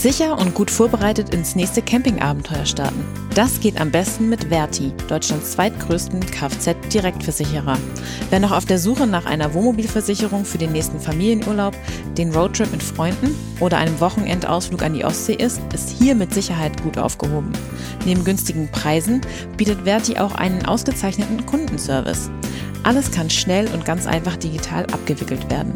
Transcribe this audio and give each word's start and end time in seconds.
Sicher 0.00 0.38
und 0.38 0.54
gut 0.54 0.70
vorbereitet 0.70 1.34
ins 1.34 1.56
nächste 1.56 1.82
Campingabenteuer 1.82 2.64
starten. 2.64 3.04
Das 3.34 3.60
geht 3.60 3.78
am 3.78 3.90
besten 3.90 4.30
mit 4.30 4.44
Verti, 4.44 4.94
Deutschlands 5.08 5.50
zweitgrößten 5.52 6.20
Kfz-Direktversicherer. 6.20 7.76
Wer 8.30 8.40
noch 8.40 8.52
auf 8.52 8.64
der 8.64 8.78
Suche 8.78 9.06
nach 9.06 9.26
einer 9.26 9.52
Wohnmobilversicherung 9.52 10.46
für 10.46 10.56
den 10.56 10.72
nächsten 10.72 11.00
Familienurlaub, 11.00 11.76
den 12.16 12.32
Roadtrip 12.32 12.72
mit 12.72 12.82
Freunden 12.82 13.36
oder 13.60 13.76
einem 13.76 14.00
Wochenendausflug 14.00 14.82
an 14.82 14.94
die 14.94 15.04
Ostsee 15.04 15.34
ist, 15.34 15.60
ist 15.74 15.90
hier 15.90 16.14
mit 16.14 16.32
Sicherheit 16.32 16.82
gut 16.82 16.96
aufgehoben. 16.96 17.52
Neben 18.06 18.24
günstigen 18.24 18.70
Preisen 18.72 19.20
bietet 19.58 19.82
Verti 19.82 20.16
auch 20.16 20.34
einen 20.34 20.64
ausgezeichneten 20.64 21.44
Kundenservice. 21.44 22.30
Alles 22.84 23.10
kann 23.10 23.28
schnell 23.28 23.68
und 23.74 23.84
ganz 23.84 24.06
einfach 24.06 24.38
digital 24.38 24.84
abgewickelt 24.86 25.50
werden. 25.50 25.74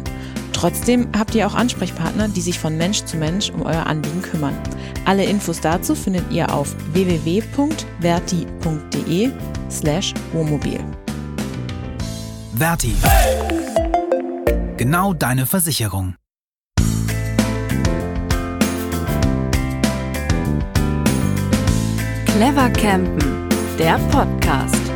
Trotzdem 0.55 1.09
habt 1.17 1.35
ihr 1.35 1.45
auch 1.45 1.53
Ansprechpartner, 1.53 2.29
die 2.29 2.39
sich 2.39 2.57
von 2.57 2.77
Mensch 2.77 3.03
zu 3.03 3.17
Mensch 3.17 3.49
um 3.49 3.63
euer 3.63 3.85
Anliegen 3.85 4.21
kümmern. 4.21 4.57
Alle 5.03 5.25
Infos 5.25 5.59
dazu 5.59 5.95
findet 5.95 6.31
ihr 6.31 6.53
auf 6.53 6.73
www.verti.de 6.93 7.71
slash 9.69 10.13
Wohnmobil. 10.31 10.79
Verti. 12.55 12.95
Genau 14.77 15.13
deine 15.13 15.45
Versicherung. 15.45 16.15
Clever 22.25 22.69
Campen, 22.69 23.49
der 23.77 23.97
Podcast. 24.09 24.94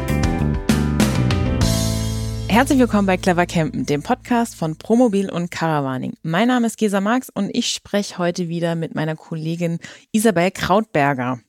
Herzlich 2.50 2.80
willkommen 2.80 3.06
bei 3.06 3.16
Clever 3.16 3.46
Campen, 3.46 3.86
dem 3.86 4.02
Podcast 4.02 4.56
von 4.56 4.76
Promobil 4.76 5.30
und 5.30 5.52
Caravaning. 5.52 6.16
Mein 6.24 6.48
Name 6.48 6.66
ist 6.66 6.80
Gesa 6.80 7.00
Marx 7.00 7.30
und 7.30 7.56
ich 7.56 7.68
spreche 7.68 8.18
heute 8.18 8.50
wieder 8.50 8.74
mit 8.74 8.96
meiner 8.96 9.16
Kollegin 9.16 9.78
Isabel 10.12 10.50
Krautberger. 10.50 11.42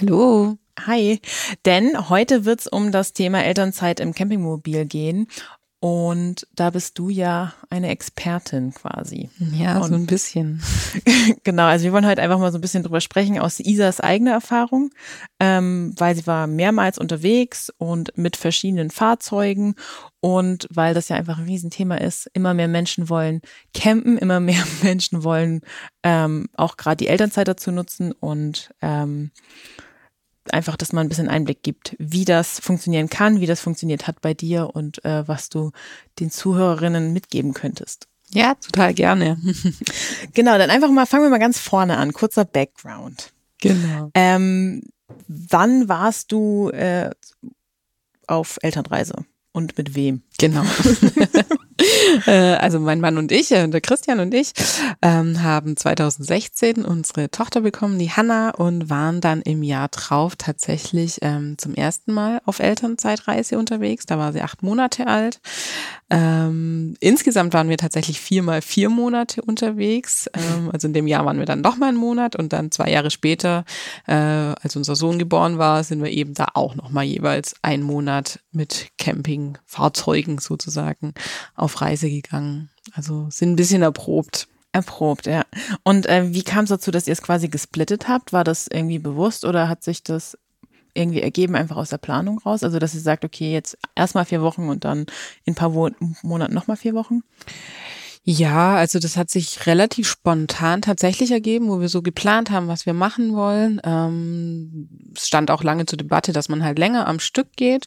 Hallo. 0.00 0.56
Hi, 0.86 1.20
denn 1.66 2.08
heute 2.08 2.46
wird 2.46 2.60
es 2.60 2.66
um 2.66 2.92
das 2.92 3.12
Thema 3.12 3.44
Elternzeit 3.44 4.00
im 4.00 4.14
Campingmobil 4.14 4.86
gehen 4.86 5.26
und 5.80 6.46
da 6.56 6.70
bist 6.70 6.98
du 6.98 7.08
ja 7.08 7.54
eine 7.70 7.90
Expertin 7.90 8.74
quasi. 8.74 9.30
Ja, 9.38 9.78
und 9.78 9.88
so 9.88 9.94
ein 9.94 10.06
bisschen. 10.06 10.60
genau, 11.44 11.66
also 11.66 11.84
wir 11.84 11.92
wollen 11.92 12.06
heute 12.06 12.20
einfach 12.20 12.40
mal 12.40 12.50
so 12.50 12.58
ein 12.58 12.60
bisschen 12.60 12.82
drüber 12.82 13.00
sprechen 13.00 13.38
aus 13.38 13.60
Isas 13.60 14.00
eigener 14.00 14.32
Erfahrung, 14.32 14.90
ähm, 15.38 15.94
weil 15.96 16.16
sie 16.16 16.26
war 16.26 16.48
mehrmals 16.48 16.98
unterwegs 16.98 17.72
und 17.78 18.16
mit 18.18 18.36
verschiedenen 18.36 18.90
Fahrzeugen 18.90 19.76
und 20.20 20.66
weil 20.70 20.94
das 20.94 21.10
ja 21.10 21.16
einfach 21.16 21.38
ein 21.38 21.44
Riesenthema 21.44 21.94
ist. 21.94 22.28
Immer 22.32 22.54
mehr 22.54 22.66
Menschen 22.66 23.08
wollen 23.08 23.40
campen, 23.72 24.18
immer 24.18 24.40
mehr 24.40 24.64
Menschen 24.82 25.22
wollen 25.22 25.60
ähm, 26.02 26.48
auch 26.56 26.76
gerade 26.76 26.96
die 26.96 27.08
Elternzeit 27.08 27.46
dazu 27.46 27.70
nutzen 27.70 28.10
und 28.10 28.74
ähm, 28.82 29.30
einfach, 30.52 30.76
dass 30.76 30.92
man 30.92 31.06
ein 31.06 31.08
bisschen 31.08 31.28
Einblick 31.28 31.62
gibt, 31.62 31.96
wie 31.98 32.24
das 32.24 32.60
funktionieren 32.60 33.08
kann, 33.08 33.40
wie 33.40 33.46
das 33.46 33.60
funktioniert 33.60 34.06
hat 34.06 34.20
bei 34.20 34.34
dir 34.34 34.70
und 34.74 35.04
äh, 35.04 35.26
was 35.26 35.48
du 35.48 35.72
den 36.18 36.30
Zuhörerinnen 36.30 37.12
mitgeben 37.12 37.54
könntest. 37.54 38.08
Ja, 38.30 38.54
total 38.54 38.94
gerne. 38.94 39.38
genau, 40.34 40.58
dann 40.58 40.70
einfach 40.70 40.90
mal, 40.90 41.06
fangen 41.06 41.24
wir 41.24 41.30
mal 41.30 41.38
ganz 41.38 41.58
vorne 41.58 41.96
an. 41.96 42.12
Kurzer 42.12 42.44
Background. 42.44 43.32
Genau. 43.60 44.10
Ähm, 44.14 44.82
wann 45.26 45.88
warst 45.88 46.32
du 46.32 46.70
äh, 46.70 47.10
auf 48.26 48.58
Elternreise 48.62 49.24
und 49.52 49.78
mit 49.78 49.94
wem? 49.94 50.22
Genau. 50.38 50.62
Äh, 52.26 52.56
also 52.56 52.80
mein 52.80 53.00
Mann 53.00 53.18
und 53.18 53.30
ich, 53.30 53.52
äh, 53.52 53.68
der 53.68 53.80
Christian 53.80 54.18
und 54.18 54.34
ich, 54.34 54.52
ähm, 55.00 55.42
haben 55.42 55.76
2016 55.76 56.84
unsere 56.84 57.30
Tochter 57.30 57.60
bekommen, 57.60 57.98
die 57.98 58.10
Hanna, 58.10 58.50
und 58.50 58.90
waren 58.90 59.20
dann 59.20 59.42
im 59.42 59.62
Jahr 59.62 59.88
drauf 59.88 60.34
tatsächlich 60.36 61.18
ähm, 61.22 61.56
zum 61.56 61.74
ersten 61.74 62.12
Mal 62.12 62.40
auf 62.44 62.58
Elternzeitreise 62.58 63.58
unterwegs. 63.58 64.06
Da 64.06 64.18
war 64.18 64.32
sie 64.32 64.42
acht 64.42 64.62
Monate 64.62 65.06
alt. 65.06 65.40
Ähm, 66.10 66.96
insgesamt 67.00 67.52
waren 67.54 67.68
wir 67.68 67.76
tatsächlich 67.76 68.20
viermal 68.20 68.60
vier 68.62 68.88
Monate 68.90 69.42
unterwegs. 69.42 70.28
Ähm, 70.34 70.70
also 70.72 70.88
in 70.88 70.94
dem 70.94 71.06
Jahr 71.06 71.24
waren 71.24 71.38
wir 71.38 71.46
dann 71.46 71.60
noch 71.60 71.76
mal 71.76 71.88
einen 71.88 71.96
Monat 71.96 72.34
und 72.34 72.52
dann 72.52 72.72
zwei 72.72 72.90
Jahre 72.90 73.10
später, 73.10 73.64
äh, 74.06 74.14
als 74.14 74.74
unser 74.74 74.96
Sohn 74.96 75.18
geboren 75.18 75.58
war, 75.58 75.84
sind 75.84 76.02
wir 76.02 76.10
eben 76.10 76.34
da 76.34 76.48
auch 76.54 76.74
noch 76.74 76.90
mal 76.90 77.04
jeweils 77.04 77.54
einen 77.62 77.82
Monat 77.82 78.40
mit 78.50 78.88
Campingfahrzeugen 78.98 80.27
sozusagen 80.36 81.14
auf 81.54 81.80
Reise 81.80 82.10
gegangen. 82.10 82.68
Also 82.92 83.28
sind 83.30 83.52
ein 83.52 83.56
bisschen 83.56 83.80
erprobt. 83.80 84.48
Erprobt, 84.72 85.26
ja. 85.26 85.44
Und 85.82 86.06
äh, 86.06 86.34
wie 86.34 86.42
kam 86.42 86.64
es 86.64 86.70
dazu, 86.70 86.90
dass 86.90 87.06
ihr 87.06 87.14
es 87.14 87.22
quasi 87.22 87.48
gesplittet 87.48 88.06
habt? 88.06 88.34
War 88.34 88.44
das 88.44 88.68
irgendwie 88.70 88.98
bewusst 88.98 89.46
oder 89.46 89.68
hat 89.68 89.82
sich 89.82 90.02
das 90.02 90.36
irgendwie 90.92 91.22
ergeben, 91.22 91.54
einfach 91.54 91.76
aus 91.76 91.88
der 91.88 91.98
Planung 91.98 92.38
raus? 92.38 92.62
Also, 92.62 92.78
dass 92.78 92.94
ihr 92.94 93.00
sagt, 93.00 93.24
okay, 93.24 93.52
jetzt 93.52 93.78
erstmal 93.94 94.26
vier 94.26 94.42
Wochen 94.42 94.68
und 94.68 94.84
dann 94.84 95.06
in 95.44 95.52
ein 95.52 95.54
paar 95.54 95.70
Monaten 95.70 96.54
nochmal 96.54 96.76
vier 96.76 96.94
Wochen? 96.94 97.22
Ja, 98.30 98.74
also 98.76 98.98
das 98.98 99.16
hat 99.16 99.30
sich 99.30 99.64
relativ 99.66 100.06
spontan 100.06 100.82
tatsächlich 100.82 101.30
ergeben, 101.30 101.70
wo 101.70 101.80
wir 101.80 101.88
so 101.88 102.02
geplant 102.02 102.50
haben, 102.50 102.68
was 102.68 102.84
wir 102.84 102.92
machen 102.92 103.34
wollen. 103.34 103.80
Ähm, 103.84 104.90
es 105.16 105.28
stand 105.28 105.50
auch 105.50 105.62
lange 105.62 105.86
zur 105.86 105.96
Debatte, 105.96 106.34
dass 106.34 106.50
man 106.50 106.62
halt 106.62 106.78
länger 106.78 107.06
am 107.06 107.20
Stück 107.20 107.56
geht, 107.56 107.86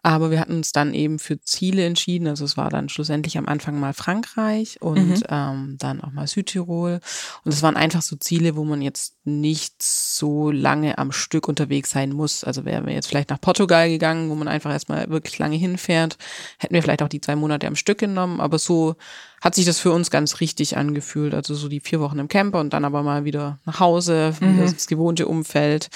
aber 0.00 0.30
wir 0.30 0.38
hatten 0.38 0.54
uns 0.54 0.70
dann 0.70 0.94
eben 0.94 1.18
für 1.18 1.40
Ziele 1.40 1.84
entschieden. 1.84 2.28
Also 2.28 2.44
es 2.44 2.56
war 2.56 2.70
dann 2.70 2.88
schlussendlich 2.88 3.36
am 3.36 3.46
Anfang 3.48 3.80
mal 3.80 3.92
Frankreich 3.92 4.80
und 4.80 5.08
mhm. 5.08 5.22
ähm, 5.28 5.76
dann 5.80 6.00
auch 6.02 6.12
mal 6.12 6.28
Südtirol. 6.28 7.00
Und 7.44 7.52
es 7.52 7.64
waren 7.64 7.76
einfach 7.76 8.02
so 8.02 8.14
Ziele, 8.14 8.54
wo 8.54 8.62
man 8.62 8.82
jetzt 8.82 9.16
nicht 9.38 9.82
so 9.82 10.50
lange 10.50 10.98
am 10.98 11.12
Stück 11.12 11.48
unterwegs 11.48 11.90
sein 11.90 12.12
muss. 12.12 12.44
Also 12.44 12.64
wären 12.64 12.86
wir 12.86 12.94
jetzt 12.94 13.06
vielleicht 13.06 13.30
nach 13.30 13.40
Portugal 13.40 13.88
gegangen, 13.88 14.30
wo 14.30 14.34
man 14.34 14.48
einfach 14.48 14.72
erstmal 14.72 15.08
wirklich 15.10 15.38
lange 15.38 15.56
hinfährt, 15.56 16.18
hätten 16.58 16.74
wir 16.74 16.82
vielleicht 16.82 17.02
auch 17.02 17.08
die 17.08 17.20
zwei 17.20 17.36
Monate 17.36 17.66
am 17.66 17.76
Stück 17.76 17.98
genommen, 17.98 18.40
aber 18.40 18.58
so 18.58 18.96
hat 19.40 19.54
sich 19.54 19.64
das 19.64 19.78
für 19.78 19.92
uns 19.92 20.10
ganz 20.10 20.40
richtig 20.40 20.76
angefühlt. 20.76 21.34
Also 21.34 21.54
so 21.54 21.68
die 21.68 21.80
vier 21.80 22.00
Wochen 22.00 22.18
im 22.18 22.28
Camper 22.28 22.60
und 22.60 22.72
dann 22.72 22.84
aber 22.84 23.02
mal 23.02 23.24
wieder 23.24 23.58
nach 23.64 23.80
Hause, 23.80 24.34
mhm. 24.40 24.60
das 24.60 24.86
gewohnte 24.86 25.26
Umfeld. 25.26 25.88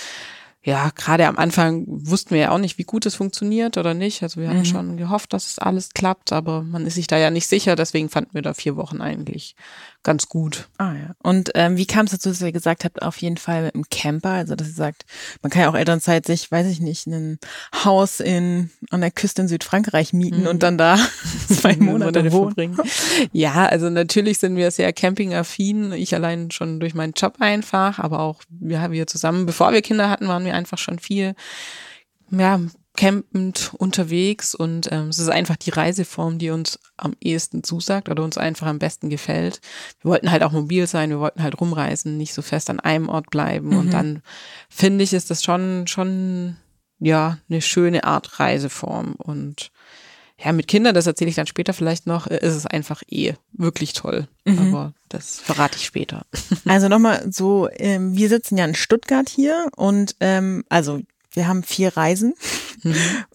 Ja, 0.67 0.91
gerade 0.95 1.27
am 1.27 1.37
Anfang 1.37 1.85
wussten 1.87 2.31
wir 2.31 2.41
ja 2.41 2.51
auch 2.51 2.59
nicht, 2.59 2.79
wie 2.79 2.85
gut 2.85 3.05
es 3.05 3.15
funktioniert 3.15 3.77
oder 3.77 3.93
nicht. 3.93 4.23
Also 4.23 4.41
wir 4.41 4.49
hatten 4.49 4.61
mhm. 4.61 4.65
schon 4.65 4.97
gehofft, 4.97 5.35
dass 5.35 5.47
es 5.47 5.59
alles 5.59 5.91
klappt, 5.91 6.33
aber 6.33 6.63
man 6.63 6.87
ist 6.87 6.95
sich 6.95 7.07
da 7.07 7.19
ja 7.19 7.31
nicht 7.31 7.47
sicher. 7.49 7.77
Deswegen 7.77 8.09
fanden 8.09 8.31
wir 8.33 8.41
da 8.41 8.55
vier 8.55 8.77
Wochen 8.77 9.03
eigentlich 9.03 9.57
ganz 10.05 10.29
gut. 10.29 10.69
Ah 10.79 10.93
ja. 10.93 11.15
Und 11.23 11.51
ähm, 11.55 11.77
wie 11.77 11.87
kam 11.87 12.07
es 12.07 12.13
dazu, 12.13 12.31
dass 12.31 12.41
ihr 12.41 12.53
gesagt 12.53 12.85
habt, 12.85 13.03
auf 13.03 13.19
jeden 13.19 13.37
Fall 13.37 13.65
mit 13.65 13.75
dem 13.75 13.89
Camper? 13.91 14.31
Also 14.31 14.55
dass 14.55 14.69
ihr 14.69 14.75
sagt, 14.75 15.05
man 15.43 15.51
kann 15.51 15.63
ja 15.63 15.71
auch 15.71 15.75
Elternzeit 15.75 16.25
sich, 16.27 16.51
weiß 16.51 16.67
ich 16.69 16.81
nicht, 16.81 17.07
ein 17.07 17.39
Haus 17.85 18.21
in 18.21 18.71
an 18.91 19.01
der 19.01 19.11
Küste 19.11 19.43
in 19.43 19.49
Südfrankreich 19.49 20.13
mieten 20.13 20.43
mhm. 20.43 20.47
und 20.47 20.63
dann 20.63 20.79
da 20.79 20.97
zwei 21.49 21.77
Monate 21.77 22.31
verbringen. 22.31 22.79
Ja, 23.33 23.67
also 23.67 23.91
natürlich 23.91 24.39
sind 24.39 24.57
wir 24.57 24.71
sehr 24.71 24.93
campingaffin. 24.93 25.93
Ich 25.93 26.15
allein 26.15 26.51
schon 26.51 26.81
durch 26.81 26.95
meinen 26.95 27.15
Job 27.15 27.37
einfach, 27.41 27.99
aber 27.99 28.21
auch 28.21 28.43
ja, 28.61 28.91
wir 28.91 29.07
zusammen, 29.07 29.47
bevor 29.47 29.73
wir 29.73 29.83
Kinder 29.83 30.09
hatten, 30.09 30.29
waren 30.29 30.45
wir 30.45 30.54
einfach 30.55 30.79
schon 30.79 30.99
viel 30.99 31.35
ja, 32.31 32.61
campend 32.97 33.73
unterwegs 33.77 34.55
und 34.55 34.91
ähm, 34.93 35.09
es 35.09 35.19
ist 35.19 35.29
einfach 35.29 35.57
die 35.57 35.71
Reiseform, 35.71 36.39
die 36.39 36.51
uns 36.51 36.79
am 36.97 37.15
ehesten 37.21 37.65
zusagt 37.65 38.09
oder 38.09 38.23
uns 38.23 38.39
einfach 38.39 38.69
am 38.69 38.79
besten 38.79 39.11
gefällt. 39.11 39.61
Wir 40.01 40.11
wollten 40.11 40.31
halt 40.31 40.43
auch 40.43 40.53
mobil 40.53 40.87
sein, 40.87 41.11
wir 41.11 41.19
wollten 41.19 41.43
halt 41.43 41.61
rumreisen, 41.61 42.17
nicht 42.17 42.35
so 42.35 42.43
fest 42.43 42.71
an 42.71 42.81
einem 42.81 43.09
Ort 43.09 43.31
bleiben 43.31 43.71
mhm. 43.71 43.79
und 43.79 43.93
dann 43.93 44.23
finde 44.69 45.03
ich, 45.03 45.13
ist 45.13 45.31
das 45.31 45.43
schon 45.43 45.87
schon 45.89 46.57
ja 47.01 47.39
eine 47.51 47.61
schöne 47.61 48.05
Art 48.05 48.39
Reiseform 48.39 49.15
und 49.15 49.73
ja, 50.44 50.53
mit 50.53 50.69
Kindern, 50.69 50.94
das 50.94 51.06
erzähle 51.06 51.31
ich 51.31 51.37
dann 51.37 51.47
später 51.47 51.72
vielleicht 51.72 52.06
noch, 52.06 52.27
äh, 52.27 52.37
ist 52.37 52.55
es 52.55 52.66
einfach 52.66 53.03
eh 53.09 53.34
wirklich 53.53 53.94
toll. 53.94 54.28
Mhm. 54.44 54.59
Aber 54.59 54.93
das 55.09 55.41
verrate 55.41 55.78
ich 55.78 55.84
später. 55.84 56.27
Also 56.66 56.88
nochmal 56.88 57.26
so, 57.31 57.69
ähm, 57.76 58.17
wir 58.17 58.29
sitzen 58.29 58.56
ja 58.56 58.64
in 58.64 58.75
Stuttgart 58.75 59.29
hier 59.29 59.69
und 59.76 60.17
ähm, 60.20 60.64
also 60.69 61.00
wir 61.32 61.46
haben 61.49 61.62
vier 61.62 61.96
Reisen. 61.96 62.35
Mhm. 62.82 62.94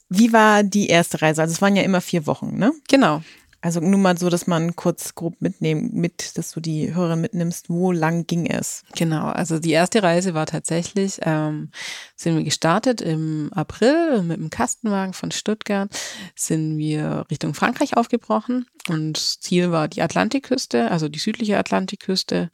Wie 0.10 0.34
war 0.34 0.64
die 0.64 0.88
erste 0.88 1.22
Reise? 1.22 1.42
Also 1.42 1.54
es 1.54 1.62
waren 1.62 1.76
ja 1.76 1.84
immer 1.84 2.02
vier 2.02 2.26
Wochen, 2.26 2.58
ne? 2.58 2.72
Genau. 2.88 3.22
Also 3.62 3.82
nur 3.82 4.00
mal 4.00 4.18
so, 4.18 4.30
dass 4.30 4.48
man 4.48 4.76
kurz 4.76 5.16
grob 5.16 5.42
mitnehmen, 5.42 5.92
mit, 5.94 6.38
dass 6.38 6.52
du 6.52 6.62
die 6.62 6.94
Hörerin 6.94 7.20
mitnimmst, 7.20 7.70
wo 7.70 7.92
lang 7.92 8.26
ging 8.26 8.46
es? 8.46 8.84
Genau, 8.96 9.26
also 9.28 9.60
die 9.60 9.72
erste 9.72 10.02
Reise 10.02 10.34
war 10.34 10.46
tatsächlich, 10.46 11.20
ähm, 11.24 11.70
sind 12.16 12.38
wir 12.38 12.44
gestartet 12.44 13.02
im 13.02 13.52
April 13.54 14.24
mit 14.24 14.38
dem 14.38 14.50
Kastenwagen 14.50 15.14
von 15.14 15.32
Stuttgart, 15.32 15.90
sind 16.36 16.78
wir 16.78 17.26
Richtung 17.30 17.54
Frankreich 17.54 17.98
aufgebrochen 17.98 18.66
und 18.88 19.18
Ziel 19.18 19.72
war 19.72 19.90
die 19.90 20.02
Atlantikküste, 20.02 20.90
also 20.90 21.10
die 21.10 21.20
südliche 21.20 21.58
Atlantikküste. 21.58 22.52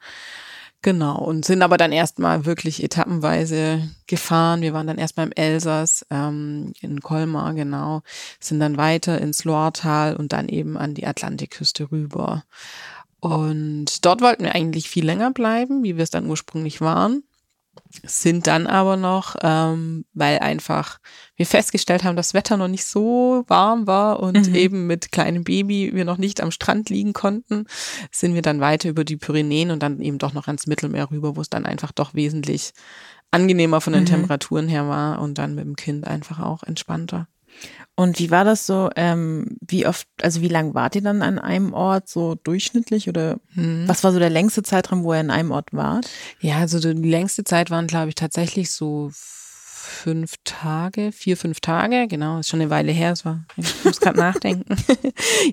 Genau, 0.86 1.18
und 1.18 1.46
sind 1.46 1.64
aber 1.64 1.78
dann 1.78 1.92
erstmal 1.92 2.46
wirklich 2.46 2.84
etappenweise 2.84 3.90
gefahren. 4.06 4.62
Wir 4.62 4.72
waren 4.74 4.86
dann 4.86 5.00
erstmal 5.00 5.26
im 5.26 5.32
Elsass, 5.32 6.06
ähm, 6.12 6.74
in 6.80 7.02
Colmar, 7.02 7.56
genau, 7.56 8.04
sind 8.40 8.60
dann 8.60 8.78
weiter 8.78 9.20
ins 9.20 9.46
Loiretal 9.46 10.16
und 10.16 10.32
dann 10.32 10.48
eben 10.48 10.78
an 10.78 10.94
die 10.94 11.08
Atlantikküste 11.08 11.92
rüber. 11.92 12.44
Und 13.20 14.06
dort 14.06 14.22
wollten 14.22 14.44
wir 14.44 14.54
eigentlich 14.54 14.88
viel 14.88 15.04
länger 15.04 15.32
bleiben, 15.32 15.82
wie 15.82 15.98
wir 15.98 16.04
es 16.04 16.12
dann 16.12 16.28
ursprünglich 16.30 16.82
waren 16.82 17.24
sind 18.04 18.48
dann 18.48 18.68
aber 18.68 18.98
noch, 18.98 19.36
ähm, 19.42 20.06
weil 20.14 20.40
einfach 20.40 21.00
wir 21.36 21.46
festgestellt 21.46 22.04
haben, 22.04 22.16
das 22.16 22.34
Wetter 22.34 22.58
noch 22.58 22.68
nicht 22.68 22.86
so 22.86 23.44
warm 23.48 23.88
war 23.88 24.20
und 24.20 24.50
mhm. 24.50 24.56
eben 24.56 24.88
mit 24.88 25.12
kleinem 25.12 25.44
Baby 25.44 25.92
wir 25.94 26.06
noch 26.06 26.18
nicht 26.18 26.42
am 26.42 26.52
Strand 26.52 26.90
liegen 26.90 27.14
konnten, 27.14 27.66
sind 28.12 28.34
wir 28.34 28.42
dann 28.42 28.60
weiter 28.60 28.90
über 28.90 29.04
die 29.04 29.18
Pyrenäen 29.18 29.72
und 29.72 29.82
dann 29.82 30.02
eben 30.02 30.18
doch 30.18 30.34
noch 30.34 30.48
ans 30.48 30.68
Mittelmeer 30.68 31.10
rüber, 31.12 31.36
wo 31.36 31.42
es 31.42 31.50
dann 31.50 31.66
einfach 31.66 31.92
doch 31.92 32.14
wesentlich 32.14 32.74
angenehmer 33.32 33.82
von 33.82 33.94
den 33.94 34.04
mhm. 34.04 34.08
Temperaturen 34.08 34.68
her 34.68 34.88
war 34.88 35.22
und 35.22 35.38
dann 35.38 35.56
mit 35.56 35.66
dem 35.66 35.76
Kind 35.76 36.06
einfach 36.06 36.40
auch 36.40 36.64
entspannter. 36.64 37.28
Und 37.96 38.20
wie 38.20 38.30
war 38.30 38.44
das 38.44 38.66
so? 38.68 38.90
Ähm, 38.98 39.58
wie 39.62 39.88
oft, 39.88 40.08
also 40.22 40.42
wie 40.42 40.50
lange 40.50 40.74
wart 40.74 40.96
ihr 40.96 41.02
dann 41.02 41.22
an 41.22 41.40
einem 41.40 41.74
Ort 41.74 42.10
so 42.10 42.36
durchschnittlich 42.36 43.08
oder 43.08 43.40
hm. 43.54 43.88
was 43.88 44.04
war 44.04 44.12
so 44.12 44.20
der 44.20 44.30
längste 44.30 44.64
Zeitraum, 44.64 45.04
wo 45.04 45.14
ihr 45.14 45.22
an 45.22 45.32
einem 45.32 45.52
Ort 45.52 45.70
wart? 45.72 46.10
Ja, 46.42 46.58
also 46.58 46.80
die 46.80 47.10
längste 47.10 47.46
Zeit 47.46 47.72
waren, 47.72 47.88
glaube 47.88 48.10
ich, 48.10 48.16
tatsächlich 48.16 48.72
so 48.72 49.12
fünf 49.86 50.36
Tage, 50.44 51.12
vier, 51.12 51.38
fünf 51.38 51.60
Tage, 51.60 52.08
genau, 52.08 52.40
ist 52.40 52.50
schon 52.50 52.60
eine 52.60 52.70
Weile 52.70 52.92
her, 52.92 53.12
es 53.12 53.24
war, 53.24 53.46
ich 53.56 53.86
muss 53.86 54.02
gerade 54.02 54.20
nachdenken. 54.20 54.76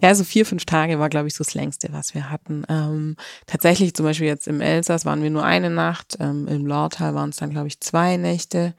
ja, 0.03 0.15
so 0.15 0.25
vier, 0.25 0.47
fünf 0.47 0.65
Tage 0.65 0.99
war, 0.99 1.09
glaube 1.09 1.29
ich, 1.29 1.35
so 1.35 1.45
das 1.45 1.55
längste, 1.55 1.89
was 1.93 2.15
wir 2.15 2.31
hatten. 2.31 2.65
Ähm, 2.69 3.17
tatsächlich 3.47 3.95
zum 3.95 4.07
Beispiel 4.07 4.27
jetzt 4.27 4.49
im 4.49 4.61
Elsass 4.61 5.05
waren 5.05 5.23
wir 5.23 5.31
nur 5.31 5.45
eine 5.45 5.71
Nacht, 5.71 6.17
ähm, 6.19 6.49
im 6.49 6.67
Lortal 6.67 7.15
waren 7.15 7.31
es 7.31 7.37
dann, 7.37 7.51
glaube 7.51 7.69
ich, 7.69 7.81
zwei 7.81 8.17
Nächte. 8.17 8.75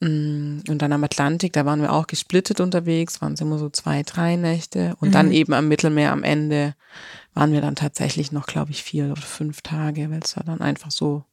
Mm, 0.00 0.60
und 0.68 0.82
dann 0.82 0.92
am 0.92 1.04
Atlantik, 1.04 1.52
da 1.52 1.66
waren 1.66 1.80
wir 1.80 1.92
auch 1.92 2.06
gesplittet 2.06 2.60
unterwegs, 2.60 3.20
waren 3.20 3.34
es 3.34 3.40
immer 3.40 3.58
so 3.58 3.68
zwei, 3.68 4.02
drei 4.02 4.36
Nächte. 4.36 4.94
Und 5.00 5.08
mhm. 5.08 5.12
dann 5.12 5.32
eben 5.32 5.52
am 5.52 5.68
Mittelmeer 5.68 6.12
am 6.12 6.22
Ende 6.22 6.74
waren 7.34 7.52
wir 7.52 7.60
dann 7.60 7.76
tatsächlich 7.76 8.32
noch, 8.32 8.46
glaube 8.46 8.70
ich, 8.70 8.82
vier 8.82 9.06
oder 9.06 9.16
fünf 9.16 9.62
Tage, 9.62 10.10
weil 10.10 10.20
es 10.22 10.36
war 10.36 10.44
dann 10.44 10.60
einfach 10.60 10.90
so 10.90 11.24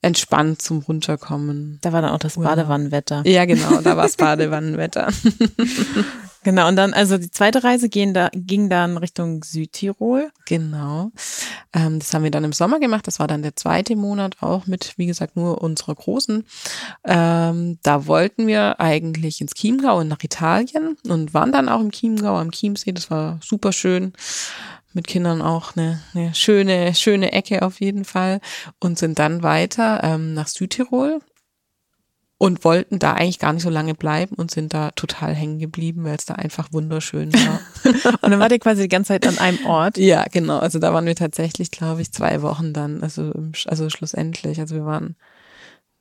entspannt 0.00 0.62
zum 0.62 0.78
Runterkommen. 0.78 1.78
Da 1.80 1.92
war 1.92 2.02
dann 2.02 2.12
auch 2.12 2.18
das 2.18 2.36
Badewannenwetter. 2.36 3.22
Ja, 3.26 3.44
genau, 3.44 3.80
da 3.80 3.96
war 3.96 4.04
es 4.04 4.16
Badewannenwetter. 4.16 5.08
Genau, 6.48 6.66
und 6.66 6.76
dann, 6.76 6.94
also 6.94 7.18
die 7.18 7.30
zweite 7.30 7.62
Reise 7.62 7.90
ging, 7.90 8.14
da, 8.14 8.30
ging 8.32 8.70
dann 8.70 8.96
Richtung 8.96 9.44
Südtirol. 9.44 10.30
Genau. 10.46 11.10
Ähm, 11.74 11.98
das 11.98 12.14
haben 12.14 12.22
wir 12.22 12.30
dann 12.30 12.44
im 12.44 12.54
Sommer 12.54 12.80
gemacht. 12.80 13.06
Das 13.06 13.18
war 13.18 13.26
dann 13.26 13.42
der 13.42 13.54
zweite 13.54 13.94
Monat 13.96 14.38
auch 14.40 14.66
mit, 14.66 14.94
wie 14.96 15.04
gesagt, 15.04 15.36
nur 15.36 15.60
unserer 15.60 15.94
Großen. 15.94 16.46
Ähm, 17.04 17.78
da 17.82 18.06
wollten 18.06 18.46
wir 18.46 18.80
eigentlich 18.80 19.42
ins 19.42 19.52
Chiemgau 19.52 19.98
und 19.98 20.08
nach 20.08 20.22
Italien 20.22 20.96
und 21.06 21.34
waren 21.34 21.52
dann 21.52 21.68
auch 21.68 21.82
im 21.82 21.92
Chiemgau 21.92 22.38
am 22.38 22.50
Chiemsee. 22.50 22.92
Das 22.92 23.10
war 23.10 23.38
super 23.44 23.74
schön 23.74 24.14
mit 24.94 25.06
Kindern 25.06 25.42
auch 25.42 25.76
eine, 25.76 26.00
eine 26.14 26.34
schöne, 26.34 26.94
schöne 26.94 27.32
Ecke 27.32 27.60
auf 27.60 27.78
jeden 27.78 28.06
Fall 28.06 28.40
und 28.80 28.98
sind 28.98 29.18
dann 29.18 29.42
weiter 29.42 30.00
ähm, 30.02 30.32
nach 30.32 30.48
Südtirol 30.48 31.20
und 32.38 32.64
wollten 32.64 33.00
da 33.00 33.14
eigentlich 33.14 33.40
gar 33.40 33.52
nicht 33.52 33.64
so 33.64 33.70
lange 33.70 33.94
bleiben 33.94 34.36
und 34.36 34.52
sind 34.52 34.72
da 34.72 34.92
total 34.92 35.34
hängen 35.34 35.58
geblieben, 35.58 36.04
weil 36.04 36.16
es 36.16 36.24
da 36.24 36.34
einfach 36.34 36.72
wunderschön 36.72 37.32
war. 37.34 37.60
und 38.22 38.30
dann 38.30 38.38
wart 38.38 38.52
ihr 38.52 38.60
quasi 38.60 38.82
die 38.82 38.88
ganze 38.88 39.08
Zeit 39.08 39.26
an 39.26 39.38
einem 39.38 39.66
Ort? 39.66 39.98
Ja, 39.98 40.24
genau. 40.30 40.58
Also 40.58 40.78
da 40.78 40.94
waren 40.94 41.04
wir 41.04 41.16
tatsächlich, 41.16 41.72
glaube 41.72 42.00
ich, 42.00 42.12
zwei 42.12 42.40
Wochen 42.42 42.72
dann, 42.72 43.02
also, 43.02 43.32
also 43.66 43.90
schlussendlich. 43.90 44.60
Also 44.60 44.76
wir 44.76 44.86
waren 44.86 45.16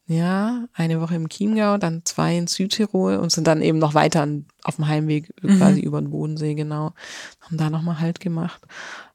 ja 0.06 0.68
eine 0.74 1.02
Woche 1.02 1.16
im 1.16 1.28
Chiemgau, 1.28 1.80
dann 1.80 2.06
zwei 2.06 2.38
in 2.38 2.46
Südtirol 2.46 3.18
und 3.18 3.32
sind 3.32 3.48
dann 3.48 3.64
eben 3.64 3.80
noch 3.80 3.96
weiter 3.96 4.28
auf 4.64 4.76
dem 4.76 4.88
Heimweg 4.88 5.34
mhm. 5.42 5.58
quasi 5.58 5.82
über 5.82 6.00
den 6.00 6.12
Bodensee, 6.12 6.54
genau. 6.54 6.94
Haben 7.42 7.58
da 7.58 7.72
nochmal 7.72 8.00
Halt 8.00 8.20
gemacht. 8.20 8.62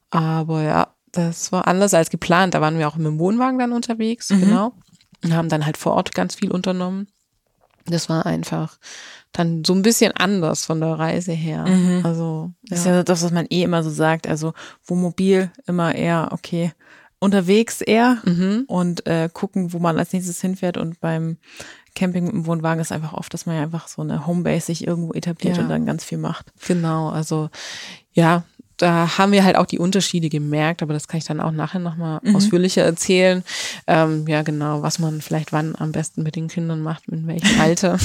Aber 0.09 0.61
ja, 0.61 0.93
das 1.13 1.53
war 1.53 1.67
anders 1.67 1.93
als 1.93 2.09
geplant. 2.09 2.53
Da 2.53 2.59
waren 2.59 2.77
wir 2.77 2.87
auch 2.89 2.97
mit 2.97 3.07
dem 3.07 3.19
Wohnwagen 3.19 3.59
dann 3.59 3.71
unterwegs, 3.71 4.29
mhm. 4.29 4.41
genau. 4.41 4.73
Und 5.23 5.33
haben 5.33 5.49
dann 5.49 5.65
halt 5.65 5.77
vor 5.77 5.93
Ort 5.93 6.13
ganz 6.13 6.35
viel 6.35 6.51
unternommen. 6.51 7.07
Das 7.85 8.09
war 8.09 8.25
einfach 8.25 8.77
dann 9.33 9.63
so 9.65 9.73
ein 9.73 9.81
bisschen 9.81 10.11
anders 10.13 10.65
von 10.65 10.79
der 10.79 10.93
Reise 10.99 11.33
her. 11.33 11.65
Mhm. 11.65 12.01
Also 12.05 12.51
das 12.63 12.79
ist 12.79 12.85
ja 12.85 13.03
das, 13.03 13.23
was 13.23 13.31
man 13.31 13.47
eh 13.49 13.63
immer 13.63 13.83
so 13.83 13.89
sagt. 13.89 14.27
Also 14.27 14.53
Wohnmobil 14.85 15.51
immer 15.65 15.95
eher 15.95 16.29
okay 16.31 16.71
unterwegs 17.23 17.79
eher 17.79 18.21
mhm. 18.25 18.65
und 18.67 19.07
äh, 19.07 19.29
gucken, 19.31 19.71
wo 19.71 19.79
man 19.79 19.97
als 19.97 20.11
nächstes 20.11 20.41
hinfährt. 20.41 20.75
Und 20.75 20.99
beim 20.99 21.37
Camping 21.95 22.25
mit 22.25 22.33
dem 22.33 22.45
Wohnwagen 22.45 22.81
ist 22.81 22.91
einfach 22.91 23.13
oft, 23.13 23.33
dass 23.33 23.45
man 23.45 23.55
ja 23.55 23.61
einfach 23.61 23.87
so 23.87 24.01
eine 24.01 24.27
Homebase 24.27 24.65
sich 24.65 24.85
irgendwo 24.85 25.13
etabliert 25.13 25.55
ja. 25.55 25.63
und 25.63 25.69
dann 25.69 25.85
ganz 25.85 26.03
viel 26.03 26.17
macht. 26.17 26.51
Genau, 26.67 27.09
also 27.09 27.49
ja, 28.11 28.43
da 28.77 29.17
haben 29.17 29.31
wir 29.31 29.43
halt 29.43 29.55
auch 29.55 29.65
die 29.65 29.79
Unterschiede 29.79 30.29
gemerkt, 30.29 30.81
aber 30.81 30.93
das 30.93 31.07
kann 31.07 31.17
ich 31.19 31.25
dann 31.25 31.39
auch 31.39 31.51
nachher 31.51 31.79
nochmal 31.79 32.19
mhm. 32.23 32.35
ausführlicher 32.35 32.83
erzählen. 32.83 33.43
Ähm, 33.87 34.27
ja, 34.27 34.41
genau, 34.41 34.81
was 34.81 34.99
man 34.99 35.21
vielleicht 35.21 35.51
wann 35.51 35.75
am 35.77 35.91
besten 35.91 36.23
mit 36.23 36.35
den 36.35 36.47
Kindern 36.47 36.81
macht, 36.81 37.07
in 37.09 37.27
welchem 37.27 37.59
Alter. 37.59 37.97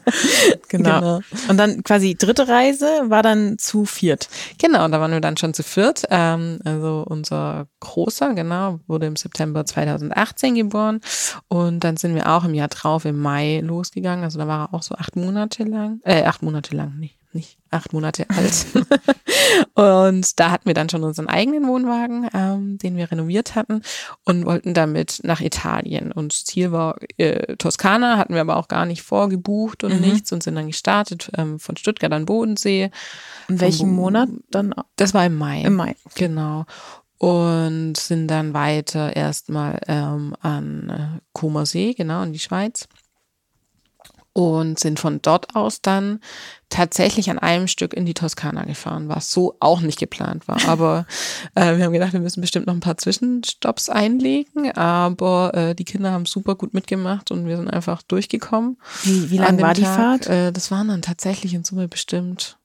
genau. 0.68 1.00
genau. 1.00 1.20
Und 1.48 1.56
dann 1.56 1.82
quasi 1.84 2.14
dritte 2.14 2.48
Reise 2.48 2.86
war 3.06 3.22
dann 3.22 3.58
zu 3.58 3.84
viert. 3.84 4.28
Genau, 4.58 4.88
da 4.88 5.00
waren 5.00 5.12
wir 5.12 5.20
dann 5.20 5.36
schon 5.36 5.54
zu 5.54 5.62
viert. 5.62 6.04
Ähm, 6.10 6.58
also 6.64 7.04
unser 7.08 7.66
Großer, 7.80 8.34
genau, 8.34 8.80
wurde 8.86 9.06
im 9.06 9.16
September 9.16 9.64
2018 9.64 10.54
geboren. 10.54 11.00
Und 11.48 11.84
dann 11.84 11.96
sind 11.96 12.14
wir 12.14 12.28
auch 12.28 12.44
im 12.44 12.54
Jahr 12.54 12.68
drauf, 12.68 13.04
im 13.04 13.20
Mai 13.20 13.60
losgegangen. 13.60 14.24
Also 14.24 14.38
da 14.38 14.48
war 14.48 14.66
er 14.66 14.74
auch 14.74 14.82
so 14.82 14.94
acht 14.96 15.16
Monate 15.16 15.64
lang, 15.64 16.00
äh, 16.04 16.24
acht 16.24 16.42
Monate 16.42 16.74
lang, 16.74 16.98
nicht 16.98 17.19
nicht 17.32 17.58
acht 17.70 17.92
Monate 17.92 18.26
alt. 18.30 18.66
und 19.74 20.40
da 20.40 20.50
hatten 20.50 20.66
wir 20.66 20.74
dann 20.74 20.88
schon 20.88 21.04
unseren 21.04 21.28
eigenen 21.28 21.66
Wohnwagen, 21.68 22.28
ähm, 22.34 22.78
den 22.78 22.96
wir 22.96 23.10
renoviert 23.10 23.54
hatten 23.54 23.82
und 24.24 24.46
wollten 24.46 24.74
damit 24.74 25.20
nach 25.22 25.40
Italien. 25.40 26.12
Und 26.12 26.32
Ziel 26.32 26.72
war 26.72 26.96
äh, 27.16 27.56
Toskana, 27.56 28.18
hatten 28.18 28.34
wir 28.34 28.40
aber 28.40 28.56
auch 28.56 28.68
gar 28.68 28.86
nicht 28.86 29.02
vorgebucht 29.02 29.84
und 29.84 29.94
mhm. 29.94 30.00
nichts 30.00 30.32
und 30.32 30.42
sind 30.42 30.56
dann 30.56 30.66
gestartet 30.66 31.30
ähm, 31.36 31.58
von 31.58 31.76
Stuttgart 31.76 32.12
an 32.12 32.26
Bodensee. 32.26 32.90
In 33.48 33.60
welchem 33.60 33.92
Monat 33.92 34.28
dann? 34.50 34.74
Das 34.96 35.14
war 35.14 35.24
im 35.26 35.36
Mai. 35.36 35.62
Im 35.62 35.74
Mai. 35.74 35.96
Genau 36.16 36.66
und 37.20 37.98
sind 37.98 38.28
dann 38.28 38.54
weiter 38.54 39.14
erstmal 39.14 39.78
ähm, 39.88 40.34
an 40.40 40.88
äh, 40.88 41.20
Comer 41.34 41.66
See, 41.66 41.92
genau, 41.92 42.22
in 42.22 42.32
die 42.32 42.38
Schweiz 42.38 42.88
und 44.32 44.78
sind 44.78 45.00
von 45.00 45.20
dort 45.22 45.56
aus 45.56 45.82
dann 45.82 46.20
tatsächlich 46.68 47.30
an 47.30 47.38
einem 47.38 47.66
Stück 47.66 47.92
in 47.92 48.06
die 48.06 48.14
Toskana 48.14 48.64
gefahren, 48.64 49.08
was 49.08 49.30
so 49.30 49.56
auch 49.58 49.80
nicht 49.80 49.98
geplant 49.98 50.46
war. 50.46 50.64
Aber 50.68 51.06
äh, 51.54 51.76
wir 51.76 51.84
haben 51.84 51.92
gedacht, 51.92 52.12
wir 52.12 52.20
müssen 52.20 52.40
bestimmt 52.40 52.66
noch 52.66 52.74
ein 52.74 52.80
paar 52.80 52.96
Zwischenstopps 52.96 53.88
einlegen, 53.88 54.70
aber 54.72 55.54
äh, 55.54 55.74
die 55.74 55.84
Kinder 55.84 56.12
haben 56.12 56.26
super 56.26 56.54
gut 56.54 56.74
mitgemacht 56.74 57.30
und 57.30 57.46
wir 57.46 57.56
sind 57.56 57.68
einfach 57.68 58.02
durchgekommen. 58.02 58.78
Wie, 59.02 59.30
wie 59.30 59.38
lang 59.38 59.60
war 59.60 59.74
die 59.74 59.82
Tag. 59.82 59.96
Fahrt? 59.96 60.26
Äh, 60.28 60.52
das 60.52 60.70
waren 60.70 60.88
dann 60.88 61.02
tatsächlich 61.02 61.54
in 61.54 61.64
Summe 61.64 61.88
bestimmt 61.88 62.58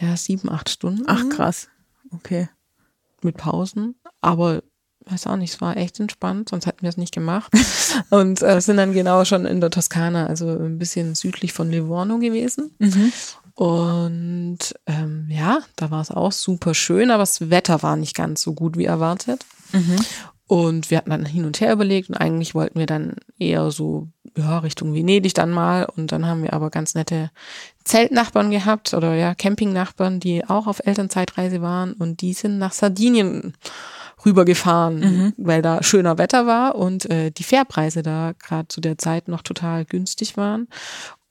ja 0.00 0.16
sieben, 0.16 0.50
acht 0.50 0.68
Stunden. 0.68 1.04
Ach 1.06 1.28
krass, 1.30 1.68
okay. 2.10 2.48
Mit 3.22 3.36
Pausen, 3.36 3.94
aber 4.20 4.62
weiß 5.06 5.26
auch 5.26 5.36
nicht, 5.36 5.54
es 5.54 5.60
war 5.60 5.76
echt 5.76 6.00
entspannt, 6.00 6.48
sonst 6.48 6.66
hätten 6.66 6.82
wir 6.82 6.88
es 6.88 6.96
nicht 6.96 7.14
gemacht. 7.14 7.52
und 8.10 8.42
äh, 8.42 8.60
sind 8.60 8.76
dann 8.76 8.92
genau 8.92 9.24
schon 9.24 9.46
in 9.46 9.60
der 9.60 9.70
Toskana, 9.70 10.26
also 10.26 10.48
ein 10.48 10.78
bisschen 10.78 11.14
südlich 11.14 11.52
von 11.52 11.70
Livorno 11.70 12.18
gewesen. 12.18 12.74
Mhm. 12.78 13.12
Und 13.54 14.58
ähm, 14.86 15.26
ja, 15.30 15.60
da 15.76 15.90
war 15.90 16.00
es 16.00 16.10
auch 16.10 16.32
super 16.32 16.74
schön, 16.74 17.10
aber 17.10 17.22
das 17.22 17.50
Wetter 17.50 17.82
war 17.82 17.96
nicht 17.96 18.16
ganz 18.16 18.42
so 18.42 18.54
gut 18.54 18.76
wie 18.76 18.86
erwartet. 18.86 19.44
Mhm. 19.72 19.96
Und 20.46 20.90
wir 20.90 20.98
hatten 20.98 21.10
dann 21.10 21.24
hin 21.24 21.44
und 21.44 21.60
her 21.60 21.72
überlegt 21.72 22.10
und 22.10 22.16
eigentlich 22.16 22.54
wollten 22.54 22.78
wir 22.78 22.86
dann 22.86 23.16
eher 23.38 23.70
so 23.70 24.08
ja, 24.36 24.58
Richtung 24.58 24.94
Venedig 24.94 25.34
dann 25.34 25.50
mal. 25.50 25.84
Und 25.84 26.12
dann 26.12 26.26
haben 26.26 26.42
wir 26.42 26.52
aber 26.52 26.70
ganz 26.70 26.94
nette 26.94 27.30
Zeltnachbarn 27.84 28.50
gehabt 28.50 28.94
oder 28.94 29.14
ja, 29.14 29.34
Campingnachbarn, 29.34 30.20
die 30.20 30.44
auch 30.44 30.66
auf 30.66 30.84
Elternzeitreise 30.84 31.62
waren 31.62 31.94
und 31.94 32.20
die 32.20 32.32
sind 32.32 32.58
nach 32.58 32.72
Sardinien 32.72 33.54
rübergefahren, 34.24 35.00
mhm. 35.00 35.32
weil 35.36 35.62
da 35.62 35.82
schöner 35.82 36.18
Wetter 36.18 36.46
war 36.46 36.74
und 36.76 37.08
äh, 37.10 37.30
die 37.30 37.44
Fährpreise 37.44 38.02
da 38.02 38.32
gerade 38.38 38.68
zu 38.68 38.80
der 38.80 38.98
Zeit 38.98 39.28
noch 39.28 39.42
total 39.42 39.84
günstig 39.84 40.36
waren. 40.36 40.68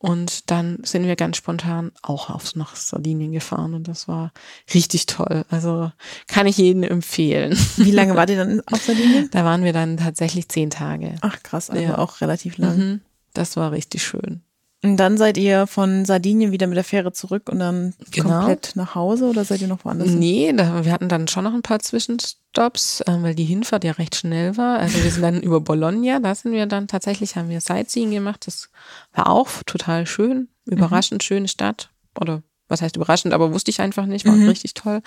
Und 0.01 0.49
dann 0.49 0.79
sind 0.81 1.05
wir 1.05 1.15
ganz 1.15 1.37
spontan 1.37 1.91
auch 2.01 2.31
auf 2.31 2.55
nach 2.55 2.75
Sardinien 2.75 3.31
gefahren 3.31 3.75
und 3.75 3.87
das 3.87 4.07
war 4.07 4.31
richtig 4.73 5.05
toll. 5.05 5.45
Also 5.51 5.91
kann 6.27 6.47
ich 6.47 6.57
jedem 6.57 6.81
empfehlen. 6.81 7.55
Wie 7.77 7.91
lange 7.91 8.15
wart 8.15 8.31
ihr 8.31 8.37
dann 8.37 8.61
auf 8.65 8.81
Sardinien? 8.81 9.29
Da 9.31 9.45
waren 9.45 9.63
wir 9.63 9.73
dann 9.73 9.97
tatsächlich 9.97 10.49
zehn 10.49 10.71
Tage. 10.71 11.17
Ach 11.21 11.43
krass, 11.43 11.69
also 11.69 11.83
ja. 11.83 11.97
auch 11.99 12.19
relativ 12.21 12.57
lang. 12.57 12.77
Mhm. 12.77 13.01
Das 13.33 13.57
war 13.57 13.71
richtig 13.71 14.03
schön. 14.03 14.41
Und 14.83 14.97
dann 14.97 15.17
seid 15.17 15.37
ihr 15.37 15.67
von 15.67 16.05
Sardinien 16.05 16.51
wieder 16.51 16.65
mit 16.65 16.75
der 16.75 16.83
Fähre 16.83 17.13
zurück 17.13 17.49
und 17.49 17.59
dann 17.59 17.93
genau. 18.09 18.39
komplett 18.39 18.71
nach 18.75 18.95
Hause 18.95 19.25
oder 19.25 19.45
seid 19.45 19.61
ihr 19.61 19.67
noch 19.67 19.85
woanders? 19.85 20.09
Nee, 20.09 20.51
da, 20.53 20.83
wir 20.83 20.91
hatten 20.91 21.07
dann 21.07 21.27
schon 21.27 21.43
noch 21.43 21.53
ein 21.53 21.61
paar 21.61 21.79
Zwischenstops, 21.79 23.01
äh, 23.01 23.21
weil 23.21 23.35
die 23.35 23.45
Hinfahrt 23.45 23.83
ja 23.83 23.91
recht 23.91 24.15
schnell 24.15 24.57
war. 24.57 24.79
Also 24.79 25.03
wir 25.03 25.11
sind 25.11 25.21
dann 25.21 25.41
über 25.43 25.61
Bologna, 25.61 26.19
da 26.19 26.33
sind 26.33 26.53
wir 26.53 26.65
dann 26.65 26.87
tatsächlich, 26.87 27.35
haben 27.35 27.49
wir 27.49 27.61
Sightseeing 27.61 28.09
gemacht. 28.09 28.47
Das 28.47 28.69
war 29.13 29.29
auch 29.29 29.49
total 29.67 30.07
schön, 30.07 30.47
überraschend 30.65 31.21
mhm. 31.21 31.25
schöne 31.25 31.47
Stadt 31.47 31.89
oder 32.19 32.41
was 32.67 32.81
heißt 32.81 32.95
überraschend, 32.95 33.33
aber 33.33 33.53
wusste 33.53 33.69
ich 33.69 33.81
einfach 33.81 34.05
nicht, 34.07 34.25
war 34.25 34.33
Mhm. 34.33 34.47
richtig 34.47 34.73
toll. 34.73 35.01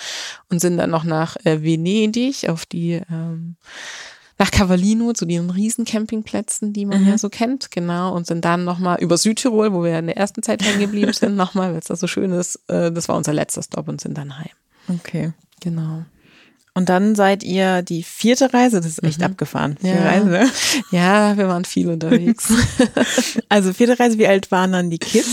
Und 0.51 0.61
sind 0.61 0.77
dann 0.77 0.91
noch 0.91 1.05
nach 1.05 1.37
äh, 1.45 1.63
Venedig 1.63 2.49
auf 2.49 2.67
die, 2.67 3.01
ähm, 3.11 3.57
nach 4.39 4.51
Cavallino 4.51 5.13
zu 5.13 5.27
den 5.27 5.51
riesen 5.51 5.85
Campingplätzen, 5.85 6.73
die 6.73 6.87
man 6.87 7.03
Mhm. 7.03 7.09
ja 7.09 7.19
so 7.19 7.29
kennt, 7.29 7.71
genau. 7.71 8.15
Und 8.15 8.27
sind 8.27 8.45
dann 8.45 8.65
nochmal 8.65 9.01
über 9.01 9.17
Südtirol, 9.17 9.73
wo 9.73 9.85
wir 9.85 9.99
in 9.99 10.07
der 10.07 10.17
ersten 10.17 10.43
Zeit 10.43 10.63
hängen 10.65 10.81
geblieben 10.81 11.13
sind, 11.15 11.37
nochmal, 11.37 11.71
weil 11.73 11.79
es 11.79 11.87
da 11.87 11.97
so 11.97 12.07
schön 12.07 12.33
ist. 12.33 12.57
Äh, 12.69 12.91
das 12.93 13.09
war 13.09 13.17
unser 13.17 13.33
letzter 13.33 13.63
Stop 13.63 13.89
und 13.89 14.01
sind 14.01 14.19
dann 14.19 14.39
heim. 14.39 14.51
Okay. 14.89 15.33
Genau. 15.61 16.05
Und 16.77 16.89
dann 16.89 17.15
seid 17.15 17.45
ihr 17.45 17.83
die 17.83 18.03
vierte 18.03 18.53
Reise, 18.53 18.79
das 18.81 18.87
ist 18.87 19.05
echt 19.05 19.21
Mhm. 19.21 19.27
abgefahren. 19.27 19.77
Vier 19.81 19.95
Ja. 19.95 20.03
Reise, 20.07 20.27
ne? 20.29 20.51
Ja, 20.91 21.37
wir 21.37 21.47
waren 21.49 21.65
viel 21.65 21.89
unterwegs. 21.89 22.53
Also 23.49 23.73
vierte 23.73 23.99
Reise, 24.01 24.19
wie 24.19 24.27
alt 24.27 24.51
waren 24.51 24.73
dann 24.73 24.91
die 24.91 24.99
Kids? 24.99 25.29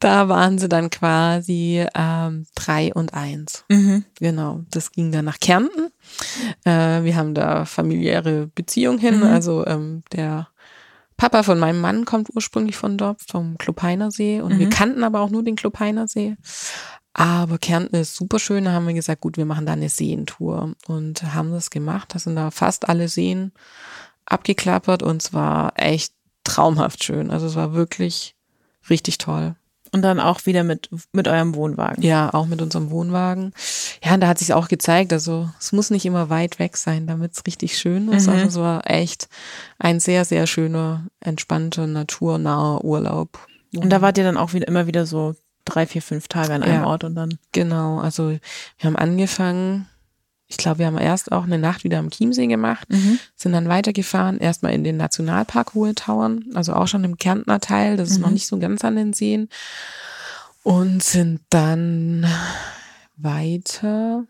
da 0.00 0.28
waren 0.30 0.58
sie 0.58 0.68
dann 0.68 0.88
quasi 0.88 1.84
ähm, 1.94 2.46
drei 2.54 2.92
und 2.94 3.12
eins. 3.12 3.64
Mhm. 3.68 4.04
Genau, 4.18 4.60
das 4.70 4.90
ging 4.92 5.12
dann 5.12 5.26
nach 5.26 5.38
Kärnten. 5.40 5.88
Äh, 6.64 7.02
wir 7.04 7.16
haben 7.16 7.34
da 7.34 7.66
familiäre 7.66 8.46
Beziehung 8.54 8.96
hin. 8.98 9.18
Mhm. 9.18 9.24
Also 9.24 9.66
ähm, 9.66 10.02
der 10.12 10.48
Papa 11.18 11.42
von 11.42 11.58
meinem 11.58 11.80
Mann 11.80 12.04
kommt 12.06 12.28
ursprünglich 12.34 12.76
von 12.76 12.96
dort, 12.96 13.20
vom 13.28 13.58
Klopeiner 13.58 14.10
See. 14.10 14.40
Und 14.40 14.58
wir 14.58 14.66
Mhm. 14.66 14.70
kannten 14.70 15.04
aber 15.04 15.20
auch 15.20 15.30
nur 15.30 15.42
den 15.42 15.56
Klopeiner 15.56 16.06
See. 16.08 16.36
Aber 17.18 17.58
Kärnten 17.58 17.96
ist 17.96 18.14
super 18.14 18.38
schön. 18.38 18.64
Da 18.64 18.70
haben 18.70 18.86
wir 18.86 18.94
gesagt, 18.94 19.22
gut, 19.22 19.36
wir 19.36 19.44
machen 19.44 19.66
da 19.66 19.72
eine 19.72 19.88
Seentour. 19.88 20.74
Und 20.86 21.34
haben 21.34 21.50
das 21.50 21.70
gemacht. 21.70 22.14
Da 22.14 22.20
sind 22.20 22.36
da 22.36 22.52
fast 22.52 22.88
alle 22.88 23.08
Seen 23.08 23.50
abgeklappert. 24.24 25.02
Und 25.02 25.20
es 25.20 25.32
war 25.32 25.72
echt 25.74 26.14
traumhaft 26.44 27.02
schön. 27.02 27.32
Also 27.32 27.48
es 27.48 27.56
war 27.56 27.74
wirklich 27.74 28.36
richtig 28.88 29.18
toll. 29.18 29.56
Und 29.90 30.02
dann 30.02 30.20
auch 30.20 30.46
wieder 30.46 30.62
mit, 30.62 30.90
mit 31.12 31.26
eurem 31.26 31.56
Wohnwagen. 31.56 32.04
Ja, 32.04 32.32
auch 32.32 32.46
mit 32.46 32.62
unserem 32.62 32.90
Wohnwagen. 32.90 33.52
Ja, 34.04 34.14
und 34.14 34.20
da 34.20 34.28
hat 34.28 34.38
sich 34.38 34.52
auch 34.52 34.68
gezeigt, 34.68 35.12
also 35.12 35.50
es 35.58 35.72
muss 35.72 35.90
nicht 35.90 36.06
immer 36.06 36.30
weit 36.30 36.60
weg 36.60 36.76
sein, 36.76 37.08
damit 37.08 37.32
es 37.32 37.46
richtig 37.48 37.78
schön 37.78 38.12
ist. 38.12 38.28
Mhm. 38.28 38.32
Also 38.34 38.46
es 38.46 38.56
war 38.56 38.88
echt 38.88 39.28
ein 39.80 39.98
sehr, 39.98 40.24
sehr 40.24 40.46
schöner, 40.46 41.08
entspannter, 41.18 41.88
naturnaher 41.88 42.84
Urlaub. 42.84 43.44
Und 43.74 43.90
da 43.90 44.02
wart 44.02 44.18
ihr 44.18 44.24
dann 44.24 44.36
auch 44.36 44.52
wieder 44.52 44.68
immer 44.68 44.86
wieder 44.86 45.04
so 45.04 45.34
drei, 45.68 45.86
vier, 45.86 46.02
fünf 46.02 46.28
Tage 46.28 46.52
an 46.54 46.62
einem 46.62 46.82
Ja. 46.82 46.86
Ort 46.86 47.04
und 47.04 47.14
dann. 47.14 47.38
Genau, 47.52 47.98
also 48.00 48.30
wir 48.30 48.40
haben 48.84 48.96
angefangen, 48.96 49.86
ich 50.46 50.56
glaube, 50.56 50.78
wir 50.78 50.86
haben 50.86 50.96
erst 50.98 51.30
auch 51.30 51.44
eine 51.44 51.58
Nacht 51.58 51.84
wieder 51.84 51.98
am 51.98 52.10
Chiemsee 52.10 52.46
gemacht, 52.46 52.88
sind 53.36 53.52
dann 53.52 53.68
weitergefahren, 53.68 54.38
erstmal 54.38 54.72
in 54.72 54.82
den 54.82 54.96
Nationalpark 54.96 55.74
Hohe 55.74 55.94
Tauern, 55.94 56.44
also 56.54 56.72
auch 56.72 56.88
schon 56.88 57.04
im 57.04 57.18
Kärntner 57.18 57.60
Teil, 57.60 57.96
das 57.98 58.10
ist 58.10 58.18
noch 58.18 58.28
Mhm. 58.28 58.34
nicht 58.34 58.46
so 58.46 58.58
ganz 58.58 58.82
an 58.84 58.96
den 58.96 59.12
Seen. 59.12 59.48
Und 60.62 61.02
sind 61.02 61.40
dann 61.50 62.26
weiter, 63.16 64.24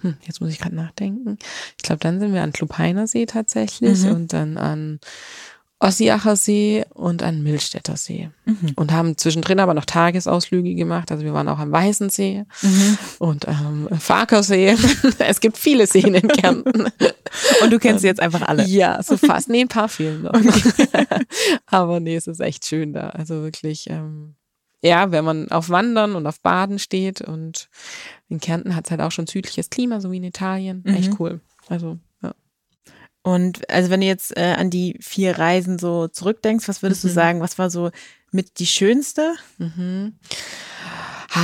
hm, 0.00 0.16
jetzt 0.26 0.40
muss 0.40 0.50
ich 0.50 0.58
gerade 0.58 0.74
nachdenken, 0.76 1.38
ich 1.76 1.82
glaube, 1.82 2.00
dann 2.00 2.20
sind 2.20 2.32
wir 2.34 2.42
an 2.42 2.52
Klupeiner 2.52 3.06
See 3.06 3.26
tatsächlich 3.26 4.02
Mhm. 4.04 4.10
und 4.12 4.32
dann 4.32 4.56
an 4.58 5.00
Ossiacher 5.80 6.34
See 6.34 6.84
und 6.92 7.22
an 7.22 7.42
Millstätter 7.44 7.96
See. 7.96 8.30
Mhm. 8.46 8.72
Und 8.74 8.90
haben 8.92 9.16
zwischendrin 9.16 9.60
aber 9.60 9.74
noch 9.74 9.84
Tagesausflüge 9.84 10.74
gemacht. 10.74 11.12
Also 11.12 11.24
wir 11.24 11.34
waren 11.34 11.48
auch 11.48 11.60
am 11.60 11.70
Weißen 11.70 12.10
See 12.10 12.44
und 13.20 13.46
am 13.46 13.88
Farkersee. 13.98 14.76
es 15.20 15.38
gibt 15.38 15.56
viele 15.56 15.86
Seen 15.86 16.14
in 16.14 16.26
Kärnten. 16.26 16.86
Und 17.62 17.70
du 17.70 17.78
kennst 17.78 18.00
sie 18.02 18.08
jetzt 18.08 18.20
einfach 18.20 18.42
alle. 18.42 18.64
Ja, 18.66 19.00
so 19.04 19.16
fast. 19.16 19.48
Nee, 19.48 19.60
ein 19.60 19.68
paar 19.68 19.88
fehlen 19.88 20.22
noch. 20.22 20.32
Aber 21.66 22.00
nee, 22.00 22.16
es 22.16 22.26
ist 22.26 22.40
echt 22.40 22.66
schön 22.66 22.92
da. 22.92 23.10
Also 23.10 23.42
wirklich, 23.42 23.88
ähm, 23.88 24.34
ja, 24.82 25.12
wenn 25.12 25.24
man 25.24 25.48
auf 25.50 25.70
Wandern 25.70 26.16
und 26.16 26.26
auf 26.26 26.40
Baden 26.40 26.78
steht 26.80 27.20
und 27.20 27.68
in 28.28 28.40
Kärnten 28.40 28.74
hat 28.74 28.86
es 28.86 28.90
halt 28.90 29.00
auch 29.00 29.12
schon 29.12 29.26
südliches 29.28 29.70
Klima, 29.70 30.00
so 30.00 30.10
wie 30.10 30.16
in 30.16 30.24
Italien. 30.24 30.84
Echt 30.86 31.10
Mhm. 31.10 31.16
cool. 31.20 31.40
Also. 31.68 31.98
Und 33.22 33.68
also 33.70 33.90
wenn 33.90 34.00
du 34.00 34.06
jetzt 34.06 34.36
äh, 34.36 34.54
an 34.56 34.70
die 34.70 34.96
vier 35.00 35.38
Reisen 35.38 35.78
so 35.78 36.08
zurückdenkst, 36.08 36.68
was 36.68 36.82
würdest 36.82 37.04
du 37.04 37.08
Mhm. 37.08 37.12
sagen, 37.12 37.40
was 37.40 37.58
war 37.58 37.68
so 37.70 37.90
mit 38.30 38.58
die 38.58 38.66
schönste? 38.66 39.34
Mhm. 39.58 40.14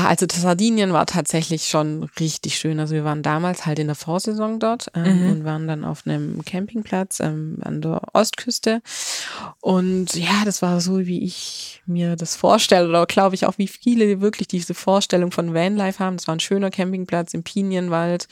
Also 0.06 0.24
das 0.26 0.40
Sardinien 0.40 0.92
war 0.94 1.04
tatsächlich 1.04 1.68
schon 1.68 2.04
richtig 2.18 2.56
schön. 2.56 2.80
Also 2.80 2.94
wir 2.94 3.04
waren 3.04 3.22
damals 3.22 3.66
halt 3.66 3.78
in 3.78 3.86
der 3.86 3.94
Vorsaison 3.96 4.58
dort 4.58 4.90
ähm, 4.94 5.24
Mhm. 5.24 5.30
und 5.30 5.44
waren 5.44 5.68
dann 5.68 5.84
auf 5.84 6.06
einem 6.06 6.42
Campingplatz 6.44 7.20
ähm, 7.20 7.58
an 7.62 7.82
der 7.82 8.00
Ostküste. 8.14 8.80
Und 9.60 10.14
ja, 10.14 10.42
das 10.46 10.62
war 10.62 10.80
so, 10.80 11.06
wie 11.06 11.22
ich 11.22 11.82
mir 11.86 12.16
das 12.16 12.34
vorstelle 12.34 12.88
oder 12.88 13.04
glaube 13.06 13.34
ich 13.34 13.44
auch, 13.44 13.58
wie 13.58 13.68
viele 13.68 14.20
wirklich 14.22 14.48
diese 14.48 14.72
Vorstellung 14.74 15.32
von 15.32 15.52
Vanlife 15.52 16.02
haben. 16.02 16.16
Das 16.16 16.26
war 16.28 16.34
ein 16.34 16.40
schöner 16.40 16.70
Campingplatz 16.70 17.34
im 17.34 17.42
Pinienwald. 17.42 18.26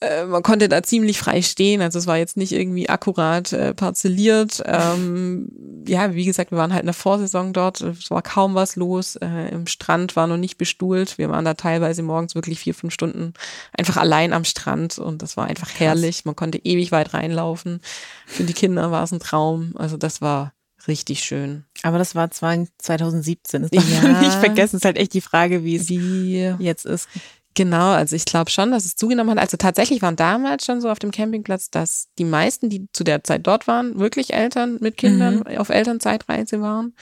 Äh, 0.00 0.26
man 0.26 0.42
konnte 0.42 0.68
da 0.68 0.82
ziemlich 0.82 1.18
frei 1.18 1.40
stehen, 1.40 1.80
also 1.80 1.98
es 1.98 2.06
war 2.06 2.18
jetzt 2.18 2.36
nicht 2.36 2.52
irgendwie 2.52 2.88
akkurat 2.90 3.50
äh, 3.54 3.72
parzelliert. 3.72 4.62
Ähm, 4.66 5.48
ja, 5.88 6.14
wie 6.14 6.26
gesagt, 6.26 6.50
wir 6.50 6.58
waren 6.58 6.72
halt 6.72 6.82
in 6.82 6.86
der 6.88 6.92
Vorsaison 6.94 7.54
dort, 7.54 7.80
es 7.80 8.10
war 8.10 8.20
kaum 8.20 8.54
was 8.54 8.76
los. 8.76 9.16
Äh, 9.16 9.48
Im 9.52 9.66
Strand 9.66 10.14
war 10.14 10.26
noch 10.26 10.36
nicht 10.36 10.58
bestuhlt. 10.58 11.16
Wir 11.16 11.30
waren 11.30 11.46
da 11.46 11.54
teilweise 11.54 12.02
morgens 12.02 12.34
wirklich 12.34 12.58
vier, 12.58 12.74
fünf 12.74 12.92
Stunden 12.92 13.32
einfach 13.72 13.96
allein 13.96 14.34
am 14.34 14.44
Strand 14.44 14.98
und 14.98 15.22
das 15.22 15.38
war 15.38 15.46
einfach 15.46 15.70
herrlich. 15.78 16.26
Man 16.26 16.36
konnte 16.36 16.58
ewig 16.62 16.92
weit 16.92 17.14
reinlaufen. 17.14 17.80
Für 18.26 18.44
die 18.44 18.52
Kinder 18.52 18.90
war 18.90 19.04
es 19.04 19.12
ein 19.12 19.20
Traum. 19.20 19.72
Also 19.76 19.96
das 19.96 20.20
war 20.20 20.52
richtig 20.88 21.20
schön. 21.24 21.64
Aber 21.82 21.98
das 21.98 22.14
war 22.14 22.30
zwar 22.30 22.56
2017. 22.78 23.62
Das 23.62 23.70
darf 23.70 24.02
Ja. 24.02 24.20
nicht 24.20 24.34
vergessen. 24.34 24.76
Es 24.76 24.80
ist 24.82 24.84
halt 24.84 24.98
echt 24.98 25.14
die 25.14 25.20
Frage, 25.20 25.64
wie 25.64 25.76
es 25.76 25.88
Wie 25.88 26.54
jetzt 26.58 26.84
ist. 26.86 27.08
Genau, 27.56 27.92
also 27.92 28.14
ich 28.14 28.26
glaube 28.26 28.50
schon, 28.50 28.70
dass 28.70 28.84
es 28.84 28.96
zugenommen 28.96 29.30
hat. 29.30 29.38
Also 29.38 29.56
tatsächlich 29.56 30.02
waren 30.02 30.14
damals 30.14 30.66
schon 30.66 30.82
so 30.82 30.90
auf 30.90 30.98
dem 30.98 31.10
Campingplatz, 31.10 31.70
dass 31.70 32.08
die 32.18 32.24
meisten, 32.24 32.68
die 32.68 32.86
zu 32.92 33.02
der 33.02 33.24
Zeit 33.24 33.46
dort 33.46 33.66
waren, 33.66 33.98
wirklich 33.98 34.34
Eltern 34.34 34.76
mit 34.80 34.98
Kindern 34.98 35.44
auf 35.56 35.70
Elternzeitreise 35.70 36.60
waren. 36.60 36.94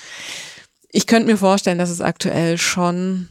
Ich 0.90 1.08
könnte 1.08 1.26
mir 1.26 1.37
vorstellen, 1.37 1.78
dass 1.78 1.90
es 1.90 2.00
aktuell 2.00 2.56
schon 2.56 3.28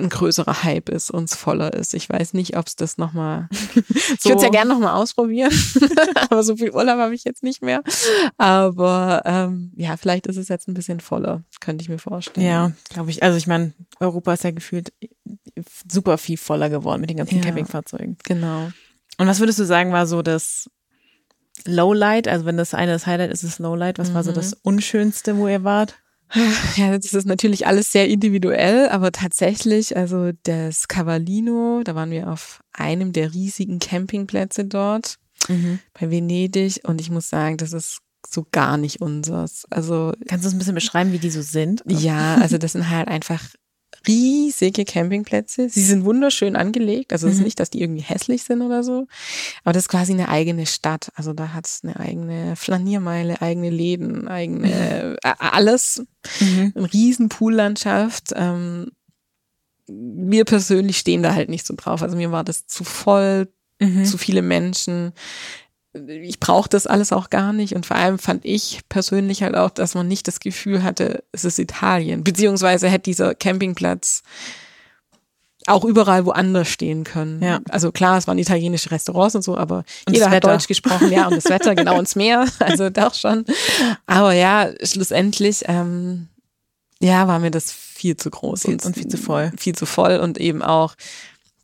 ein 0.00 0.08
größerer 0.08 0.62
Hype 0.64 0.88
ist 0.88 1.10
und 1.10 1.24
es 1.30 1.36
voller 1.36 1.72
ist. 1.74 1.94
Ich 1.94 2.08
weiß 2.08 2.32
nicht, 2.34 2.56
ob 2.56 2.66
es 2.66 2.76
das 2.76 2.98
nochmal. 2.98 3.48
Ich 4.18 4.24
würde 4.24 4.36
es 4.36 4.42
ja 4.42 4.48
gerne 4.50 4.70
nochmal 4.72 4.94
ausprobieren, 4.94 5.52
aber 6.30 6.42
so 6.42 6.56
viel 6.56 6.70
Urlaub 6.72 6.98
habe 6.98 7.14
ich 7.14 7.24
jetzt 7.24 7.42
nicht 7.42 7.62
mehr. 7.62 7.82
Aber 8.36 9.22
ähm, 9.24 9.72
ja, 9.76 9.96
vielleicht 9.96 10.26
ist 10.26 10.36
es 10.36 10.48
jetzt 10.48 10.68
ein 10.68 10.74
bisschen 10.74 11.00
voller, 11.00 11.42
könnte 11.60 11.82
ich 11.82 11.88
mir 11.88 11.98
vorstellen. 11.98 12.46
Ja, 12.46 12.72
glaube 12.90 13.10
ich. 13.10 13.22
Also 13.22 13.38
ich 13.38 13.46
meine, 13.46 13.72
Europa 14.00 14.32
ist 14.34 14.44
ja 14.44 14.50
gefühlt 14.50 14.92
super 15.90 16.18
viel 16.18 16.36
voller 16.36 16.68
geworden 16.70 17.00
mit 17.00 17.10
den 17.10 17.16
ganzen 17.16 17.36
Ja. 17.38 17.42
Campingfahrzeugen. 17.44 18.16
Genau. 18.24 18.70
Und 19.18 19.26
was 19.26 19.40
würdest 19.40 19.58
du 19.58 19.64
sagen, 19.64 19.92
war 19.92 20.06
so 20.06 20.22
das 20.22 20.68
Lowlight? 21.64 22.28
Also 22.28 22.44
wenn 22.46 22.56
das 22.56 22.74
eine 22.74 22.92
das 22.92 23.06
Highlight 23.06 23.30
ist, 23.30 23.44
das 23.44 23.58
Lowlight. 23.58 23.98
Was 23.98 24.14
war 24.14 24.24
so 24.24 24.30
Mhm. 24.30 24.34
das 24.36 24.54
Unschönste, 24.54 25.36
wo 25.36 25.48
ihr 25.48 25.64
wart? 25.64 25.94
Ja, 26.76 26.96
das 26.96 27.12
ist 27.12 27.26
natürlich 27.26 27.66
alles 27.66 27.90
sehr 27.92 28.08
individuell, 28.08 28.88
aber 28.88 29.12
tatsächlich, 29.12 29.96
also 29.96 30.30
das 30.44 30.86
Cavallino, 30.88 31.82
da 31.84 31.94
waren 31.94 32.10
wir 32.10 32.30
auf 32.30 32.60
einem 32.72 33.12
der 33.12 33.34
riesigen 33.34 33.78
Campingplätze 33.78 34.64
dort 34.64 35.16
bei 35.98 36.10
Venedig 36.10 36.80
und 36.84 37.00
ich 37.00 37.10
muss 37.10 37.28
sagen, 37.28 37.56
das 37.56 37.72
ist 37.72 37.98
so 38.28 38.46
gar 38.52 38.76
nicht 38.76 39.00
unseres. 39.00 39.66
Also 39.70 40.12
Kannst 40.28 40.44
du 40.44 40.48
uns 40.48 40.54
ein 40.54 40.58
bisschen 40.58 40.74
beschreiben, 40.74 41.12
wie 41.12 41.18
die 41.18 41.30
so 41.30 41.42
sind? 41.42 41.82
ja, 41.86 42.36
also 42.36 42.58
das 42.58 42.72
sind 42.72 42.88
halt 42.88 43.08
einfach 43.08 43.42
riesige 44.06 44.84
Campingplätze. 44.84 45.68
Sie 45.68 45.82
sind 45.82 46.04
wunderschön 46.04 46.56
angelegt. 46.56 47.12
Also 47.12 47.26
es 47.26 47.34
ist 47.34 47.38
Mhm. 47.40 47.44
nicht, 47.44 47.60
dass 47.60 47.70
die 47.70 47.80
irgendwie 47.80 48.02
hässlich 48.02 48.42
sind 48.42 48.62
oder 48.62 48.82
so. 48.82 49.06
Aber 49.64 49.72
das 49.72 49.84
ist 49.84 49.88
quasi 49.88 50.12
eine 50.12 50.28
eigene 50.28 50.66
Stadt. 50.66 51.10
Also 51.14 51.32
da 51.32 51.52
hat 51.52 51.66
es 51.66 51.80
eine 51.82 51.98
eigene 51.98 52.56
Flaniermeile, 52.56 53.40
eigene 53.42 53.70
Läden, 53.70 54.28
eigene 54.28 55.16
äh, 55.22 55.32
alles. 55.38 56.02
Mhm. 56.40 56.72
Eine 56.74 56.92
riesen 56.92 57.28
Poollandschaft. 57.28 58.32
Ähm, 58.34 58.90
wir 59.86 60.44
persönlich 60.44 60.98
stehen 60.98 61.22
da 61.22 61.34
halt 61.34 61.48
nicht 61.48 61.66
so 61.66 61.74
drauf. 61.76 62.02
Also 62.02 62.16
mir 62.16 62.30
war 62.32 62.44
das 62.44 62.66
zu 62.66 62.84
voll, 62.84 63.48
Mhm. 63.82 64.04
zu 64.04 64.18
viele 64.18 64.42
Menschen. 64.42 65.12
Ich 65.92 66.38
brauche 66.38 66.68
das 66.68 66.86
alles 66.86 67.12
auch 67.12 67.30
gar 67.30 67.52
nicht. 67.52 67.74
Und 67.74 67.84
vor 67.84 67.96
allem 67.96 68.18
fand 68.18 68.44
ich 68.44 68.80
persönlich 68.88 69.42
halt 69.42 69.56
auch, 69.56 69.70
dass 69.70 69.94
man 69.94 70.06
nicht 70.06 70.28
das 70.28 70.38
Gefühl 70.38 70.84
hatte, 70.84 71.24
es 71.32 71.44
ist 71.44 71.58
Italien. 71.58 72.22
Beziehungsweise 72.22 72.88
hätte 72.88 73.10
dieser 73.10 73.34
Campingplatz 73.34 74.22
auch 75.66 75.84
überall 75.84 76.24
woanders 76.26 76.68
stehen 76.68 77.04
können. 77.04 77.42
Ja. 77.42 77.60
Also 77.68 77.92
klar, 77.92 78.18
es 78.18 78.26
waren 78.26 78.38
italienische 78.38 78.90
Restaurants 78.90 79.34
und 79.34 79.42
so, 79.42 79.56
aber 79.56 79.84
Und 80.06 80.14
jeder 80.14 80.26
hat 80.26 80.32
Wetter. 80.32 80.52
Deutsch 80.52 80.68
gesprochen, 80.68 81.12
ja, 81.12 81.26
und 81.26 81.36
das 81.36 81.44
Wetter, 81.46 81.74
genau, 81.74 81.98
ins 81.98 82.16
Meer, 82.16 82.46
also 82.60 82.88
doch 82.88 83.14
schon. 83.14 83.44
Aber 84.06 84.32
ja, 84.32 84.70
schlussendlich, 84.82 85.64
ähm, 85.66 86.28
ja, 87.00 87.28
war 87.28 87.38
mir 87.38 87.50
das 87.50 87.72
viel 87.72 88.16
zu 88.16 88.30
groß 88.30 88.62
Viel- 88.62 88.78
und 88.84 88.94
viel 88.94 89.08
zu 89.08 89.18
voll. 89.18 89.52
Viel 89.58 89.74
zu 89.74 89.86
voll 89.86 90.18
und 90.18 90.38
eben 90.38 90.62
auch 90.62 90.94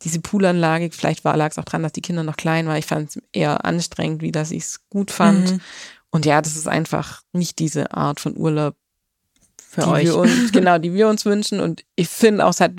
diese 0.03 0.19
Poolanlage, 0.19 0.89
vielleicht 0.91 1.25
war 1.25 1.35
lag 1.37 1.51
es 1.51 1.57
auch 1.57 1.65
dran, 1.65 1.83
dass 1.83 1.91
die 1.91 2.01
Kinder 2.01 2.23
noch 2.23 2.37
klein 2.37 2.67
waren. 2.67 2.77
Ich 2.77 2.85
fand 2.85 3.09
es 3.09 3.21
eher 3.31 3.65
anstrengend, 3.65 4.21
wie 4.21 4.31
dass 4.31 4.51
ich 4.51 4.63
es 4.63 4.89
gut 4.89 5.11
fand. 5.11 5.51
Mhm. 5.53 5.61
Und 6.11 6.25
ja, 6.25 6.41
das 6.41 6.55
ist 6.55 6.67
einfach 6.67 7.23
nicht 7.33 7.59
diese 7.59 7.93
Art 7.93 8.19
von 8.19 8.37
Urlaub, 8.37 8.75
für 9.69 9.81
die 9.81 9.87
euch. 9.87 10.05
Wir 10.05 10.17
uns, 10.17 10.51
genau, 10.51 10.77
die 10.77 10.93
wir 10.93 11.07
uns 11.09 11.25
wünschen. 11.25 11.59
Und 11.59 11.83
ich 11.95 12.09
finde 12.09 12.45
auch, 12.45 12.51
es 12.51 12.61
hat 12.61 12.73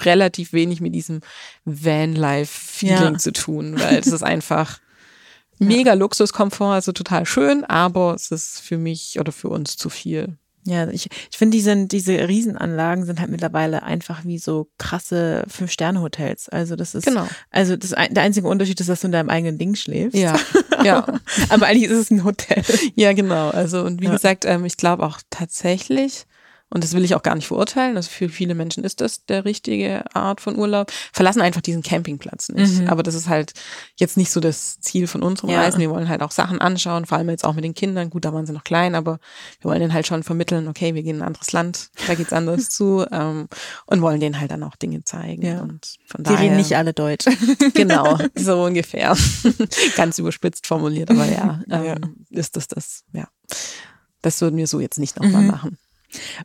relativ 0.00 0.52
wenig 0.52 0.80
mit 0.80 0.94
diesem 0.94 1.20
Van-Life-Feeling 1.64 3.12
Ja. 3.14 3.18
zu 3.18 3.32
tun, 3.32 3.78
weil 3.78 3.98
es 3.98 4.08
ist 4.08 4.22
einfach 4.22 4.80
mega 5.58 5.94
Luxuskomfort, 5.94 6.74
also 6.74 6.92
total 6.92 7.26
schön, 7.26 7.64
aber 7.64 8.14
es 8.14 8.30
ist 8.30 8.60
für 8.60 8.78
mich 8.78 9.18
oder 9.20 9.32
für 9.32 9.48
uns 9.48 9.76
zu 9.76 9.88
viel. 9.90 10.36
Ja, 10.64 10.88
ich, 10.88 11.08
ich 11.30 11.36
finde, 11.36 11.56
die 11.56 11.60
sind, 11.62 11.90
diese 11.90 12.28
Riesenanlagen 12.28 13.04
sind 13.04 13.18
halt 13.20 13.30
mittlerweile 13.30 13.82
einfach 13.82 14.24
wie 14.24 14.38
so 14.38 14.68
krasse 14.78 15.44
Fünf-Sterne-Hotels. 15.48 16.48
Also 16.50 16.76
das 16.76 16.94
ist, 16.94 17.04
Genau. 17.04 17.26
also 17.50 17.76
das, 17.76 17.90
der 17.90 18.22
einzige 18.22 18.46
Unterschied 18.46 18.78
ist, 18.80 18.88
dass 18.88 19.00
du 19.00 19.08
in 19.08 19.12
deinem 19.12 19.28
eigenen 19.28 19.58
Ding 19.58 19.74
schläfst. 19.74 20.16
Ja, 20.16 20.38
ja. 20.84 21.04
Aber 21.48 21.66
eigentlich 21.66 21.90
ist 21.90 21.98
es 21.98 22.10
ein 22.12 22.22
Hotel. 22.24 22.62
Ja, 22.94 23.12
genau. 23.12 23.50
Also, 23.50 23.82
und 23.82 24.00
wie 24.00 24.04
Ja. 24.06 24.12
gesagt, 24.12 24.44
ähm, 24.44 24.64
ich 24.64 24.76
glaube 24.76 25.04
auch 25.04 25.18
tatsächlich, 25.30 26.26
und 26.72 26.82
das 26.82 26.94
will 26.94 27.04
ich 27.04 27.14
auch 27.14 27.22
gar 27.22 27.34
nicht 27.34 27.46
verurteilen, 27.46 27.96
also 27.96 28.08
für 28.10 28.28
viele 28.28 28.54
Menschen 28.54 28.82
ist 28.84 29.00
das 29.00 29.24
der 29.26 29.44
richtige 29.44 30.04
Art 30.14 30.40
von 30.40 30.56
Urlaub, 30.58 30.90
verlassen 31.12 31.40
einfach 31.42 31.60
diesen 31.60 31.82
Campingplatz 31.82 32.48
nicht. 32.48 32.80
Mhm. 32.80 32.88
Aber 32.88 33.02
das 33.02 33.14
ist 33.14 33.28
halt 33.28 33.52
jetzt 33.96 34.16
nicht 34.16 34.30
so 34.32 34.40
das 34.40 34.80
Ziel 34.80 35.06
von 35.06 35.22
unserem 35.22 35.50
Ja. 35.50 35.60
Reisen. 35.60 35.80
Wir 35.80 35.90
wollen 35.90 36.08
halt 36.08 36.22
auch 36.22 36.30
Sachen 36.30 36.60
anschauen, 36.60 37.06
vor 37.06 37.18
allem 37.18 37.28
jetzt 37.30 37.44
auch 37.44 37.54
mit 37.54 37.64
den 37.64 37.74
Kindern. 37.74 38.10
Gut, 38.10 38.24
da 38.24 38.32
waren 38.32 38.46
sie 38.46 38.52
noch 38.52 38.64
klein, 38.64 38.94
aber 38.94 39.18
wir 39.60 39.70
wollen 39.70 39.80
denen 39.80 39.92
halt 39.92 40.06
schon 40.06 40.22
vermitteln, 40.22 40.66
okay, 40.68 40.94
wir 40.94 41.02
gehen 41.02 41.16
in 41.16 41.22
ein 41.22 41.26
anderes 41.28 41.52
Land, 41.52 41.90
da 42.06 42.14
geht's 42.14 42.32
anders 42.32 42.70
zu, 42.70 43.04
ähm, 43.12 43.48
und 43.86 44.00
wollen 44.02 44.20
denen 44.20 44.40
halt 44.40 44.50
dann 44.50 44.62
auch 44.62 44.76
Dinge 44.76 45.04
zeigen. 45.04 45.42
Ja. 45.46 45.60
Und 45.60 45.96
von 46.06 46.24
Die 46.24 46.30
daher. 46.30 46.40
reden 46.40 46.56
nicht 46.56 46.76
alle 46.76 46.92
Deutsch. 46.92 47.26
Genau, 47.74 48.18
so 48.34 48.64
ungefähr. 48.64 49.16
Ganz 49.96 50.18
überspitzt 50.18 50.66
formuliert, 50.66 51.10
aber 51.10 51.26
ja, 51.26 51.60
ähm, 51.70 51.84
Ja. 51.84 51.96
ist 52.30 52.56
das 52.56 52.68
das, 52.68 53.04
ja. 53.12 53.28
Das 54.20 54.40
würden 54.40 54.56
wir 54.56 54.66
so 54.66 54.78
jetzt 54.80 54.98
nicht 54.98 55.16
nochmal 55.20 55.42
Mhm. 55.42 55.48
machen. 55.48 55.78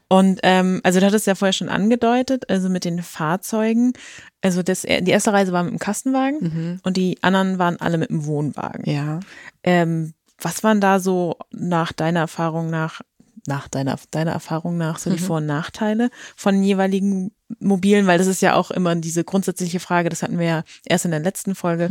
Und 0.07 0.39
ähm, 0.43 0.81
also 0.83 0.99
du 0.99 1.05
hattest 1.05 1.27
ja 1.27 1.35
vorher 1.35 1.53
schon 1.53 1.69
angedeutet, 1.69 2.49
also 2.49 2.69
mit 2.69 2.85
den 2.85 3.01
Fahrzeugen. 3.03 3.93
Also 4.41 4.63
das, 4.63 4.81
die 4.83 5.09
erste 5.09 5.33
Reise 5.33 5.51
war 5.51 5.63
mit 5.63 5.73
dem 5.73 5.79
Kastenwagen 5.79 6.37
Mhm. 6.41 6.79
und 6.83 6.97
die 6.97 7.17
anderen 7.21 7.59
waren 7.59 7.77
alle 7.81 7.97
mit 7.97 8.09
dem 8.09 8.25
Wohnwagen. 8.25 8.89
Ja. 8.89 9.19
Ähm, 9.63 10.13
was 10.39 10.63
waren 10.63 10.79
da 10.81 10.99
so 10.99 11.35
nach 11.51 11.91
deiner 11.93 12.19
Erfahrung 12.21 12.69
nach, 12.69 13.01
nach 13.47 13.67
deiner, 13.67 13.97
deiner 14.11 14.31
Erfahrung 14.31 14.77
nach 14.77 14.99
so 14.99 15.09
die 15.09 15.19
Mhm. 15.21 15.25
Vor- 15.25 15.37
und 15.37 15.45
Nachteile 15.47 16.09
von 16.35 16.61
jeweiligen 16.63 17.31
Mobilen? 17.59 18.05
Weil 18.07 18.17
das 18.19 18.27
ist 18.27 18.41
ja 18.41 18.53
auch 18.55 18.71
immer 18.71 18.95
diese 18.95 19.23
grundsätzliche 19.23 19.79
Frage, 19.79 20.09
das 20.09 20.21
hatten 20.21 20.37
wir 20.39 20.45
ja 20.45 20.63
erst 20.85 21.05
in 21.05 21.11
der 21.11 21.19
letzten 21.21 21.55
Folge, 21.55 21.89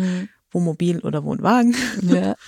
Wohnmobil 0.53 1.01
oder 1.01 1.25
Wohnwagen. 1.25 1.75
ja. 2.03 2.35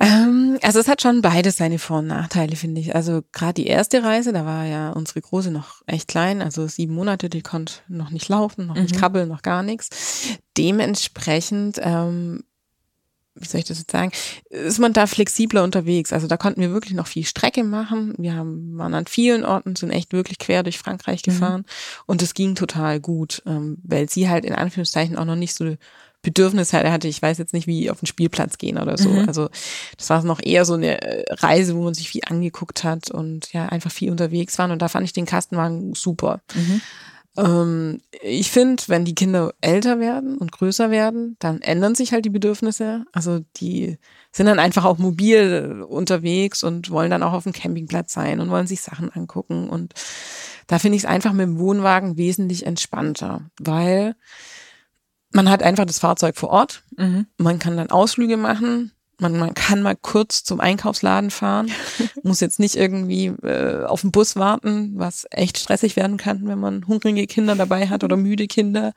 Ähm, 0.00 0.58
also 0.62 0.78
es 0.78 0.88
hat 0.88 1.00
schon 1.02 1.22
beides 1.22 1.56
seine 1.56 1.78
Vor- 1.78 1.98
und 2.00 2.06
Nachteile, 2.08 2.54
finde 2.56 2.80
ich. 2.80 2.94
Also 2.94 3.22
gerade 3.32 3.54
die 3.54 3.66
erste 3.66 4.02
Reise, 4.02 4.32
da 4.32 4.44
war 4.44 4.64
ja 4.66 4.90
unsere 4.90 5.20
Große 5.22 5.50
noch 5.50 5.82
echt 5.86 6.08
klein, 6.08 6.42
also 6.42 6.66
sieben 6.66 6.94
Monate, 6.94 7.28
die 7.30 7.42
konnte 7.42 7.74
noch 7.88 8.10
nicht 8.10 8.28
laufen, 8.28 8.66
noch 8.66 8.74
nicht 8.74 8.94
Mhm. 8.94 8.98
krabbeln, 8.98 9.28
noch 9.28 9.42
gar 9.42 9.62
nichts. 9.62 9.88
Dementsprechend, 10.58 11.78
ähm, 11.82 12.44
wie 13.38 13.46
soll 13.46 13.58
ich 13.60 13.66
das 13.66 13.78
jetzt 13.78 13.90
sagen, 13.90 14.12
ist 14.48 14.78
man 14.78 14.94
da 14.94 15.06
flexibler 15.06 15.62
unterwegs. 15.62 16.12
Also 16.12 16.26
da 16.26 16.36
konnten 16.38 16.60
wir 16.62 16.72
wirklich 16.72 16.94
noch 16.94 17.06
viel 17.06 17.24
Strecke 17.24 17.64
machen. 17.64 18.14
Wir 18.16 18.34
haben, 18.34 18.78
waren 18.78 18.94
an 18.94 19.06
vielen 19.06 19.44
Orten, 19.44 19.76
sind 19.76 19.90
echt 19.90 20.12
wirklich 20.14 20.38
quer 20.38 20.62
durch 20.62 20.78
Frankreich 20.78 21.20
Mhm. 21.26 21.30
gefahren 21.30 21.64
und 22.06 22.22
es 22.22 22.32
ging 22.34 22.54
total 22.54 22.98
gut, 23.00 23.42
ähm, 23.46 23.78
weil 23.82 24.08
sie 24.08 24.28
halt 24.30 24.44
in 24.46 24.54
Anführungszeichen 24.54 25.16
auch 25.18 25.26
noch 25.26 25.36
nicht 25.36 25.54
so 25.54 25.76
Bedürfnis 26.26 26.72
hatte, 26.72 27.06
ich 27.06 27.22
weiß 27.22 27.38
jetzt 27.38 27.54
nicht, 27.54 27.68
wie 27.68 27.88
auf 27.88 28.00
den 28.00 28.06
Spielplatz 28.06 28.58
gehen 28.58 28.78
oder 28.78 28.98
so. 28.98 29.10
Mhm. 29.10 29.28
Also 29.28 29.48
das 29.96 30.10
war 30.10 30.24
noch 30.24 30.40
eher 30.42 30.64
so 30.64 30.74
eine 30.74 31.00
äh, 31.00 31.24
Reise, 31.34 31.76
wo 31.76 31.84
man 31.84 31.94
sich 31.94 32.08
viel 32.08 32.22
angeguckt 32.26 32.82
hat 32.82 33.12
und 33.12 33.52
ja, 33.52 33.66
einfach 33.66 33.92
viel 33.92 34.10
unterwegs 34.10 34.58
waren. 34.58 34.72
Und 34.72 34.82
da 34.82 34.88
fand 34.88 35.04
ich 35.04 35.12
den 35.12 35.24
Kastenwagen 35.24 35.94
super. 35.94 36.40
Ähm, 37.36 38.00
ich 38.22 38.50
finde, 38.50 38.82
wenn 38.88 39.04
die 39.04 39.14
Kinder 39.14 39.54
älter 39.60 40.00
werden 40.00 40.36
und 40.36 40.50
größer 40.50 40.90
werden, 40.90 41.36
dann 41.38 41.60
ändern 41.60 41.94
sich 41.94 42.12
halt 42.12 42.24
die 42.24 42.30
Bedürfnisse. 42.30 43.04
Also 43.12 43.44
die 43.58 43.96
sind 44.32 44.46
dann 44.46 44.58
einfach 44.58 44.84
auch 44.84 44.98
mobil 44.98 45.78
äh, 45.80 45.84
unterwegs 45.84 46.64
und 46.64 46.90
wollen 46.90 47.12
dann 47.12 47.22
auch 47.22 47.34
auf 47.34 47.44
dem 47.44 47.52
Campingplatz 47.52 48.12
sein 48.12 48.40
und 48.40 48.50
wollen 48.50 48.66
sich 48.66 48.80
Sachen 48.80 49.12
angucken. 49.12 49.68
Und 49.68 49.94
da 50.66 50.80
finde 50.80 50.96
ich 50.96 51.04
es 51.04 51.08
einfach 51.08 51.32
mit 51.32 51.46
dem 51.46 51.60
Wohnwagen 51.60 52.16
wesentlich 52.16 52.66
entspannter, 52.66 53.42
weil 53.60 54.16
man 55.36 55.50
hat 55.50 55.62
einfach 55.62 55.84
das 55.84 56.00
Fahrzeug 56.00 56.36
vor 56.36 56.48
Ort. 56.48 56.82
Mhm. 56.96 57.26
Man 57.36 57.58
kann 57.58 57.76
dann 57.76 57.90
Ausflüge 57.90 58.36
machen. 58.36 58.92
Man, 59.18 59.38
man 59.38 59.54
kann 59.54 59.80
mal 59.80 59.96
kurz 59.96 60.44
zum 60.44 60.60
Einkaufsladen 60.60 61.30
fahren, 61.30 61.70
muss 62.22 62.40
jetzt 62.40 62.58
nicht 62.58 62.76
irgendwie 62.76 63.28
äh, 63.42 63.84
auf 63.84 64.02
den 64.02 64.12
Bus 64.12 64.36
warten, 64.36 64.92
was 64.98 65.26
echt 65.30 65.56
stressig 65.56 65.96
werden 65.96 66.18
kann, 66.18 66.46
wenn 66.46 66.58
man 66.58 66.86
hungrige 66.86 67.26
Kinder 67.26 67.54
dabei 67.54 67.88
hat 67.88 68.04
oder 68.04 68.18
müde 68.18 68.46
Kinder. 68.46 68.92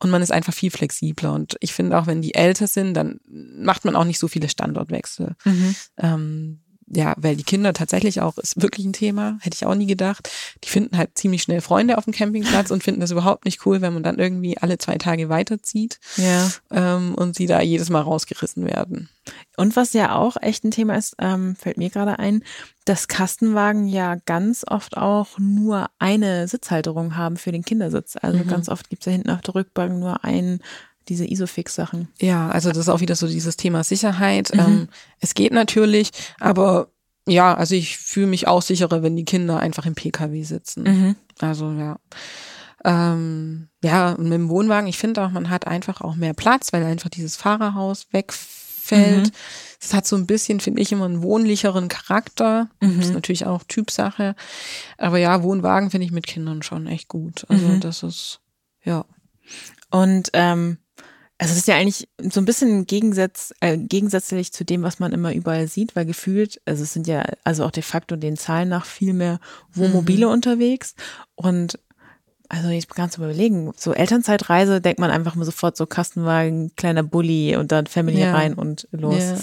Und 0.00 0.10
man 0.10 0.20
ist 0.20 0.32
einfach 0.32 0.52
viel 0.52 0.70
flexibler. 0.70 1.32
Und 1.32 1.56
ich 1.60 1.72
finde 1.72 1.98
auch, 1.98 2.06
wenn 2.06 2.20
die 2.20 2.34
älter 2.34 2.66
sind, 2.66 2.92
dann 2.92 3.20
macht 3.26 3.86
man 3.86 3.96
auch 3.96 4.04
nicht 4.04 4.18
so 4.18 4.28
viele 4.28 4.50
Standortwechsel. 4.50 5.34
Mhm. 5.44 5.76
Ähm, 5.96 6.63
ja, 6.86 7.14
weil 7.16 7.36
die 7.36 7.44
Kinder 7.44 7.72
tatsächlich 7.72 8.20
auch, 8.20 8.36
ist 8.38 8.60
wirklich 8.60 8.84
ein 8.86 8.92
Thema, 8.92 9.38
hätte 9.40 9.54
ich 9.56 9.64
auch 9.66 9.74
nie 9.74 9.86
gedacht. 9.86 10.30
Die 10.64 10.68
finden 10.68 10.96
halt 10.98 11.16
ziemlich 11.16 11.42
schnell 11.42 11.60
Freunde 11.60 11.96
auf 11.98 12.04
dem 12.04 12.12
Campingplatz 12.12 12.70
und 12.70 12.84
finden 12.84 13.00
das 13.00 13.10
überhaupt 13.10 13.44
nicht 13.46 13.64
cool, 13.66 13.80
wenn 13.80 13.94
man 13.94 14.02
dann 14.02 14.18
irgendwie 14.18 14.58
alle 14.58 14.78
zwei 14.78 14.96
Tage 14.98 15.28
weiterzieht 15.28 15.98
Ja. 16.16 16.50
ähm, 16.70 17.14
und 17.14 17.36
sie 17.36 17.46
da 17.46 17.60
jedes 17.60 17.90
Mal 17.90 18.02
rausgerissen 18.02 18.66
werden. 18.66 19.08
Und 19.56 19.74
was 19.76 19.92
ja 19.94 20.14
auch 20.14 20.36
echt 20.40 20.64
ein 20.64 20.70
Thema 20.70 20.96
ist, 20.96 21.14
ähm, 21.18 21.56
fällt 21.56 21.78
mir 21.78 21.88
gerade 21.88 22.18
ein, 22.18 22.44
dass 22.84 23.08
Kastenwagen 23.08 23.86
ja 23.88 24.16
ganz 24.26 24.64
oft 24.68 24.96
auch 24.98 25.38
nur 25.38 25.86
eine 25.98 26.46
Sitzhalterung 26.48 27.16
haben 27.16 27.38
für 27.38 27.50
den 27.52 27.64
Kindersitz. 27.64 28.16
Also 28.20 28.38
Mhm. 28.38 28.48
ganz 28.48 28.68
oft 28.68 28.90
gibt's 28.90 29.06
ja 29.06 29.12
hinten 29.12 29.30
auf 29.30 29.40
der 29.40 29.54
Rückbank 29.54 29.98
nur 29.98 30.22
einen, 30.24 30.60
diese 31.08 31.24
Isofix-Sachen. 31.30 32.08
Ja, 32.20 32.48
also 32.50 32.68
das 32.70 32.78
ist 32.78 32.88
auch 32.88 33.00
wieder 33.00 33.16
so 33.16 33.26
dieses 33.26 33.56
Thema 33.56 33.84
Sicherheit. 33.84 34.52
Mhm. 34.54 34.60
Ähm, 34.60 34.88
es 35.20 35.34
geht 35.34 35.52
natürlich, 35.52 36.10
aber 36.40 36.88
ja, 37.26 37.54
also 37.54 37.74
ich 37.74 37.96
fühle 37.96 38.26
mich 38.26 38.46
auch 38.48 38.62
sicherer, 38.62 39.02
wenn 39.02 39.16
die 39.16 39.24
Kinder 39.24 39.58
einfach 39.60 39.86
im 39.86 39.94
Pkw 39.94 40.42
sitzen. 40.42 41.16
Also 41.40 41.72
ja. 41.72 41.98
Ähm, 42.84 43.68
ja, 43.82 44.12
und 44.12 44.24
mit 44.24 44.34
dem 44.34 44.50
Wohnwagen, 44.50 44.86
ich 44.88 44.98
finde 44.98 45.22
auch, 45.24 45.30
man 45.30 45.48
hat 45.48 45.66
einfach 45.66 46.00
auch 46.02 46.16
mehr 46.16 46.34
Platz, 46.34 46.72
weil 46.72 46.84
einfach 46.84 47.08
dieses 47.08 47.34
Fahrerhaus 47.36 48.08
wegfällt. 48.12 49.26
Mhm. 49.28 49.32
Es 49.80 49.94
hat 49.94 50.06
so 50.06 50.16
ein 50.16 50.26
bisschen, 50.26 50.60
finde 50.60 50.82
ich, 50.82 50.92
immer 50.92 51.06
einen 51.06 51.22
wohnlicheren 51.22 51.88
Charakter. 51.88 52.68
Das 52.80 52.90
ist 52.90 53.08
Mhm. 53.08 53.14
natürlich 53.14 53.46
auch 53.46 53.62
Typsache. 53.66 54.34
Aber 54.98 55.18
ja, 55.18 55.42
Wohnwagen 55.42 55.90
finde 55.90 56.04
ich 56.06 56.12
mit 56.12 56.26
Kindern 56.26 56.62
schon 56.62 56.86
echt 56.86 57.08
gut. 57.08 57.46
Also 57.48 57.68
Mhm. 57.68 57.80
das 57.80 58.02
ist, 58.02 58.40
ja. 58.84 59.04
Und 59.90 60.28
ähm, 60.34 60.78
also 61.38 61.52
es 61.52 61.58
ist 61.58 61.68
ja 61.68 61.76
eigentlich 61.76 62.08
so 62.18 62.40
ein 62.40 62.44
bisschen 62.44 62.86
Gegensatz, 62.86 63.52
äh, 63.60 63.76
gegensätzlich 63.76 64.52
zu 64.52 64.64
dem, 64.64 64.82
was 64.82 65.00
man 65.00 65.12
immer 65.12 65.34
überall 65.34 65.66
sieht, 65.66 65.96
weil 65.96 66.06
gefühlt, 66.06 66.60
also 66.64 66.82
es 66.84 66.92
sind 66.92 67.06
ja 67.06 67.24
also 67.42 67.64
auch 67.64 67.70
de 67.72 67.82
facto 67.82 68.16
den 68.16 68.36
Zahlen 68.36 68.68
nach 68.68 68.86
viel 68.86 69.12
mehr 69.12 69.40
Wohnmobile 69.72 70.28
unterwegs 70.28 70.94
und 71.34 71.78
also 72.48 72.68
jetzt 72.68 72.94
ganz 72.94 73.16
überlegen, 73.16 73.72
so 73.76 73.92
Elternzeitreise 73.92 74.80
denkt 74.80 75.00
man 75.00 75.10
einfach 75.10 75.34
mal 75.34 75.44
sofort 75.46 75.76
so 75.76 75.86
Kastenwagen, 75.86 76.72
kleiner 76.76 77.02
Bulli 77.02 77.56
und 77.56 77.72
dann 77.72 77.86
Family 77.86 78.20
Ja. 78.20 78.32
rein 78.32 78.54
und 78.54 78.86
los. 78.92 79.16
Ja. 79.18 79.38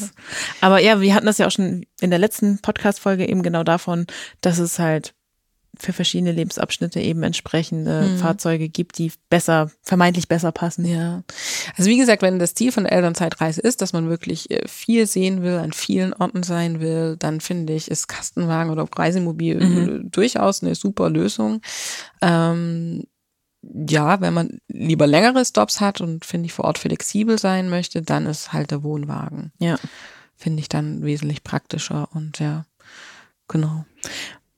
Aber 0.62 0.80
ja, 0.80 1.01
wir 1.01 1.13
hatten 1.13 1.25
das 1.25 1.39
ja 1.39 1.47
auch 1.47 1.51
schon 1.51 1.86
in 1.99 2.10
der 2.10 2.19
letzten 2.19 2.60
Podcast-Folge 2.60 3.27
eben 3.27 3.41
genau 3.43 3.63
davon, 3.63 4.06
dass 4.39 4.60
es 4.60 4.80
halt 4.80 5.13
für 5.79 5.93
verschiedene 5.93 6.31
Lebensabschnitte 6.34 6.99
eben 6.99 7.23
entsprechende 7.23 8.01
Mhm. 8.03 8.17
Fahrzeuge 8.17 8.67
gibt, 8.69 8.97
die 8.97 9.12
besser, 9.29 9.71
vermeintlich 9.81 10.27
besser 10.27 10.51
passen. 10.51 10.86
Ja. 10.86 11.23
Also 11.77 11.89
wie 11.89 11.97
gesagt, 11.97 12.21
wenn 12.21 12.39
das 12.39 12.53
Ziel 12.53 12.71
von 12.71 12.84
der 12.84 12.91
Elternzeitreise 12.93 13.62
ist, 13.62 13.81
dass 13.81 13.93
man 13.93 14.10
wirklich 14.10 14.51
äh, 14.51 14.67
viel 14.67 15.07
sehen 15.07 15.41
will, 15.43 15.57
an 15.57 15.71
vielen 15.71 16.13
Orten 16.13 16.43
sein 16.43 16.81
will, 16.81 17.15
dann 17.17 17.39
finde 17.41 17.73
ich, 17.73 17.89
ist 17.89 18.07
Kastenwagen 18.07 18.71
oder 18.71 18.86
Reisemobil 18.95 19.60
Mhm. 19.63 19.89
äh, 20.07 20.10
durchaus 20.10 20.62
eine 20.62 20.75
super 20.75 21.10
Lösung. 21.10 21.62
Ähm, 22.21 23.03
ja, 23.63 24.19
wenn 24.21 24.34
man 24.34 24.60
lieber 24.67 25.05
längere 25.07 25.45
Stops 25.45 25.79
hat 25.79 26.01
und 26.01 26.25
finde 26.25 26.47
ich 26.47 26.53
vor 26.53 26.65
Ort 26.65 26.79
flexibel 26.79 27.38
sein 27.38 27.69
möchte, 27.69 28.01
dann 28.01 28.25
ist 28.25 28.53
halt 28.53 28.71
der 28.71 28.84
Wohnwagen. 28.84 29.51
Ja. 29.60 29.77
Finde 30.36 30.60
ich 30.62 30.69
dann 30.69 31.03
wesentlich 31.03 31.43
praktischer 31.43 32.10
und 32.13 32.39
ja, 32.39 32.65
genau. 33.47 33.86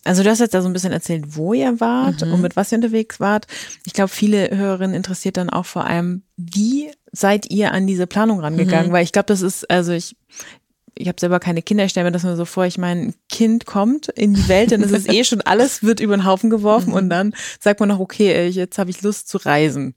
Also 0.06 0.24
du 0.24 0.30
hast 0.30 0.40
jetzt 0.40 0.54
da 0.54 0.62
so 0.62 0.68
ein 0.68 0.74
bisschen 0.74 0.92
erzählt, 0.92 1.36
wo 1.36 1.54
ihr 1.54 1.80
wart 1.80 2.26
Mhm. 2.26 2.34
und 2.34 2.42
mit 2.42 2.56
was 2.56 2.72
ihr 2.72 2.78
unterwegs 2.78 3.20
wart. 3.20 3.48
Ich 3.86 3.94
glaube, 3.94 4.10
viele 4.10 4.50
Hörerinnen 4.56 4.96
interessiert 4.96 5.38
dann 5.38 5.50
auch 5.50 5.66
vor 5.66 5.86
allem, 5.86 6.24
wie 6.38 6.92
seid 7.12 7.50
ihr 7.50 7.72
an 7.72 7.88
diese 7.88 8.08
Planung 8.08 8.40
rangegangen? 8.42 8.90
Mhm. 8.90 8.94
Weil 8.94 9.04
ich 9.04 9.12
glaube, 9.14 9.28
das 9.28 9.42
ist, 9.42 9.70
also 9.70 9.94
ich, 9.94 10.16
ich 10.96 11.08
habe 11.08 11.20
selber 11.20 11.40
keine 11.40 11.62
Kinder, 11.62 11.86
ich 11.86 11.92
stelle 11.92 12.06
mir 12.06 12.12
das 12.12 12.24
nur 12.24 12.36
so 12.36 12.46
vor, 12.46 12.66
ich 12.66 12.78
meine, 12.78 13.02
ein 13.02 13.14
Kind 13.30 13.66
kommt 13.66 14.10
in 14.10 14.34
die 14.34 14.48
Welt, 14.48 14.72
dann 14.72 14.82
ist 14.82 14.92
es 14.92 15.08
eh 15.08 15.24
schon, 15.24 15.42
alles 15.42 15.84
wird 15.84 16.00
über 16.02 16.16
den 16.18 16.26
Haufen 16.26 16.50
geworfen 16.50 16.90
Mhm. 16.90 16.96
und 16.96 17.10
dann 17.10 17.34
sagt 17.60 17.80
man 17.80 17.90
noch, 17.90 18.00
okay, 18.00 18.32
ey, 18.34 18.50
jetzt 18.50 18.78
habe 18.78 18.90
ich 18.90 19.02
Lust 19.04 19.30
zu 19.30 19.38
reisen. 19.38 19.96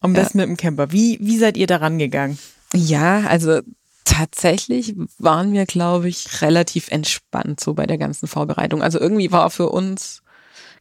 Am 0.00 0.14
Ja. 0.14 0.22
besten 0.22 0.38
mit 0.38 0.46
dem 0.48 0.56
Camper. 0.56 0.92
Wie, 0.92 1.18
wie 1.22 1.38
seid 1.38 1.56
ihr 1.56 1.66
da 1.66 1.76
rangegangen? 1.76 2.38
Ja, 2.74 3.20
also 3.28 3.60
tatsächlich 4.06 4.94
waren 5.18 5.52
wir, 5.52 5.66
glaube 5.66 6.08
ich, 6.08 6.40
relativ 6.40 6.88
entspannt 6.88 7.60
so 7.60 7.74
bei 7.74 7.86
der 7.86 7.98
ganzen 7.98 8.26
Vorbereitung. 8.26 8.82
Also 8.82 8.98
irgendwie 8.98 9.32
war 9.32 9.50
für 9.50 9.68
uns 9.68 10.22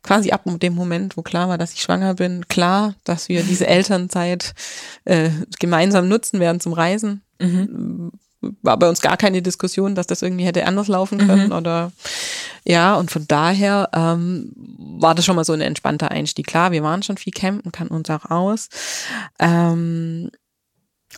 quasi 0.03 0.31
ab 0.31 0.43
dem 0.45 0.75
Moment, 0.75 1.17
wo 1.17 1.23
klar 1.23 1.49
war, 1.49 1.57
dass 1.57 1.73
ich 1.73 1.81
schwanger 1.81 2.13
bin, 2.13 2.47
klar, 2.47 2.95
dass 3.03 3.27
wir 3.27 3.43
diese 3.43 3.67
Elternzeit 3.67 4.53
äh, 5.03 5.31
gemeinsam 5.59 6.07
nutzen 6.07 6.39
werden 6.39 6.61
zum 6.61 6.73
Reisen. 6.73 7.23
Mhm. 7.39 8.11
War 8.61 8.77
bei 8.77 8.87
uns 8.87 9.01
gar 9.01 9.17
keine 9.17 9.41
Diskussion, 9.41 9.95
dass 9.95 10.05
das 10.05 10.21
irgendwie 10.21 10.45
hätte 10.45 10.67
anders 10.67 10.87
laufen 10.87 11.17
können 11.17 11.47
mhm. 11.47 11.53
oder 11.53 11.91
ja, 12.63 12.95
und 12.95 13.09
von 13.09 13.27
daher 13.27 13.89
ähm, 13.93 14.51
war 14.77 15.15
das 15.15 15.25
schon 15.25 15.35
mal 15.35 15.45
so 15.45 15.53
ein 15.53 15.61
entspannter 15.61 16.11
Einstieg. 16.11 16.45
Klar, 16.45 16.71
wir 16.71 16.83
waren 16.83 17.01
schon 17.01 17.17
viel 17.17 17.33
campen, 17.33 17.71
kann 17.71 17.87
uns 17.87 18.09
auch 18.09 18.29
aus. 18.29 18.69
Ähm, 19.39 20.29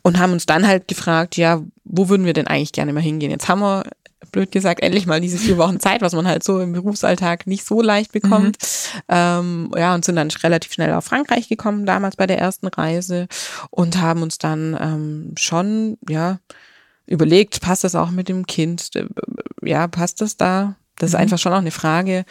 und 0.03 0.19
haben 0.19 0.33
uns 0.33 0.45
dann 0.45 0.67
halt 0.67 0.87
gefragt, 0.87 1.37
ja, 1.37 1.61
wo 1.83 2.09
würden 2.09 2.25
wir 2.25 2.33
denn 2.33 2.47
eigentlich 2.47 2.71
gerne 2.71 2.93
mal 2.93 3.01
hingehen? 3.01 3.31
Jetzt 3.31 3.47
haben 3.47 3.61
wir 3.61 3.83
blöd 4.31 4.51
gesagt, 4.51 4.81
endlich 4.81 5.05
mal 5.05 5.21
diese 5.21 5.37
vier 5.37 5.57
Wochen 5.57 5.79
Zeit, 5.79 6.01
was 6.01 6.13
man 6.13 6.27
halt 6.27 6.43
so 6.43 6.59
im 6.59 6.73
Berufsalltag 6.73 7.47
nicht 7.47 7.65
so 7.65 7.81
leicht 7.81 8.11
bekommt. 8.11 8.57
Mhm. 8.93 9.01
Ähm, 9.09 9.71
ja, 9.75 9.95
und 9.95 10.05
sind 10.05 10.15
dann 10.15 10.29
relativ 10.29 10.73
schnell 10.73 10.93
auf 10.93 11.05
Frankreich 11.05 11.49
gekommen, 11.49 11.85
damals 11.85 12.15
bei 12.15 12.27
der 12.27 12.39
ersten 12.39 12.67
Reise 12.67 13.27
und 13.69 14.01
haben 14.01 14.21
uns 14.21 14.37
dann 14.37 14.77
ähm, 14.79 15.33
schon, 15.37 15.97
ja, 16.09 16.39
überlegt, 17.05 17.61
passt 17.61 17.83
das 17.83 17.95
auch 17.95 18.11
mit 18.11 18.27
dem 18.27 18.45
Kind? 18.45 18.89
Ja, 19.61 19.87
passt 19.87 20.21
das 20.21 20.37
da? 20.37 20.75
Das 20.97 21.11
ist 21.11 21.13
mhm. 21.13 21.21
einfach 21.21 21.37
schon 21.37 21.53
auch 21.53 21.57
eine 21.57 21.71
Frage. 21.71 22.25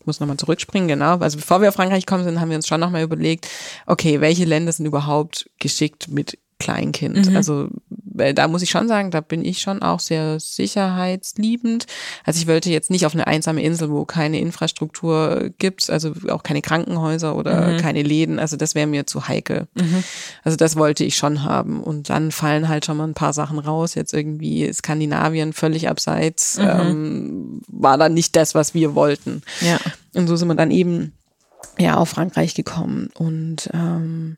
Ich 0.00 0.06
muss 0.06 0.20
nochmal 0.20 0.38
zurückspringen, 0.38 0.88
genau. 0.88 1.18
Also 1.18 1.38
bevor 1.38 1.60
wir 1.60 1.68
auf 1.68 1.74
Frankreich 1.74 2.06
gekommen 2.06 2.24
sind, 2.24 2.40
haben 2.40 2.50
wir 2.50 2.56
uns 2.56 2.66
schon 2.66 2.80
nochmal 2.80 3.02
überlegt, 3.02 3.48
okay, 3.86 4.20
welche 4.20 4.44
Länder 4.44 4.72
sind 4.72 4.86
überhaupt 4.86 5.48
geschickt 5.58 6.08
mit 6.08 6.38
Kleinkind. 6.60 7.30
Mhm. 7.30 7.36
Also 7.36 7.68
da 8.34 8.48
muss 8.48 8.62
ich 8.62 8.70
schon 8.70 8.86
sagen, 8.86 9.10
da 9.10 9.20
bin 9.20 9.44
ich 9.44 9.60
schon 9.60 9.82
auch 9.82 10.00
sehr 10.00 10.38
sicherheitsliebend. 10.38 11.86
Also 12.24 12.40
ich 12.40 12.46
wollte 12.46 12.70
jetzt 12.70 12.90
nicht 12.90 13.06
auf 13.06 13.14
eine 13.14 13.26
einsame 13.26 13.62
Insel, 13.62 13.90
wo 13.90 14.04
keine 14.04 14.38
Infrastruktur 14.40 15.50
gibt, 15.58 15.88
also 15.90 16.12
auch 16.28 16.42
keine 16.42 16.60
Krankenhäuser 16.60 17.34
oder 17.34 17.72
mhm. 17.72 17.76
keine 17.78 18.02
Läden. 18.02 18.38
Also 18.38 18.56
das 18.56 18.74
wäre 18.74 18.86
mir 18.86 19.06
zu 19.06 19.26
heikel. 19.28 19.68
Mhm. 19.74 20.04
Also 20.44 20.56
das 20.56 20.76
wollte 20.76 21.04
ich 21.04 21.16
schon 21.16 21.42
haben. 21.44 21.82
Und 21.82 22.10
dann 22.10 22.30
fallen 22.30 22.68
halt 22.68 22.84
schon 22.84 22.96
mal 22.96 23.08
ein 23.08 23.14
paar 23.14 23.32
Sachen 23.32 23.58
raus. 23.58 23.94
Jetzt 23.94 24.12
irgendwie 24.12 24.70
Skandinavien 24.72 25.52
völlig 25.52 25.88
abseits 25.88 26.58
mhm. 26.58 26.64
ähm, 26.64 27.60
war 27.68 27.96
dann 27.96 28.14
nicht 28.14 28.36
das, 28.36 28.54
was 28.54 28.74
wir 28.74 28.94
wollten. 28.94 29.42
Ja. 29.60 29.78
Und 30.14 30.26
so 30.26 30.36
sind 30.36 30.48
wir 30.48 30.54
dann 30.54 30.70
eben 30.70 31.12
ja 31.78 31.96
auf 31.96 32.10
Frankreich 32.10 32.54
gekommen 32.54 33.10
und 33.14 33.70
ähm, 33.72 34.36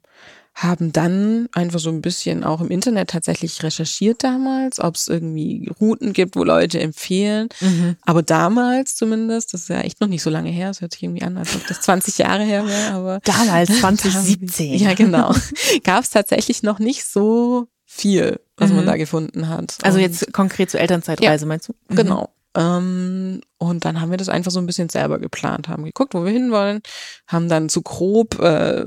haben 0.54 0.92
dann 0.92 1.48
einfach 1.52 1.78
so 1.78 1.90
ein 1.90 2.02
bisschen 2.02 2.44
auch 2.44 2.60
im 2.60 2.70
Internet 2.70 3.10
tatsächlich 3.10 3.62
recherchiert 3.62 4.22
damals, 4.22 4.80
ob 4.80 4.96
es 4.96 5.08
irgendwie 5.08 5.70
Routen 5.80 6.12
gibt, 6.12 6.36
wo 6.36 6.44
Leute 6.44 6.78
empfehlen. 6.80 7.48
Mhm. 7.60 7.96
Aber 8.02 8.22
damals 8.22 8.94
zumindest, 8.94 9.54
das 9.54 9.62
ist 9.62 9.68
ja 9.68 9.80
echt 9.80 10.00
noch 10.00 10.08
nicht 10.08 10.22
so 10.22 10.30
lange 10.30 10.50
her, 10.50 10.70
es 10.70 10.80
hört 10.80 10.92
sich 10.92 11.02
irgendwie 11.02 11.22
an, 11.22 11.36
als 11.38 11.54
ob 11.56 11.66
das 11.66 11.80
20 11.80 12.18
Jahre 12.18 12.44
her 12.44 12.66
wäre, 12.66 12.92
aber. 12.92 13.20
Damals, 13.24 13.68
2017. 13.80 14.74
ja, 14.74 14.94
genau. 14.94 15.34
Gab 15.84 16.04
es 16.04 16.10
tatsächlich 16.10 16.62
noch 16.62 16.78
nicht 16.78 17.04
so 17.04 17.68
viel, 17.86 18.40
was 18.56 18.70
mhm. 18.70 18.76
man 18.76 18.86
da 18.86 18.96
gefunden 18.96 19.48
hat. 19.48 19.78
Also 19.82 19.98
jetzt 19.98 20.32
konkret 20.32 20.70
zur 20.70 20.80
Elternzeitreise, 20.80 21.44
ja, 21.44 21.48
meinst 21.48 21.68
du? 21.68 21.74
Mhm. 21.88 21.96
Genau. 21.96 22.28
Ähm, 22.54 23.40
und 23.58 23.84
dann 23.84 24.00
haben 24.00 24.10
wir 24.10 24.18
das 24.18 24.28
einfach 24.28 24.50
so 24.50 24.58
ein 24.60 24.66
bisschen 24.66 24.88
selber 24.88 25.18
geplant, 25.18 25.68
haben 25.68 25.84
geguckt, 25.84 26.14
wo 26.14 26.24
wir 26.24 26.32
hinwollen, 26.32 26.82
haben 27.26 27.48
dann 27.48 27.68
zu 27.68 27.82
grob 27.82 28.38
äh, 28.40 28.84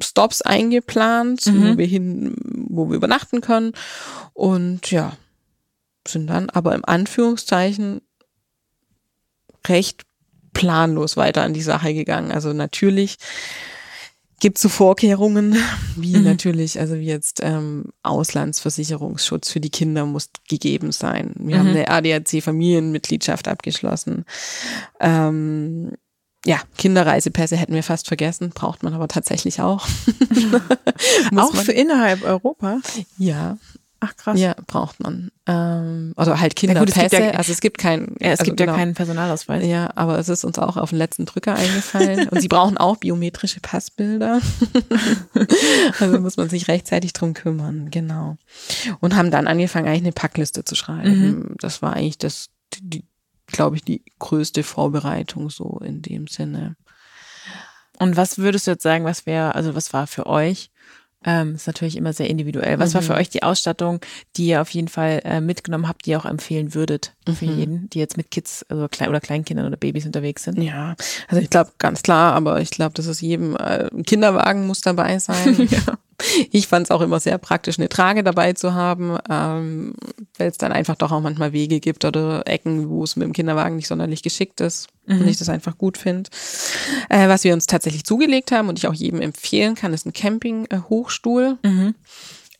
Stops 0.00 0.42
eingeplant, 0.42 1.46
mhm. 1.46 1.72
wo 1.72 1.78
wir 1.78 1.86
hin, 1.86 2.34
wo 2.68 2.88
wir 2.88 2.96
übernachten 2.96 3.40
können. 3.40 3.72
Und 4.32 4.90
ja, 4.90 5.12
sind 6.06 6.28
dann 6.28 6.50
aber 6.50 6.74
im 6.74 6.84
Anführungszeichen 6.84 8.00
recht 9.66 10.02
planlos 10.52 11.16
weiter 11.16 11.42
an 11.42 11.54
die 11.54 11.62
Sache 11.62 11.92
gegangen. 11.94 12.30
Also 12.32 12.52
natürlich 12.52 13.16
gibt 14.44 14.58
so 14.58 14.68
Vorkehrungen, 14.68 15.56
wie 15.96 16.18
mhm. 16.18 16.24
natürlich, 16.24 16.78
also 16.78 16.96
wie 16.96 17.06
jetzt 17.06 17.40
ähm, 17.42 17.86
Auslandsversicherungsschutz 18.02 19.50
für 19.50 19.58
die 19.58 19.70
Kinder 19.70 20.04
muss 20.04 20.28
gegeben 20.50 20.92
sein. 20.92 21.32
Wir 21.38 21.56
mhm. 21.56 21.60
haben 21.60 21.68
eine 21.68 21.88
ADAC-Familienmitgliedschaft 21.88 23.48
abgeschlossen. 23.48 24.26
Ähm, 25.00 25.92
ja, 26.44 26.60
Kinderreisepässe 26.76 27.56
hätten 27.56 27.72
wir 27.72 27.82
fast 27.82 28.06
vergessen, 28.06 28.50
braucht 28.50 28.82
man 28.82 28.92
aber 28.92 29.08
tatsächlich 29.08 29.62
auch. 29.62 29.88
auch 31.36 31.56
für 31.56 31.72
innerhalb 31.72 32.22
Europa? 32.22 32.80
Ja, 33.16 33.56
Ach 34.04 34.16
krass. 34.16 34.38
Ja, 34.38 34.54
braucht 34.66 35.00
man. 35.00 35.30
Ähm, 35.46 36.12
also 36.16 36.38
halt 36.38 36.56
Kinderpässe. 36.56 37.16
Ja, 37.16 37.30
also 37.30 37.52
es 37.52 37.60
gibt 37.60 37.78
keinen. 37.78 38.16
Ja, 38.20 38.32
es 38.32 38.40
also 38.40 38.50
gibt 38.50 38.58
genau. 38.58 38.72
ja 38.72 38.78
keinen 38.78 38.94
Personalausweis. 38.94 39.64
Ja, 39.64 39.90
aber 39.94 40.18
es 40.18 40.28
ist 40.28 40.44
uns 40.44 40.58
auch 40.58 40.76
auf 40.76 40.90
den 40.90 40.98
letzten 40.98 41.24
Drücker 41.24 41.54
eingefallen. 41.54 42.28
Und 42.28 42.40
sie 42.40 42.48
brauchen 42.48 42.76
auch 42.76 42.96
biometrische 42.98 43.60
Passbilder. 43.60 44.40
also 46.00 46.20
muss 46.20 46.36
man 46.36 46.50
sich 46.50 46.68
rechtzeitig 46.68 47.14
drum 47.14 47.32
kümmern, 47.32 47.90
genau. 47.90 48.36
Und 49.00 49.16
haben 49.16 49.30
dann 49.30 49.46
angefangen, 49.46 49.86
eigentlich 49.86 50.02
eine 50.02 50.12
Packliste 50.12 50.64
zu 50.64 50.74
schreiben. 50.74 51.20
Mhm. 51.20 51.54
Das 51.60 51.80
war 51.80 51.94
eigentlich 51.94 52.18
das, 52.18 52.50
die, 52.78 53.04
glaube 53.46 53.76
ich, 53.76 53.84
die 53.84 54.02
größte 54.18 54.62
Vorbereitung 54.62 55.48
so 55.48 55.80
in 55.82 56.02
dem 56.02 56.26
Sinne. 56.26 56.76
Und 57.98 58.16
was 58.16 58.36
würdest 58.38 58.66
du 58.66 58.72
jetzt 58.72 58.82
sagen, 58.82 59.04
was 59.04 59.24
wäre, 59.24 59.54
also 59.54 59.74
was 59.74 59.92
war 59.94 60.06
für 60.06 60.26
euch 60.26 60.70
ähm, 61.24 61.54
ist 61.54 61.66
natürlich 61.66 61.96
immer 61.96 62.12
sehr 62.12 62.28
individuell. 62.28 62.78
Was 62.78 62.90
mhm. 62.90 62.94
war 62.94 63.02
für 63.02 63.14
euch 63.14 63.28
die 63.28 63.42
Ausstattung, 63.42 64.00
die 64.36 64.46
ihr 64.46 64.60
auf 64.60 64.70
jeden 64.70 64.88
Fall 64.88 65.20
äh, 65.24 65.40
mitgenommen 65.40 65.88
habt, 65.88 66.06
die 66.06 66.10
ihr 66.10 66.18
auch 66.18 66.26
empfehlen 66.26 66.74
würdet 66.74 67.14
für 67.26 67.46
mhm. 67.46 67.58
jeden, 67.58 67.90
die 67.90 67.98
jetzt 67.98 68.16
mit 68.16 68.30
Kids 68.30 68.64
also 68.68 68.88
Klein 68.88 69.08
oder 69.08 69.20
Kleinkindern 69.20 69.66
oder 69.66 69.76
Babys 69.76 70.06
unterwegs 70.06 70.44
sind? 70.44 70.62
Ja, 70.62 70.94
also 71.28 71.42
ich 71.42 71.50
glaube 71.50 71.72
ganz 71.78 72.02
klar, 72.02 72.34
aber 72.34 72.60
ich 72.60 72.70
glaube, 72.70 72.94
dass 72.94 73.06
es 73.06 73.20
jedem 73.20 73.56
äh, 73.56 73.88
Kinderwagen 74.04 74.66
muss 74.66 74.80
dabei 74.80 75.18
sein. 75.18 75.68
ja. 75.70 75.98
Ich 76.50 76.68
fand 76.68 76.86
es 76.86 76.90
auch 76.90 77.00
immer 77.00 77.20
sehr 77.20 77.38
praktisch, 77.38 77.78
eine 77.78 77.88
Trage 77.88 78.22
dabei 78.22 78.52
zu 78.52 78.74
haben, 78.74 79.18
ähm, 79.28 79.94
weil 80.38 80.48
es 80.48 80.58
dann 80.58 80.72
einfach 80.72 80.96
doch 80.96 81.12
auch 81.12 81.20
manchmal 81.20 81.52
Wege 81.52 81.80
gibt 81.80 82.04
oder 82.04 82.46
Ecken, 82.46 82.88
wo 82.88 83.04
es 83.04 83.16
mit 83.16 83.26
dem 83.26 83.32
Kinderwagen 83.32 83.76
nicht 83.76 83.88
sonderlich 83.88 84.22
geschickt 84.22 84.60
ist 84.60 84.88
mhm. 85.06 85.20
und 85.20 85.28
ich 85.28 85.38
das 85.38 85.48
einfach 85.48 85.78
gut 85.78 85.98
finde. 85.98 86.30
Äh, 87.08 87.28
was 87.28 87.44
wir 87.44 87.52
uns 87.52 87.66
tatsächlich 87.66 88.04
zugelegt 88.04 88.52
haben 88.52 88.68
und 88.68 88.78
ich 88.78 88.86
auch 88.86 88.94
jedem 88.94 89.20
empfehlen 89.20 89.74
kann, 89.74 89.92
ist 89.92 90.06
ein 90.06 90.12
Camping-Hochstuhl. 90.12 91.58
Mhm. 91.62 91.94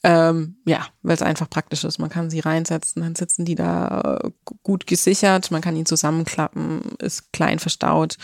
Ähm, 0.07 0.57
ja, 0.67 0.87
weil 1.03 1.15
es 1.15 1.23
einfach 1.23 1.49
praktisch 1.49 1.83
ist. 1.83 1.99
Man 1.99 2.11
kann 2.11 2.29
sie 2.29 2.41
reinsetzen, 2.41 3.01
dann 3.01 3.15
sitzen 3.15 3.47
die 3.47 3.55
da 3.55 4.21
äh, 4.23 4.31
gut 4.63 4.87
gesichert, 4.87 5.51
man 5.51 5.63
kann 5.63 5.77
ihn 5.77 5.87
zusammenklappen, 5.87 6.83
ist 6.99 7.33
klein 7.33 7.59
verstaut. 7.59 8.19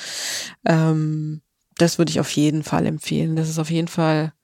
Ähm, 0.66 1.40
das 1.78 1.96
würde 1.96 2.10
ich 2.10 2.20
auf 2.20 2.30
jeden 2.32 2.62
Fall 2.64 2.84
empfehlen. 2.84 3.34
Das 3.34 3.48
ist 3.48 3.58
auf 3.58 3.70
jeden 3.70 3.88
Fall 3.88 4.34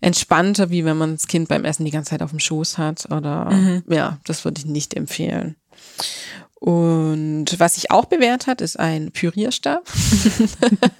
entspannter, 0.00 0.70
wie 0.70 0.84
wenn 0.84 0.96
man 0.96 1.12
das 1.12 1.26
Kind 1.26 1.48
beim 1.48 1.64
Essen 1.64 1.84
die 1.84 1.90
ganze 1.90 2.10
Zeit 2.10 2.22
auf 2.22 2.30
dem 2.30 2.38
Schoß 2.38 2.78
hat. 2.78 3.06
Oder 3.10 3.50
mhm. 3.50 3.84
ja, 3.88 4.18
das 4.24 4.44
würde 4.44 4.60
ich 4.60 4.66
nicht 4.66 4.94
empfehlen. 4.94 5.56
Und 6.54 7.46
was 7.58 7.76
sich 7.76 7.90
auch 7.90 8.04
bewährt 8.04 8.46
hat, 8.46 8.60
ist 8.60 8.78
ein 8.78 9.12
Pürierstab. 9.12 9.82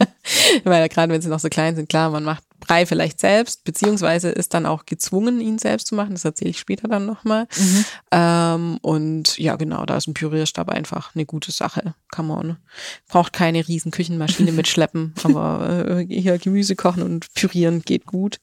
Weil 0.64 0.88
gerade 0.88 1.12
wenn 1.12 1.20
sie 1.20 1.28
noch 1.28 1.40
so 1.40 1.48
klein 1.48 1.76
sind, 1.76 1.88
klar, 1.88 2.10
man 2.10 2.24
macht 2.24 2.44
Brei 2.70 2.87
vielleicht 2.87 3.18
selbst, 3.18 3.64
beziehungsweise 3.64 4.28
ist 4.28 4.54
dann 4.54 4.64
auch 4.64 4.87
gezwungen, 4.87 5.40
ihn 5.40 5.59
selbst 5.59 5.88
zu 5.88 5.96
machen. 5.96 6.12
Das 6.12 6.24
erzähle 6.24 6.50
ich 6.50 6.61
später 6.61 6.87
dann 6.87 7.04
nochmal. 7.04 7.48
Mhm. 7.59 7.85
Ähm, 8.12 8.78
und 8.80 9.37
ja, 9.38 9.56
genau, 9.56 9.85
da 9.87 9.96
ist 9.96 10.06
ein 10.06 10.14
Pürierstab 10.14 10.70
einfach 10.70 11.12
eine 11.16 11.26
gute 11.26 11.50
Sache. 11.50 11.96
Kann 12.12 12.28
man. 12.28 12.59
Braucht 13.09 13.33
keine 13.33 13.66
riesen 13.66 13.90
Küchenmaschine 13.90 14.52
mitschleppen, 14.52 15.14
aber 15.24 15.98
äh, 15.98 16.06
hier 16.06 16.38
Gemüse 16.38 16.76
kochen 16.76 17.02
und 17.02 17.35
pürieren 17.35 17.83
geht 17.83 18.06
gut. 18.06 18.38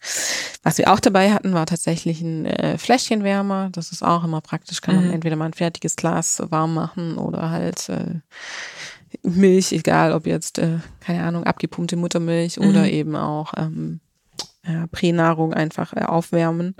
Was 0.61 0.77
wir 0.77 0.91
auch 0.91 0.99
dabei 0.99 1.31
hatten, 1.31 1.53
war 1.53 1.65
tatsächlich 1.65 2.19
ein 2.19 2.47
äh, 2.47 2.77
Fläschchenwärmer. 2.77 3.69
Das 3.71 3.93
ist 3.93 4.03
auch 4.03 4.25
immer 4.25 4.41
praktisch. 4.41 4.81
Kann 4.81 4.95
man 4.95 5.07
mhm. 5.07 5.13
entweder 5.13 5.37
mal 5.37 5.45
ein 5.45 5.53
fertiges 5.53 5.95
Glas 5.95 6.43
warm 6.49 6.73
machen 6.73 7.17
oder 7.17 7.49
halt 7.49 7.87
äh, 7.87 8.15
Milch, 9.23 9.71
egal 9.71 10.11
ob 10.11 10.27
jetzt, 10.27 10.59
äh, 10.59 10.79
keine 10.99 11.23
Ahnung, 11.23 11.45
abgepumpte 11.45 11.95
Muttermilch 11.95 12.59
mhm. 12.59 12.67
oder 12.67 12.89
eben 12.89 13.15
auch 13.15 13.53
ähm, 13.55 14.01
ja, 14.67 14.85
Pränahrung 14.87 15.53
einfach 15.53 15.93
äh, 15.93 16.01
aufwärmen. 16.01 16.75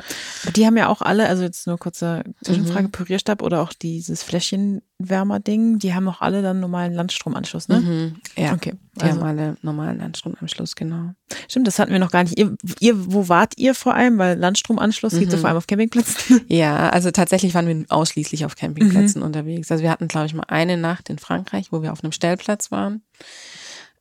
Die 0.56 0.66
haben 0.66 0.76
ja 0.76 0.90
auch 0.90 1.02
alle, 1.02 1.30
also 1.30 1.44
jetzt 1.44 1.68
nur 1.68 1.78
kurze 1.78 2.24
Zwischenfrage, 2.44 2.88
mhm. 2.88 2.92
Pürierstab 2.92 3.42
oder 3.42 3.62
auch 3.62 3.72
dieses 3.72 4.24
Fläschchenwärmer-Ding, 4.24 5.80
die 5.80 5.94
haben 5.94 6.08
auch 6.10 6.22
alle 6.22 6.42
dann 6.42 6.60
normalen 6.60 6.94
Landstromanschluss, 6.94 7.70
ne? 7.70 7.80
Mhm. 7.80 8.16
Ja, 8.36 8.54
okay. 8.54 8.74
Die 8.96 9.04
also. 9.04 9.22
haben 9.22 9.28
alle 9.28 9.58
normalen 9.62 10.00
Landstromanschluss, 10.00 10.76
genau. 10.76 11.12
Stimmt, 11.48 11.68
das 11.68 11.80
hatten 11.80 11.92
wir 11.92 12.00
noch 12.00 12.12
gar 12.12 12.24
nicht. 12.24 12.38
Ihr, 12.38 12.58
ihr 12.80 13.14
wo 13.14 13.30
wart 13.30 13.54
ihr 13.58 13.74
vor 13.74 13.94
allem? 13.94 14.18
Weil 14.18 14.38
Landstromanschluss 14.38 15.14
mhm. 15.14 15.20
gibt 15.20 15.34
es 15.34 15.40
vor 15.40 15.50
allem 15.50 15.58
auf 15.58 15.68
Campingplätzen. 15.68 16.42
Ja, 16.50 16.90
also 16.90 17.12
tatsächlich 17.12 17.54
waren 17.54 17.68
wir 17.68 17.86
ausschließlich 17.90 18.46
auf 18.46 18.56
Campingplätzen 18.56 19.22
mhm. 19.22 19.28
unterwegs. 19.28 19.72
Also 19.72 19.84
wir 19.84 19.92
hatten, 19.92 20.08
glaube 20.08 20.28
ich, 20.28 20.34
mal 20.34 20.46
eine 20.48 20.78
Nacht 20.78 21.10
in 21.10 21.20
Frankreich, 21.20 21.72
wo 21.72 21.82
wir 21.82 21.92
auf 21.92 22.04
einem 22.04 22.12
Stellplatz 22.12 22.72
waren. 22.72 23.02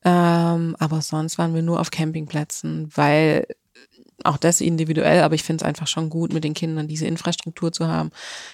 Ähm, 0.07 0.77
aber 0.79 1.03
sonst 1.03 1.37
waren 1.37 1.55
wir 1.55 1.63
nur 1.63 1.81
auf 1.81 1.91
Campingplätzen, 1.91 2.89
weil 2.95 3.47
auch 4.27 4.37
das 4.37 4.61
individuell, 4.61 5.23
aber 5.23 5.35
ich 5.35 5.43
finde 5.43 5.63
es 5.65 5.69
einfach 5.69 5.87
schon 5.87 6.11
gut, 6.11 6.33
mit 6.33 6.45
den 6.45 6.55
Kindern 6.55 6.89
diese 6.89 7.07
Infrastruktur 7.07 7.73
zu 7.73 7.89
haben. 7.89 8.11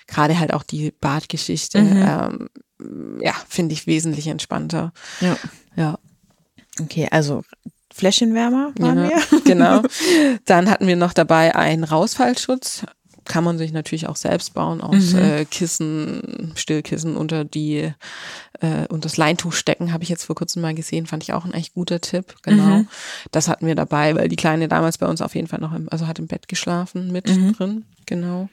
Gerade 0.07 0.39
halt 0.39 0.53
auch 0.53 0.63
die 0.63 0.93
Badgeschichte, 1.01 1.83
mhm. 1.83 2.49
ähm, 2.81 3.21
ja, 3.21 3.35
finde 3.49 3.73
ich 3.75 3.87
wesentlich 3.87 4.27
entspannter. 4.29 4.93
Ja. 5.21 5.37
Ja. 5.77 5.99
Okay, 6.81 7.09
also 7.11 7.43
Fläschenwärmer 7.95 8.73
waren 8.79 9.05
Ja, 9.05 9.11
wir. 9.31 9.41
genau. 9.45 9.83
Dann 10.47 10.71
hatten 10.71 10.87
wir 10.87 10.97
noch 10.97 11.13
dabei 11.13 11.55
einen 11.55 11.85
Rausfallschutz. 11.85 12.85
Kann 13.25 13.45
man 13.45 13.57
sich 13.57 13.73
natürlich 13.73 14.09
auch 14.09 14.17
selbst 14.17 14.53
bauen 14.55 14.81
aus 14.81 15.13
Mhm. 15.13 15.19
äh, 15.19 15.45
Kissen, 15.45 16.53
Stillkissen 16.57 17.17
unter 17.17 17.45
die 17.45 17.93
äh, 18.63 18.87
unter 18.89 19.03
das 19.09 19.17
Leintuch 19.17 19.53
stecken. 19.53 19.93
Habe 19.93 20.03
ich 20.05 20.09
jetzt 20.09 20.25
vor 20.25 20.35
kurzem 20.37 20.63
mal 20.63 20.75
gesehen, 20.75 21.07
fand 21.07 21.23
ich 21.23 21.33
auch 21.35 21.45
ein 21.45 21.53
echt 21.55 21.75
guter 21.75 22.01
Tipp. 22.01 22.35
Genau, 22.43 22.79
Mhm. 22.79 22.89
das 23.31 23.49
hatten 23.49 23.67
wir 23.67 23.75
dabei, 23.75 24.15
weil 24.15 24.29
die 24.29 24.37
Kleine 24.37 24.69
damals 24.69 24.99
bei 24.99 25.07
uns 25.07 25.21
auf 25.21 25.35
jeden 25.35 25.49
Fall 25.49 25.61
noch 25.61 25.73
im, 25.75 25.89
also 25.91 26.07
hat 26.07 26.19
im 26.19 26.27
Bett 26.29 26.49
geschlafen 26.49 27.13
mit 27.13 27.29
Mhm. 27.29 27.53
drin. 27.53 27.85
Genau. 28.07 28.49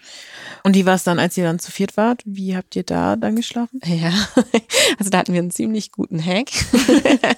Und 0.64 0.76
wie 0.76 0.86
war 0.86 0.94
es 0.94 1.04
dann, 1.04 1.18
als 1.18 1.36
ihr 1.36 1.44
dann 1.44 1.58
zu 1.58 1.72
viert 1.72 1.98
wart? 1.98 2.22
Wie 2.24 2.56
habt 2.56 2.76
ihr 2.76 2.84
da 2.84 3.16
dann 3.16 3.36
geschlafen? 3.36 3.80
Ja, 3.84 4.12
also 5.00 5.10
da 5.10 5.18
hatten 5.18 5.34
wir 5.34 5.40
einen 5.42 5.50
ziemlich 5.52 5.92
guten 5.92 6.24
Hack. 6.24 6.50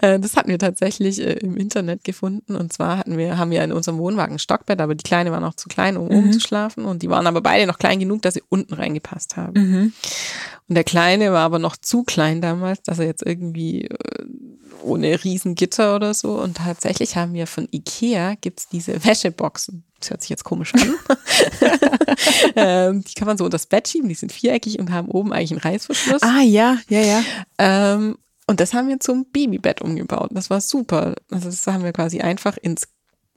Äh, 0.00 0.18
das 0.18 0.36
hatten 0.36 0.48
wir 0.48 0.58
tatsächlich 0.58 1.20
äh, 1.20 1.34
im 1.34 1.56
Internet 1.58 2.04
gefunden. 2.04 2.56
Und 2.56 2.72
zwar 2.72 2.96
hatten 2.98 3.18
wir, 3.18 3.36
haben 3.36 3.50
wir 3.50 3.62
in 3.62 3.72
unserem 3.72 3.98
Wohnwagen 3.98 4.36
ein 4.36 4.38
Stockbett, 4.38 4.80
aber 4.80 4.94
die 4.94 5.02
Kleine 5.02 5.30
war 5.30 5.40
noch 5.40 5.54
zu 5.54 5.68
klein, 5.68 5.96
um 5.98 6.08
oben 6.08 6.32
zu 6.32 6.40
schlafen. 6.40 6.84
Und 6.86 7.02
die 7.02 7.10
waren 7.10 7.26
aber 7.26 7.42
beide 7.42 7.66
noch 7.66 7.78
klein 7.78 7.98
genug, 8.00 8.22
dass 8.22 8.34
sie 8.34 8.42
unten 8.48 8.72
reingepasst 8.74 9.36
haben. 9.36 9.52
Mhm. 9.60 9.92
Und 10.68 10.74
der 10.74 10.84
Kleine 10.84 11.32
war 11.32 11.42
aber 11.42 11.58
noch 11.58 11.76
zu 11.76 11.93
klein 12.02 12.40
damals, 12.40 12.82
dass 12.82 12.98
er 12.98 13.06
jetzt 13.06 13.24
irgendwie 13.24 13.84
äh, 13.84 14.24
ohne 14.82 15.22
Riesengitter 15.22 15.94
oder 15.94 16.14
so. 16.14 16.40
Und 16.40 16.56
tatsächlich 16.56 17.16
haben 17.16 17.34
wir 17.34 17.46
von 17.46 17.68
Ikea 17.70 18.34
gibt's 18.40 18.68
diese 18.68 19.04
Wäscheboxen. 19.04 19.84
Das 20.00 20.10
hört 20.10 20.20
sich 20.22 20.30
jetzt 20.30 20.44
komisch 20.44 20.74
an. 20.74 20.94
ähm, 22.56 23.04
die 23.04 23.14
kann 23.14 23.26
man 23.26 23.38
so 23.38 23.44
unter 23.44 23.54
das 23.54 23.66
Bett 23.66 23.88
schieben, 23.88 24.08
die 24.08 24.14
sind 24.14 24.32
viereckig 24.32 24.78
und 24.78 24.90
haben 24.90 25.08
oben 25.08 25.32
eigentlich 25.32 25.52
einen 25.52 25.60
Reißverschluss. 25.60 26.22
Ah, 26.22 26.42
ja, 26.42 26.78
ja, 26.88 27.00
ja. 27.00 27.22
Ähm, 27.58 28.18
und 28.46 28.60
das 28.60 28.74
haben 28.74 28.88
wir 28.88 29.00
zum 29.00 29.26
Babybett 29.30 29.80
umgebaut. 29.80 30.30
Das 30.32 30.50
war 30.50 30.60
super. 30.60 31.14
Also 31.30 31.46
das 31.46 31.66
haben 31.66 31.84
wir 31.84 31.92
quasi 31.92 32.20
einfach 32.20 32.56
ins 32.58 32.88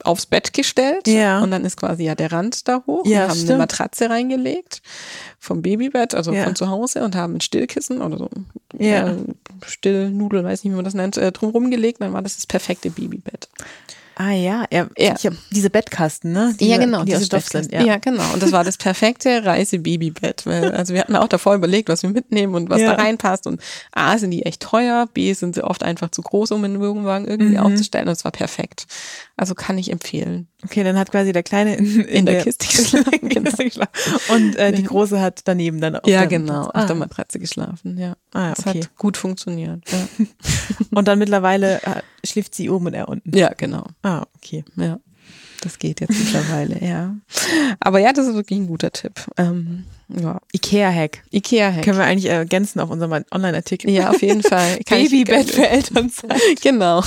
aufs 0.04 0.26
Bett 0.26 0.52
gestellt 0.52 1.08
Ja. 1.08 1.40
und 1.42 1.50
dann 1.50 1.64
ist 1.64 1.76
quasi 1.76 2.04
ja 2.04 2.14
der 2.14 2.30
Rand 2.32 2.68
da 2.68 2.82
hoch. 2.86 3.04
Ja, 3.04 3.10
wir 3.10 3.22
haben 3.28 3.34
stimmt. 3.34 3.50
eine 3.50 3.58
Matratze 3.58 4.08
reingelegt 4.10 4.80
vom 5.40 5.60
Babybett, 5.62 6.14
also 6.14 6.32
Ja. 6.32 6.44
von 6.44 6.54
zu 6.56 6.68
Hause 6.68 7.02
und 7.04 7.16
haben 7.16 7.34
ein 7.36 7.40
Stillkissen 7.40 8.00
oder 8.00 8.16
so 8.18 8.28
Ja. 8.78 9.08
äh, 9.10 9.16
Stillnudel, 9.66 10.44
weiß 10.44 10.62
nicht, 10.64 10.72
wie 10.72 10.76
man 10.76 10.84
das 10.84 10.94
nennt, 10.94 11.16
äh, 11.16 11.32
drumherum 11.32 11.70
gelegt. 11.70 12.00
Dann 12.00 12.12
war 12.12 12.22
das 12.22 12.36
das 12.36 12.46
perfekte 12.46 12.90
Babybett. 12.90 13.48
Ah, 14.20 14.32
ja. 14.32 14.64
ja. 14.72 14.88
Ja. 14.98 15.14
Ich 15.16 15.26
hab 15.26 15.34
diese 15.52 15.70
Bettkasten, 15.70 16.32
ne? 16.32 16.52
Diese, 16.58 17.04
Die 17.04 17.14
aus 17.14 17.24
Stoff 17.26 17.46
sind, 17.46 17.72
ja. 17.72 17.82
ja, 17.84 17.98
genau. 17.98 18.24
Und 18.34 18.42
das 18.42 18.50
war 18.50 18.64
das 18.64 18.76
perfekte 18.76 19.44
Reise-Babybett. 19.44 20.44
Also 20.44 20.92
wir 20.92 21.02
hatten 21.02 21.14
auch 21.14 21.28
davor 21.28 21.54
überlegt, 21.54 21.88
was 21.88 22.02
wir 22.02 22.10
mitnehmen 22.10 22.56
und 22.56 22.68
was 22.68 22.80
Ja. 22.80 22.96
da 22.96 23.00
reinpasst. 23.02 23.46
Und 23.46 23.60
A, 23.92 24.18
sind 24.18 24.32
die 24.32 24.42
echt 24.44 24.60
teuer, 24.60 25.06
B, 25.14 25.32
sind 25.34 25.54
sie 25.54 25.62
oft 25.62 25.84
einfach 25.84 26.10
zu 26.10 26.22
groß, 26.22 26.50
um 26.50 26.64
in 26.64 26.72
den 26.74 26.80
Wohnwagen 26.82 27.28
irgendwie 27.28 27.58
Mhm. 27.58 27.62
aufzustellen. 27.66 28.08
Und 28.08 28.12
es 28.14 28.24
war 28.24 28.32
perfekt. 28.32 28.86
Also 29.36 29.54
kann 29.54 29.78
ich 29.78 29.92
empfehlen. 29.92 30.48
Okay, 30.64 30.82
dann 30.82 30.98
hat 30.98 31.10
quasi 31.12 31.32
der 31.32 31.44
Kleine 31.44 31.76
in, 31.76 32.00
In 32.00 32.26
der 32.26 32.42
Kiste 32.42 32.66
geschlafen, 32.66 33.28
genau. 33.28 33.50
Und 34.30 34.56
äh, 34.56 34.72
die 34.72 34.82
Große 34.82 35.20
hat 35.20 35.42
daneben 35.44 35.80
dann 35.80 35.94
auf 35.96 36.08
ja, 36.08 36.20
der 36.20 36.26
genau. 36.28 36.52
Matratze. 36.52 36.74
Auf 36.74 36.82
Ah. 36.82 36.86
der 36.86 36.96
Matratze 36.96 37.38
geschlafen, 37.38 37.96
ja. 37.98 38.16
Ah, 38.32 38.50
Das 38.50 38.66
okay. 38.66 38.80
hat 38.82 38.96
gut 38.96 39.16
funktioniert. 39.16 39.82
Ja, 39.90 40.08
Und 40.90 41.06
dann 41.06 41.18
mittlerweile 41.20 41.80
äh, 41.82 42.02
schläft 42.26 42.54
sie 42.56 42.70
oben 42.70 42.86
und 42.86 42.94
er 42.94 43.08
unten. 43.08 43.36
ja 43.36 43.52
genau. 43.56 43.86
Ah, 44.02 44.24
okay. 44.36 44.64
Ja. 44.76 44.98
Das 45.60 45.78
geht 45.78 46.00
jetzt 46.00 46.16
mittlerweile, 46.18 46.84
ja. 46.84 47.16
Aber 47.80 47.98
ja, 47.98 48.12
das 48.12 48.26
ist 48.28 48.34
wirklich 48.34 48.58
ein 48.60 48.66
guter 48.68 48.92
Tipp. 48.92 49.14
Ähm, 49.36 49.84
ja. 50.08 50.40
Ikea-Hack. 50.54 51.24
Ikea-Hack. 51.32 51.82
Können 51.84 51.98
wir 51.98 52.04
eigentlich 52.04 52.30
ergänzen 52.30 52.80
auf 52.80 52.90
unserem 52.90 53.24
Online-Artikel. 53.32 53.90
Ja, 53.90 54.10
auf 54.10 54.22
jeden 54.22 54.42
Fall. 54.42 54.78
Babybett 54.88 55.50
für 55.50 55.68
Elternzeit. 55.68 56.40
Genau. 56.62 57.02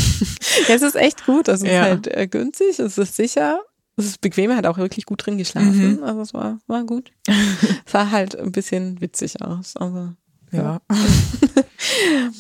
Ja, 0.67 0.75
es 0.75 0.81
ist 0.81 0.95
echt 0.95 1.25
gut. 1.25 1.47
Es 1.47 1.61
ist 1.61 1.69
Ja. 1.69 1.81
halt 1.83 2.07
äh, 2.07 2.27
günstig, 2.27 2.77
es 2.79 2.97
ist 2.97 3.15
sicher, 3.15 3.59
es 3.95 4.05
ist 4.05 4.21
bequem, 4.21 4.51
er 4.51 4.57
hat 4.57 4.65
auch 4.65 4.77
wirklich 4.77 5.05
gut 5.05 5.25
drin 5.25 5.37
geschlafen. 5.37 5.97
Mhm. 5.97 6.03
Also 6.03 6.21
es 6.21 6.33
war, 6.33 6.59
war 6.67 6.83
gut. 6.83 7.11
Sah 7.85 8.11
halt 8.11 8.37
ein 8.37 8.51
bisschen 8.51 8.99
witzig 9.01 9.41
aus, 9.41 9.75
aber 9.77 10.15
Ja. 10.51 10.81
Ja, 10.89 12.31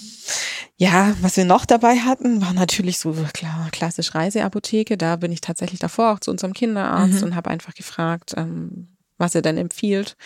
was 1.21 1.37
wir 1.37 1.45
noch 1.45 1.65
dabei 1.65 1.97
hatten, 1.97 2.41
war 2.41 2.53
natürlich 2.53 2.97
so 2.97 3.13
klar, 3.33 3.69
klassisch 3.71 4.15
Reiseapotheke. 4.15 4.97
Da 4.97 5.15
bin 5.15 5.31
ich 5.31 5.41
tatsächlich 5.41 5.79
davor 5.79 6.13
auch 6.13 6.19
zu 6.19 6.31
unserem 6.31 6.53
Kinderarzt 6.53 7.19
Mhm. 7.19 7.23
und 7.23 7.35
habe 7.35 7.49
einfach 7.51 7.75
gefragt, 7.75 8.33
ähm, 8.37 8.87
was 9.17 9.35
er 9.35 9.41
denn 9.43 9.57
empfiehlt. 9.57 10.17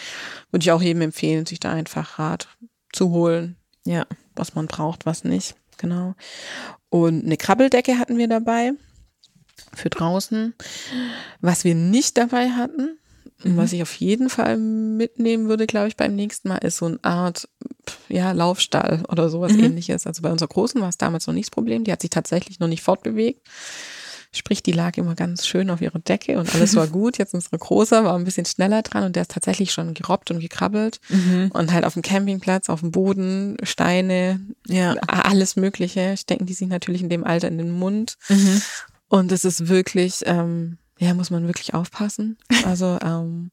Würde 0.52 0.64
ich 0.64 0.72
auch 0.72 0.82
jedem 0.82 1.02
empfehlen, 1.02 1.46
sich 1.46 1.60
da 1.60 1.72
einfach 1.74 2.20
Rat 2.20 2.48
zu 2.94 3.10
holen, 3.10 3.58
Ja. 3.86 4.06
was 4.36 4.56
man 4.56 4.68
braucht, 4.68 5.06
was 5.06 5.24
nicht. 5.26 5.56
Genau. 5.78 6.16
Und 6.90 7.26
eine 7.26 7.36
Krabbeldecke 7.36 8.00
hatten 8.00 8.18
wir 8.18 8.30
dabei 8.30 8.72
für 9.74 9.90
draußen. 9.90 10.54
Was 11.42 11.66
wir 11.66 11.76
nicht 11.76 12.18
dabei 12.18 12.52
hatten, 12.52 12.98
und 13.44 13.58
was 13.58 13.74
ich 13.74 13.82
auf 13.82 13.94
jeden 13.96 14.30
Fall 14.30 14.56
mitnehmen 14.58 15.50
würde, 15.50 15.68
glaube 15.68 15.90
ich, 15.90 15.98
beim 15.98 16.16
nächsten 16.16 16.48
Mal, 16.48 16.60
ist 16.60 16.78
so 16.78 16.86
eine 16.86 17.04
Art 17.04 17.50
ja, 18.10 18.32
Laufstall 18.32 19.04
oder 19.10 19.30
sowas 19.30 19.54
Mhm. 19.54 19.64
ähnliches. 19.66 20.06
Also 20.08 20.22
bei 20.22 20.32
unserer 20.32 20.50
Großen 20.50 20.82
war 20.82 20.90
es 20.90 20.98
damals 20.98 21.28
noch 21.28 21.34
nicht 21.34 21.48
das 21.48 21.52
Problem. 21.52 21.84
Die 21.84 21.92
hat 21.92 22.02
sich 22.02 22.10
tatsächlich 22.10 22.60
noch 22.60 22.68
nicht 22.68 22.84
fortbewegt. 22.84 23.42
Sprich, 24.32 24.62
die 24.62 24.74
lag 24.74 24.98
immer 24.98 25.16
ganz 25.16 25.48
schön 25.48 25.70
auf 25.70 25.82
ihrer 25.82 26.00
Decke 26.00 26.38
und 26.38 26.54
alles 26.54 26.76
war 26.76 26.88
gut. 26.88 27.18
Jetzt 27.18 27.34
unsere 27.34 27.58
Große 27.58 28.04
war 28.04 28.16
ein 28.18 28.26
bisschen 28.26 28.46
schneller 28.46 28.82
dran 28.82 29.06
und 29.06 29.16
der 29.16 29.22
ist 29.22 29.32
tatsächlich 29.32 29.72
schon 29.72 29.94
gerobbt 29.94 30.30
und 30.30 30.42
gekrabbelt. 30.42 31.00
Mhm. 31.08 31.52
Und 31.54 31.72
halt 31.72 31.86
auf 31.86 31.94
dem 31.94 32.02
Campingplatz, 32.02 32.68
auf 32.70 32.82
dem 32.82 32.92
Boden, 32.92 33.56
Steine, 33.64 34.42
Ja. 34.68 34.96
alles 35.08 35.56
Mögliche, 35.56 36.18
stecken 36.18 36.46
die 36.46 36.54
sich 36.54 36.68
natürlich 36.68 37.02
in 37.02 37.10
dem 37.10 37.24
Alter 37.24 37.48
in 37.48 37.58
den 37.58 37.72
Mund. 37.72 38.18
Mhm. 38.28 38.62
Und 39.08 39.32
es 39.32 39.46
ist 39.46 39.70
wirklich, 39.70 40.24
ähm, 40.26 40.80
ja, 41.00 41.14
muss 41.14 41.30
man 41.30 41.48
wirklich 41.48 41.74
aufpassen. 41.74 42.38
Also, 42.66 42.98
ähm, 43.02 43.52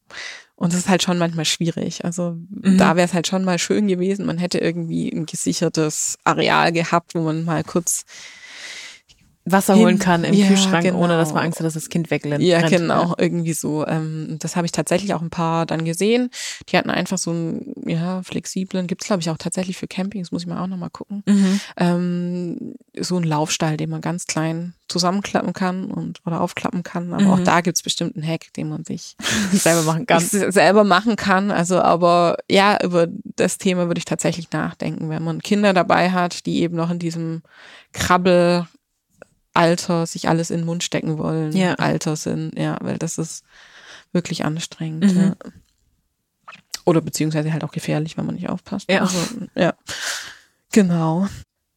und 0.56 0.72
es 0.72 0.80
ist 0.80 0.88
halt 0.88 1.02
schon 1.02 1.18
manchmal 1.18 1.44
schwierig. 1.44 2.04
Also 2.04 2.36
Mhm. 2.50 2.78
da 2.78 2.96
wäre 2.96 3.06
es 3.06 3.14
halt 3.14 3.26
schon 3.26 3.44
mal 3.44 3.58
schön 3.58 3.88
gewesen, 3.88 4.26
man 4.26 4.38
hätte 4.38 4.58
irgendwie 4.58 5.10
ein 5.10 5.26
gesichertes 5.26 6.18
Areal 6.24 6.72
gehabt, 6.72 7.14
wo 7.14 7.20
man 7.22 7.44
mal 7.44 7.64
kurz 7.64 8.04
Wasser 9.44 9.74
holen 9.76 9.98
kann 9.98 10.22
im 10.22 10.34
Ja, 10.34 10.46
Kühlschrank, 10.46 10.84
genau. 10.84 10.98
ohne 11.00 11.16
dass 11.16 11.32
man 11.34 11.44
Angst 11.44 11.58
hat, 11.58 11.66
dass 11.66 11.74
das 11.74 11.88
Kind 11.88 12.10
wegrennt. 12.12 12.42
Ja, 12.44 12.60
genau, 12.68 13.14
irgendwie 13.18 13.52
so. 13.54 13.84
Ähm, 13.86 14.36
das 14.38 14.54
habe 14.54 14.66
ich 14.66 14.72
tatsächlich 14.72 15.14
auch 15.14 15.20
ein 15.22 15.30
paar 15.30 15.66
dann 15.66 15.84
gesehen. 15.84 16.30
Die 16.68 16.78
hatten 16.78 16.90
einfach 16.90 17.18
so 17.18 17.30
einen, 17.32 17.74
ja, 17.86 18.22
flexiblen, 18.22 18.86
gibt's 18.86 19.06
glaube 19.06 19.20
ich 19.20 19.30
auch 19.30 19.36
tatsächlich 19.38 19.76
für 19.76 19.88
Campings, 19.88 20.30
muss 20.30 20.42
ich 20.42 20.48
mal 20.48 20.62
auch 20.62 20.68
nochmal 20.68 20.90
gucken. 20.90 21.24
Mhm. 21.26 21.60
Ähm, 21.76 22.74
so 23.00 23.16
einen 23.16 23.24
Laufstall, 23.24 23.76
den 23.76 23.90
man 23.90 24.00
ganz 24.00 24.26
klein 24.26 24.74
zusammenklappen 24.88 25.52
kann 25.54 25.86
und 25.90 26.20
oder 26.26 26.40
aufklappen 26.40 26.82
kann. 26.82 27.12
Aber 27.14 27.32
auch 27.32 27.38
Mhm. 27.38 27.44
da 27.44 27.60
gibt's 27.62 27.82
bestimmt 27.82 28.14
einen 28.14 28.26
Hack, 28.26 28.52
den 28.54 28.68
man 28.68 28.84
sich 28.84 29.16
Selber 29.52 29.82
machen 29.82 30.06
kann. 30.06 30.20
selber 30.20 30.84
machen 30.84 31.16
kann. 31.16 31.50
Also, 31.50 31.80
aber 31.80 32.36
ja, 32.50 32.78
über 32.82 33.08
das 33.36 33.58
Thema 33.58 33.86
würde 33.88 33.98
ich 33.98 34.04
tatsächlich 34.04 34.52
nachdenken, 34.52 35.08
wenn 35.08 35.24
man 35.24 35.40
Kinder 35.42 35.72
dabei 35.72 36.10
hat, 36.12 36.46
die 36.46 36.60
eben 36.60 36.76
noch 36.76 36.90
in 36.90 36.98
diesem 36.98 37.42
Krabbelalter 39.54 40.06
sich 40.06 40.28
alles 40.28 40.50
in 40.50 40.58
den 40.58 40.66
Mund 40.66 40.82
stecken 40.82 41.18
wollen, 41.18 41.52
Ja. 41.52 41.74
Alter 41.74 42.16
sind, 42.16 42.58
ja, 42.58 42.78
weil 42.80 42.98
das 42.98 43.18
ist 43.18 43.44
wirklich 44.12 44.44
anstrengend. 44.44 45.12
Mhm. 45.14 45.20
Ja. 45.20 45.36
Oder 46.84 47.00
beziehungsweise 47.00 47.52
halt 47.52 47.64
auch 47.64 47.72
gefährlich, 47.72 48.16
wenn 48.16 48.26
man 48.26 48.34
nicht 48.34 48.48
aufpasst. 48.48 48.90
Ja. 48.90 49.02
Also, 49.02 49.18
ja. 49.54 49.74
Genau. 50.72 51.28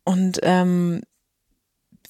Und 0.04 0.40
ähm, 0.44 1.02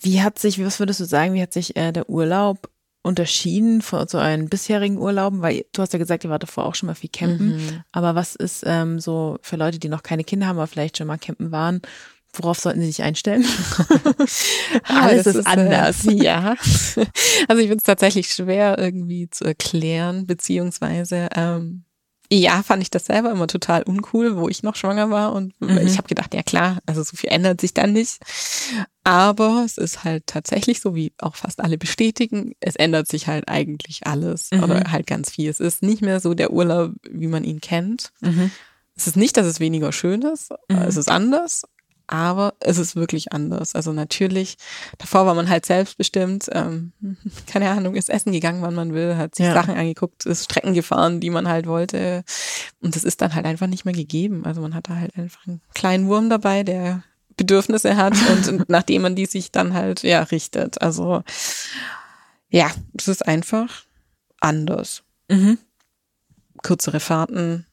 wie 0.02 0.22
hat 0.22 0.40
sich, 0.40 0.64
was 0.64 0.80
würdest 0.80 1.00
du 1.00 1.06
sagen, 1.06 1.34
wie 1.34 1.42
hat 1.42 1.54
sich 1.54 1.76
äh, 1.76 1.92
der 1.92 2.10
Urlaub 2.10 2.70
unterschieden 3.02 3.82
von 3.82 4.08
so 4.08 4.18
euren 4.18 4.50
bisherigen 4.50 4.98
Urlauben? 4.98 5.42
Weil 5.42 5.66
du 5.74 5.82
hast 5.82 5.94
ja 5.94 6.00
gesagt, 6.00 6.24
ihr 6.24 6.30
wart 6.30 6.44
davor 6.44 6.66
auch 6.66 6.76
schon 6.76 6.88
mal 6.88 6.96
viel 6.96 7.10
campen. 7.12 7.58
Mhm. 7.58 7.84
Aber 7.92 8.16
was 8.16 8.36
ist 8.36 8.64
ähm, 8.66 9.00
so 9.00 9.38
für 9.42 9.58
Leute, 9.58 9.80
die 9.80 9.90
noch 9.90 10.04
keine 10.04 10.24
Kinder 10.24 10.48
haben, 10.48 10.58
aber 10.58 10.68
vielleicht 10.68 10.98
schon 10.98 11.08
mal 11.08 11.18
campen 11.18 11.52
waren, 11.52 11.82
worauf 12.40 12.60
sollten 12.60 12.82
sie 12.82 12.88
sich 12.88 13.04
einstellen? 13.04 13.46
Alles 14.84 15.26
ist 15.28 15.46
anders. 15.48 16.06
Äh, 16.06 16.14
ja. 16.24 16.56
Also 17.48 17.62
ich 17.62 17.68
finde 17.68 17.78
es 17.78 17.84
tatsächlich 17.84 18.28
schwer 18.30 18.78
irgendwie 18.78 19.30
zu 19.30 19.44
erklären, 19.46 20.26
beziehungsweise 20.28 21.30
ähm, 21.36 21.84
ja, 22.32 22.64
fand 22.64 22.82
ich 22.82 22.90
das 22.90 23.06
selber 23.06 23.30
immer 23.32 23.46
total 23.46 23.84
uncool, 23.84 24.36
wo 24.36 24.50
ich 24.50 24.64
noch 24.64 24.76
schwanger 24.76 25.12
war 25.12 25.34
und 25.34 25.54
Mhm. 25.62 25.78
ich 25.86 25.98
habe 25.98 26.08
gedacht, 26.08 26.34
ja 26.34 26.42
klar, 26.42 26.80
also 26.88 27.04
so 27.04 27.16
viel 27.16 27.30
ändert 27.30 27.62
sich 27.62 27.74
dann 27.76 27.94
nicht. 27.94 28.18
Aber 29.04 29.62
es 29.64 29.78
ist 29.78 30.04
halt 30.04 30.26
tatsächlich 30.26 30.82
so, 30.82 30.96
wie 30.96 31.14
auch 31.20 31.36
fast 31.36 31.60
alle 31.62 31.78
bestätigen, 31.78 32.54
es 32.60 32.76
ändert 32.76 33.08
sich 33.08 33.28
halt 33.28 33.48
eigentlich 33.48 34.08
alles 34.08 34.50
Mhm. 34.52 34.64
oder 34.64 34.92
halt 34.92 35.06
ganz 35.06 35.30
viel. 35.30 35.50
Es 35.52 35.60
ist 35.60 35.84
nicht 35.84 36.02
mehr 36.02 36.20
so 36.20 36.34
der 36.34 36.52
Urlaub, 36.52 36.94
wie 37.10 37.28
man 37.28 37.44
ihn 37.44 37.62
kennt. 37.62 38.12
Mhm. 38.22 38.50
Es 38.98 39.06
ist 39.08 39.18
nicht, 39.18 39.38
dass 39.38 39.46
es 39.46 39.60
weniger 39.60 39.92
schön 39.92 40.24
ist, 40.24 40.50
Mhm. 40.70 40.78
es 40.78 40.98
ist 40.98 41.12
anders, 41.12 41.64
aber 42.08 42.54
es 42.60 42.78
ist 42.78 42.96
wirklich 42.96 43.32
anders. 43.34 43.76
Also 43.76 43.92
natürlich, 43.94 44.58
davor 44.98 45.26
war 45.26 45.36
man 45.36 45.50
halt 45.50 45.66
selbstbestimmt, 45.66 46.50
ähm, 46.52 46.92
keine 47.48 47.70
Ahnung, 47.70 47.96
ist 47.96 48.10
essen 48.10 48.32
gegangen, 48.32 48.62
wann 48.62 48.76
man 48.76 48.94
will, 48.94 49.18
hat 49.18 49.36
sich 49.36 49.46
Ja. 49.46 49.54
Sachen 49.54 49.76
angeguckt, 49.76 50.26
ist 50.26 50.46
Strecken 50.46 50.74
gefahren, 50.74 51.20
die 51.20 51.30
man 51.30 51.48
halt 51.48 51.68
wollte. 51.68 52.24
Und 52.82 52.96
das 52.96 53.04
ist 53.04 53.22
dann 53.22 53.34
halt 53.36 53.46
einfach 53.46 53.68
nicht 53.68 53.86
mehr 53.86 53.94
gegeben. 53.94 54.46
Also 54.46 54.62
man 54.62 54.76
hat 54.76 54.90
da 54.90 54.96
halt 54.96 55.16
einfach 55.18 55.46
einen 55.48 55.62
kleinen 55.74 56.08
Wurm 56.08 56.30
dabei, 56.30 56.64
der 56.64 57.04
Bedürfnisse 57.38 57.98
hat 57.98 58.14
und 58.30 58.70
nachdem 58.70 59.02
man 59.02 59.16
die 59.16 59.26
sich 59.26 59.52
dann 59.52 59.74
halt 59.74 60.04
ja 60.04 60.24
richtet. 60.24 60.82
Also 60.82 61.24
ja, 62.50 62.72
es 62.98 63.08
ist 63.08 63.28
einfach 63.28 63.84
anders. 64.40 65.04
Mhm. 65.30 65.58
Kürzere 66.64 67.00
Fahrten. 67.00 67.66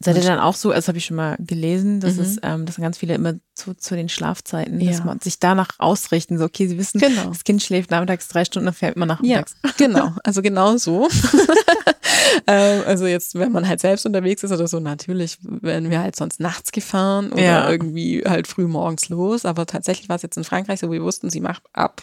Seid 0.00 0.16
ihr 0.16 0.22
dann 0.22 0.38
auch 0.38 0.54
so, 0.54 0.70
das 0.72 0.86
habe 0.88 0.98
ich 0.98 1.04
schon 1.06 1.16
mal 1.16 1.36
gelesen, 1.40 1.98
dass 2.00 2.14
Mhm. 2.16 2.22
es, 2.22 2.36
ähm, 2.42 2.66
dass 2.66 2.76
ganz 2.76 2.98
viele 2.98 3.14
immer 3.14 3.34
zu, 3.54 3.74
zu 3.74 3.96
den 3.96 4.08
Schlafzeiten, 4.08 4.78
dass 4.78 4.98
Ja. 4.98 5.04
man 5.04 5.20
sich 5.20 5.40
danach 5.40 5.70
ausrichten, 5.78 6.38
so 6.38 6.44
okay, 6.44 6.68
sie 6.68 6.78
wissen, 6.78 7.00
Genau. 7.00 7.28
das 7.30 7.42
Kind 7.44 7.62
schläft 7.62 7.90
nachmittags 7.90 8.28
drei 8.28 8.44
Stunden, 8.44 8.66
dann 8.66 8.74
fährt 8.74 8.96
man 8.96 9.08
nachmittags. 9.08 9.56
Ja, 9.64 9.70
genau. 9.76 10.12
Also 10.22 10.40
genau 10.42 10.76
so. 10.76 11.08
ähm, 12.46 12.82
also 12.86 13.06
jetzt, 13.06 13.34
wenn 13.38 13.52
man 13.52 13.66
halt 13.68 13.80
selbst 13.80 14.06
unterwegs 14.06 14.42
ist 14.42 14.52
oder 14.52 14.68
so, 14.68 14.80
natürlich 14.80 15.38
werden 15.42 15.90
wir 15.90 16.00
halt 16.00 16.16
sonst 16.16 16.40
nachts 16.40 16.72
gefahren 16.72 17.32
oder 17.32 17.42
Ja. 17.42 17.70
irgendwie 17.70 18.22
halt 18.26 18.46
früh 18.46 18.66
morgens 18.66 19.08
los. 19.08 19.44
Aber 19.44 19.66
tatsächlich 19.66 20.08
war 20.08 20.16
es 20.16 20.22
jetzt 20.22 20.36
in 20.36 20.44
Frankreich 20.44 20.80
so, 20.80 20.90
wir 20.92 21.02
wussten, 21.02 21.30
sie 21.30 21.40
macht 21.40 21.62
ab 21.72 22.02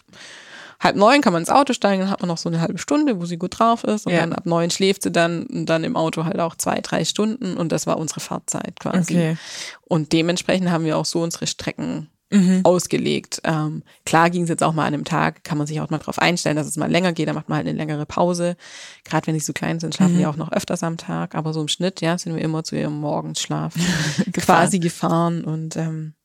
halb 0.79 0.95
neun 0.95 1.21
kann 1.21 1.33
man 1.33 1.41
ins 1.41 1.49
Auto 1.49 1.73
steigen, 1.73 2.01
dann 2.01 2.09
hat 2.11 2.21
man 2.21 2.27
noch 2.27 2.37
so 2.37 2.49
eine 2.49 2.61
halbe 2.61 2.77
Stunde, 2.77 3.19
wo 3.19 3.25
sie 3.25 3.37
gut 3.37 3.59
drauf 3.59 3.83
ist 3.83 4.05
und 4.05 4.13
Ja. 4.13 4.19
dann 4.21 4.33
ab 4.33 4.45
neun 4.45 4.69
schläft 4.69 5.03
sie 5.03 5.11
dann 5.11 5.43
und 5.47 5.65
dann 5.67 5.83
im 5.83 5.95
Auto 5.95 6.25
halt 6.25 6.39
auch 6.39 6.55
zwei, 6.55 6.79
drei 6.81 7.05
Stunden 7.05 7.57
und 7.57 7.71
das 7.71 7.87
war 7.87 7.97
unsere 7.97 8.19
Fahrzeit 8.19 8.79
quasi. 8.79 9.13
Okay. 9.15 9.37
Und 9.81 10.11
dementsprechend 10.13 10.69
haben 10.71 10.85
wir 10.85 10.97
auch 10.97 11.05
so 11.05 11.21
unsere 11.21 11.47
Strecken 11.47 12.09
Mhm. 12.31 12.61
ausgelegt. 12.63 13.39
Ähm, 13.43 13.83
klar 14.03 14.31
ging 14.31 14.43
es 14.43 14.49
jetzt 14.49 14.63
auch 14.63 14.73
mal 14.73 14.81
an 14.87 14.95
einem 14.95 15.05
Tag, 15.05 15.43
kann 15.43 15.59
man 15.59 15.67
sich 15.67 15.79
auch 15.79 15.91
mal 15.91 15.99
drauf 15.99 16.17
einstellen, 16.17 16.55
dass 16.55 16.65
es 16.65 16.75
mal 16.75 16.89
länger 16.89 17.13
geht, 17.13 17.27
dann 17.27 17.35
macht 17.35 17.49
man 17.49 17.57
halt 17.57 17.67
eine 17.67 17.77
längere 17.77 18.07
Pause. 18.07 18.57
Gerade 19.03 19.27
wenn 19.27 19.35
sie 19.35 19.45
so 19.45 19.53
klein 19.53 19.79
sind, 19.79 19.93
schlafen 19.93 20.15
Mhm. 20.15 20.17
die 20.19 20.25
auch 20.25 20.35
noch 20.35 20.51
öfters 20.51 20.81
am 20.81 20.97
Tag, 20.97 21.35
aber 21.35 21.53
so 21.53 21.61
im 21.61 21.67
Schnitt, 21.67 22.01
ja, 22.01 22.17
sind 22.17 22.33
wir 22.35 22.41
immer 22.41 22.63
zu 22.63 22.75
ihrem 22.75 22.99
Morgensschlaf 22.99 23.75
quasi 24.33 24.79
gefahren 24.79 25.43
und 25.45 25.75
ähm, 25.77 26.15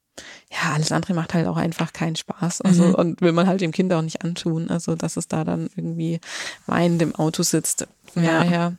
ja, 0.50 0.72
alles 0.74 0.92
andere 0.92 1.14
macht 1.14 1.35
halt 1.35 1.46
auch 1.46 1.56
einfach 1.56 1.92
keinen 1.92 2.16
Spaß. 2.16 2.61
Also 2.62 2.85
Mhm. 2.85 2.94
und 2.94 3.20
will 3.20 3.33
man 3.33 3.46
halt 3.46 3.61
dem 3.61 3.72
Kind 3.72 3.92
auch 3.92 4.02
nicht 4.02 4.22
antun. 4.24 4.68
Also 4.70 4.94
dass 4.96 5.16
es 5.16 5.28
da 5.28 5.44
dann 5.44 5.70
irgendwie 5.76 6.20
weinend 6.66 7.02
im 7.02 7.14
Auto 7.14 7.42
sitzt. 7.42 7.87
Von 8.12 8.24
Ja. 8.24 8.40
daher 8.40 8.76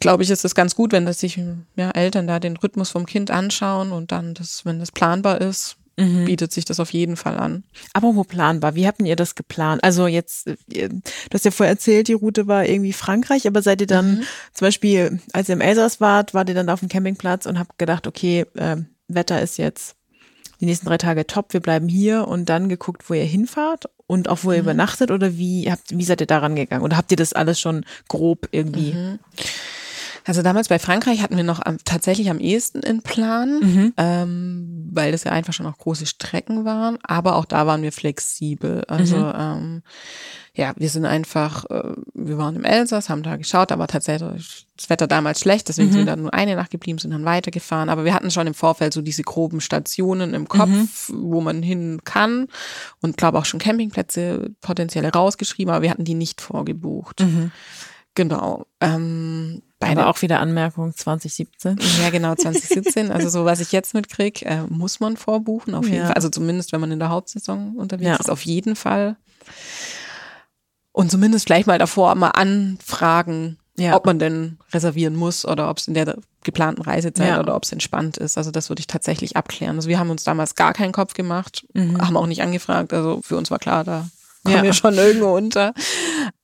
glaube 0.00 0.22
ich, 0.22 0.30
ist 0.30 0.44
es 0.44 0.54
ganz 0.54 0.74
gut, 0.74 0.92
wenn 0.92 1.06
das 1.06 1.20
sich 1.20 1.40
ja, 1.76 1.90
Eltern 1.92 2.26
da 2.26 2.38
den 2.38 2.56
Rhythmus 2.56 2.90
vom 2.90 3.06
Kind 3.06 3.30
anschauen 3.30 3.92
und 3.92 4.12
dann 4.12 4.34
das, 4.34 4.64
wenn 4.66 4.78
das 4.78 4.92
planbar 4.92 5.40
ist, 5.40 5.76
Mhm. 5.96 6.24
bietet 6.24 6.52
sich 6.52 6.64
das 6.64 6.80
auf 6.80 6.92
jeden 6.92 7.16
Fall 7.16 7.38
an. 7.38 7.62
Apropos 7.92 8.26
planbar, 8.26 8.74
wie 8.74 8.86
habt 8.88 9.00
ihr 9.00 9.14
das 9.14 9.36
geplant? 9.36 9.82
Also 9.84 10.08
jetzt, 10.08 10.48
äh, 10.48 10.56
du 10.88 11.00
hast 11.32 11.44
ja 11.44 11.52
vorher 11.52 11.70
erzählt, 11.72 12.08
die 12.08 12.14
Route 12.14 12.48
war 12.48 12.66
irgendwie 12.66 12.92
Frankreich, 12.92 13.46
aber 13.46 13.62
seid 13.62 13.80
ihr 13.80 13.86
dann 13.86 14.24
zum 14.52 14.66
Beispiel, 14.66 15.20
als 15.32 15.48
ihr 15.48 15.52
im 15.52 15.60
Elsass 15.60 16.00
wart, 16.00 16.34
wart 16.34 16.48
ihr 16.48 16.56
dann 16.56 16.68
auf 16.68 16.80
dem 16.80 16.88
Campingplatz 16.88 17.46
und 17.46 17.60
habt 17.60 17.78
gedacht, 17.78 18.08
okay, 18.08 18.44
ähm, 18.56 18.86
Wetter 19.06 19.40
ist 19.40 19.56
jetzt 19.56 19.94
die 20.60 20.66
nächsten 20.66 20.86
drei 20.86 20.98
Tage 20.98 21.26
top, 21.26 21.52
wir 21.52 21.60
bleiben 21.60 21.88
hier 21.88 22.28
und 22.28 22.48
dann 22.48 22.68
geguckt, 22.68 23.08
wo 23.08 23.14
ihr 23.14 23.24
hinfahrt 23.24 23.86
und 24.06 24.28
auch 24.28 24.40
wo 24.42 24.52
ihr 24.52 24.60
übernachtet 24.60 25.10
oder 25.10 25.36
wie 25.36 25.70
habt, 25.70 25.96
wie 25.96 26.04
seid 26.04 26.20
ihr 26.20 26.26
da 26.26 26.38
rangegangen? 26.38 26.84
Oder 26.84 26.96
habt 26.96 27.10
ihr 27.10 27.16
das 27.16 27.32
alles 27.32 27.58
schon 27.58 27.84
grob 28.08 28.48
irgendwie? 28.50 28.92
Also 30.26 30.40
damals 30.42 30.68
bei 30.68 30.78
Frankreich 30.78 31.20
hatten 31.22 31.36
wir 31.36 31.44
noch 31.44 31.60
am, 31.64 31.76
tatsächlich 31.84 32.30
am 32.30 32.38
ehesten 32.40 32.80
in 32.80 33.02
Plan, 33.02 33.60
Mhm. 33.60 33.92
ähm, 33.98 34.88
weil 34.90 35.12
das 35.12 35.24
ja 35.24 35.32
einfach 35.32 35.52
schon 35.52 35.66
auch 35.66 35.76
große 35.76 36.06
Strecken 36.06 36.64
waren. 36.64 36.98
Aber 37.02 37.36
auch 37.36 37.44
da 37.44 37.66
waren 37.66 37.82
wir 37.82 37.92
flexibel. 37.92 38.84
Also 38.88 39.16
Mhm. 39.18 39.32
ähm, 39.36 39.82
ja, 40.54 40.72
wir 40.76 40.88
sind 40.88 41.04
einfach, 41.04 41.64
äh, 41.68 41.92
wir 42.14 42.38
waren 42.38 42.56
im 42.56 42.64
Elsass, 42.64 43.08
haben 43.10 43.22
da 43.22 43.36
geschaut, 43.36 43.70
aber 43.72 43.86
tatsächlich 43.86 44.66
das 44.76 44.88
Wetter 44.88 45.06
damals 45.06 45.40
schlecht, 45.40 45.68
deswegen 45.68 45.88
Mhm. 45.88 45.92
sind 45.92 46.00
wir 46.02 46.12
dann 46.12 46.22
nur 46.22 46.32
eine 46.34 46.56
Nacht 46.56 46.70
geblieben, 46.70 46.98
sind 46.98 47.10
dann 47.10 47.24
weitergefahren. 47.24 47.88
Aber 47.90 48.04
wir 48.04 48.14
hatten 48.14 48.30
schon 48.30 48.46
im 48.46 48.54
Vorfeld 48.54 48.92
so 48.94 49.02
diese 49.02 49.24
groben 49.24 49.60
Stationen 49.60 50.32
im 50.32 50.48
Kopf, 50.48 50.68
Mhm. 50.70 50.88
wo 51.30 51.40
man 51.42 51.62
hin 51.62 52.00
kann 52.04 52.46
und 53.02 53.16
glaube 53.18 53.38
auch 53.38 53.44
schon 53.44 53.60
Campingplätze 53.60 54.50
potenzielle 54.62 55.12
rausgeschrieben, 55.12 55.72
aber 55.74 55.82
wir 55.82 55.90
hatten 55.90 56.04
die 56.04 56.14
nicht 56.14 56.40
vorgebucht. 56.40 57.22
Genau. 58.14 58.66
Ähm, 58.80 59.62
bei 59.84 59.92
Aber 59.92 60.08
auch 60.10 60.22
wieder 60.22 60.40
Anmerkung 60.40 60.94
2017. 60.94 61.76
ja, 62.02 62.10
genau, 62.10 62.34
2017. 62.34 63.10
Also 63.10 63.28
so, 63.28 63.44
was 63.44 63.60
ich 63.60 63.72
jetzt 63.72 63.94
mitkriege, 63.94 64.44
äh, 64.46 64.62
muss 64.68 65.00
man 65.00 65.16
vorbuchen, 65.16 65.74
auf 65.74 65.84
jeden 65.86 65.98
Ja. 65.98 66.06
Fall. 66.06 66.14
Also 66.14 66.28
zumindest, 66.28 66.72
wenn 66.72 66.80
man 66.80 66.92
in 66.92 66.98
der 66.98 67.08
Hauptsaison 67.10 67.76
unterwegs 67.76 68.08
Ja. 68.08 68.16
ist, 68.16 68.30
auf 68.30 68.42
jeden 68.44 68.76
Fall. 68.76 69.16
Und 70.92 71.10
zumindest 71.10 71.46
vielleicht 71.46 71.66
mal 71.66 71.78
davor 71.78 72.14
mal 72.14 72.30
anfragen, 72.30 73.58
Ja. 73.76 73.96
ob 73.96 74.06
man 74.06 74.18
denn 74.18 74.58
reservieren 74.72 75.16
muss 75.16 75.44
oder 75.44 75.68
ob 75.70 75.78
es 75.78 75.88
in 75.88 75.94
der 75.94 76.16
geplanten 76.44 76.82
Reisezeit 76.82 77.28
Ja. 77.28 77.40
oder 77.40 77.56
ob 77.56 77.64
es 77.64 77.72
entspannt 77.72 78.16
ist. 78.18 78.38
Also 78.38 78.50
das 78.50 78.68
würde 78.68 78.80
ich 78.80 78.86
tatsächlich 78.86 79.36
abklären. 79.36 79.76
Also 79.76 79.88
wir 79.88 79.98
haben 79.98 80.10
uns 80.10 80.22
damals 80.24 80.54
gar 80.54 80.72
keinen 80.72 80.92
Kopf 80.92 81.14
gemacht, 81.14 81.66
Mhm. 81.74 82.00
haben 82.00 82.16
auch 82.16 82.26
nicht 82.26 82.42
angefragt. 82.42 82.92
Also 82.92 83.20
für 83.22 83.36
uns 83.36 83.50
war 83.50 83.58
klar, 83.58 83.82
da 83.82 84.06
kommen 84.44 84.56
Ja. 84.56 84.62
wir 84.62 84.74
schon 84.74 84.94
irgendwo 84.94 85.34
unter. 85.34 85.72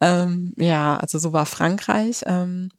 Ähm, 0.01 0.55
ja, 0.57 0.97
also 0.97 1.19
so 1.19 1.33
war 1.33 1.47
Frankreich. 1.47 2.23
Ähm, 2.27 2.71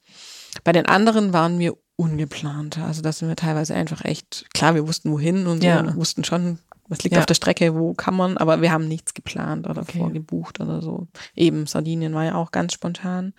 bei 0.64 0.72
den 0.72 0.86
anderen 0.86 1.34
waren 1.34 1.60
wir 1.60 1.76
ungeplanter. 1.96 2.86
Also 2.86 3.02
da 3.02 3.12
sind 3.12 3.28
wir 3.28 3.36
teilweise 3.36 3.74
einfach 3.76 4.04
echt, 4.06 4.46
klar, 4.54 4.76
wir 4.76 4.88
wussten 4.88 5.12
wohin 5.12 5.48
und 5.48 5.62
so, 5.62 5.68
Ja. 5.68 5.80
und 5.80 5.96
wussten 5.96 6.24
schon, 6.24 6.60
was 6.88 7.04
liegt 7.04 7.14
Ja. 7.16 7.20
auf 7.20 7.26
der 7.26 7.36
Strecke, 7.36 7.76
wo 7.76 7.94
kann 7.94 8.16
man, 8.16 8.38
aber 8.38 8.62
wir 8.62 8.72
haben 8.72 8.88
nichts 8.88 9.14
geplant 9.14 9.68
oder 9.70 9.82
Okay. 9.84 10.00
vorgebucht 10.00 10.60
oder 10.60 10.82
so. 10.82 11.08
Eben, 11.36 11.68
Sardinien 11.68 12.14
war 12.14 12.26
ja 12.26 12.36
auch 12.36 12.52
ganz 12.52 12.74
spontan. 12.74 13.34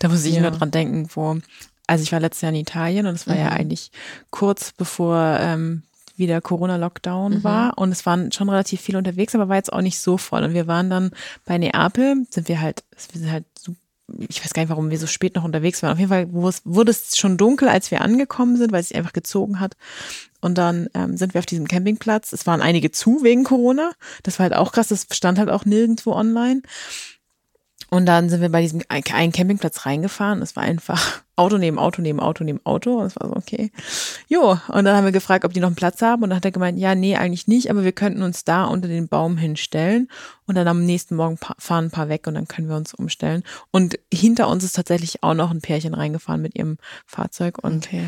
Da 0.00 0.08
muss 0.08 0.24
ich 0.24 0.34
Ja. 0.34 0.42
nur 0.42 0.50
dran 0.50 0.70
denken, 0.70 1.08
wo, 1.14 1.38
also 1.86 2.02
ich 2.02 2.12
war 2.12 2.20
letztes 2.20 2.42
Jahr 2.42 2.52
in 2.52 2.58
Italien 2.60 3.06
und 3.06 3.14
es 3.14 3.26
war 3.26 3.36
ja 3.36 3.46
Mhm. 3.46 3.56
eigentlich 3.56 3.90
kurz 4.30 4.72
bevor 4.72 5.38
ähm, 5.40 5.82
wieder 6.16 6.40
Corona-Lockdown 6.42 7.34
Mhm. 7.38 7.44
war 7.44 7.78
und 7.78 7.92
es 7.92 8.04
waren 8.04 8.30
schon 8.32 8.50
relativ 8.50 8.80
viele 8.82 8.98
unterwegs, 8.98 9.34
aber 9.34 9.48
war 9.48 9.56
jetzt 9.56 9.72
auch 9.72 9.80
nicht 9.80 9.98
so 10.00 10.18
voll. 10.18 10.42
Und 10.44 10.52
wir 10.52 10.66
waren 10.66 10.90
dann 10.90 11.12
bei 11.46 11.56
Neapel, 11.56 12.26
sind 12.30 12.48
wir 12.48 12.60
halt, 12.60 12.84
wir 13.12 13.20
sind 13.20 13.30
halt 13.32 13.46
so 13.58 13.74
ich 14.28 14.44
weiß 14.44 14.52
gar 14.52 14.62
nicht, 14.62 14.70
warum 14.70 14.90
wir 14.90 14.98
so 14.98 15.06
spät 15.06 15.34
noch 15.34 15.44
unterwegs 15.44 15.82
waren. 15.82 15.92
Auf 15.92 15.98
jeden 15.98 16.10
Fall 16.10 16.28
wurde 16.32 16.90
es 16.90 17.16
schon 17.16 17.36
dunkel, 17.36 17.68
als 17.68 17.90
wir 17.90 18.00
angekommen 18.00 18.56
sind, 18.56 18.72
weil 18.72 18.80
es 18.80 18.88
sich 18.88 18.96
einfach 18.96 19.12
gezogen 19.12 19.60
hat. 19.60 19.76
Und 20.40 20.56
dann 20.56 20.88
ähm, 20.94 21.16
sind 21.16 21.34
wir 21.34 21.38
auf 21.40 21.46
diesem 21.46 21.68
Campingplatz. 21.68 22.32
Es 22.32 22.46
waren 22.46 22.62
einige 22.62 22.90
zu 22.90 23.22
wegen 23.22 23.44
Corona. 23.44 23.92
Das 24.22 24.38
war 24.38 24.44
halt 24.44 24.54
auch 24.54 24.72
krass. 24.72 24.88
Das 24.88 25.06
stand 25.12 25.38
halt 25.38 25.50
auch 25.50 25.64
nirgendwo 25.64 26.12
online. 26.12 26.62
Und 27.90 28.06
dann 28.06 28.30
sind 28.30 28.40
wir 28.40 28.50
bei 28.50 28.62
diesem 28.62 28.82
einen 28.88 29.32
Campingplatz 29.32 29.84
reingefahren. 29.84 30.42
Es 30.42 30.54
war 30.54 30.62
einfach 30.62 31.22
Auto 31.36 31.58
neben 31.58 31.78
Auto 31.78 32.00
neben 32.00 32.20
Auto 32.20 32.44
neben 32.44 32.64
Auto. 32.64 32.98
Und 33.00 33.06
es 33.06 33.16
war 33.16 33.28
so, 33.28 33.34
okay. 33.36 33.72
Jo, 34.28 34.58
und 34.68 34.84
dann 34.84 34.96
haben 34.96 35.04
wir 35.04 35.12
gefragt, 35.12 35.44
ob 35.44 35.52
die 35.52 35.60
noch 35.60 35.66
einen 35.66 35.76
Platz 35.76 36.00
haben. 36.00 36.22
Und 36.22 36.30
dann 36.30 36.36
hat 36.36 36.44
er 36.44 36.52
gemeint, 36.52 36.78
ja, 36.78 36.94
nee, 36.94 37.16
eigentlich 37.16 37.48
nicht, 37.48 37.68
aber 37.68 37.82
wir 37.82 37.92
könnten 37.92 38.22
uns 38.22 38.44
da 38.44 38.64
unter 38.66 38.86
den 38.86 39.08
Baum 39.08 39.36
hinstellen. 39.36 40.08
Und 40.46 40.54
dann 40.54 40.68
am 40.68 40.84
nächsten 40.84 41.16
Morgen 41.16 41.36
fahren 41.58 41.86
ein 41.86 41.90
paar 41.90 42.08
weg 42.08 42.26
und 42.28 42.34
dann 42.34 42.46
können 42.46 42.68
wir 42.68 42.76
uns 42.76 42.94
umstellen. 42.94 43.42
Und 43.72 43.98
hinter 44.12 44.48
uns 44.48 44.62
ist 44.62 44.76
tatsächlich 44.76 45.22
auch 45.24 45.34
noch 45.34 45.50
ein 45.50 45.60
Pärchen 45.60 45.94
reingefahren 45.94 46.42
mit 46.42 46.56
ihrem 46.56 46.78
Fahrzeug. 47.06 47.58
Und 47.62 47.88
Okay. 47.88 48.04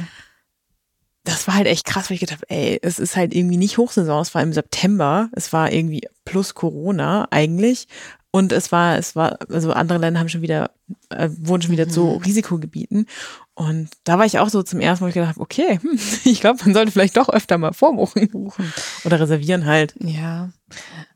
das 1.24 1.48
war 1.48 1.54
halt 1.54 1.66
echt 1.66 1.86
krass, 1.86 2.08
weil 2.08 2.14
ich 2.14 2.20
gedacht 2.20 2.42
habe, 2.42 2.50
ey, 2.50 2.78
es 2.82 2.98
ist 3.00 3.16
halt 3.16 3.34
irgendwie 3.34 3.56
nicht 3.56 3.78
Hochsaison, 3.78 4.22
es 4.22 4.34
war 4.34 4.42
im 4.42 4.52
September, 4.52 5.28
es 5.32 5.52
war 5.52 5.72
irgendwie 5.72 6.06
plus 6.24 6.54
Corona 6.54 7.26
eigentlich. 7.30 7.88
Und 8.34 8.50
es 8.50 8.72
war, 8.72 8.96
es 8.98 9.14
war, 9.14 9.38
also 9.50 9.72
andere 9.72 9.98
Länder 9.98 10.18
haben 10.18 10.28
schon 10.30 10.40
wieder, 10.42 10.70
äh, 11.10 11.28
wurden 11.38 11.62
schon 11.62 11.70
wieder 11.72 11.88
zu 11.88 12.12
Risikogebieten. 12.24 13.06
Und 13.54 13.90
da 14.04 14.18
war 14.18 14.24
ich 14.24 14.38
auch 14.38 14.48
so 14.48 14.62
zum 14.62 14.80
ersten 14.80 15.04
Mal, 15.04 15.06
wo 15.06 15.08
ich 15.10 15.14
gedacht 15.14 15.34
habe, 15.34 15.40
okay, 15.40 15.78
hm, 15.82 15.98
ich 16.24 16.40
glaube, 16.40 16.58
man 16.64 16.72
sollte 16.74 16.90
vielleicht 16.92 17.16
doch 17.18 17.28
öfter 17.28 17.58
mal 17.58 17.74
vorbuchen 17.74 18.30
oder 19.04 19.20
reservieren 19.20 19.66
halt. 19.66 19.94
Ja, 20.00 20.50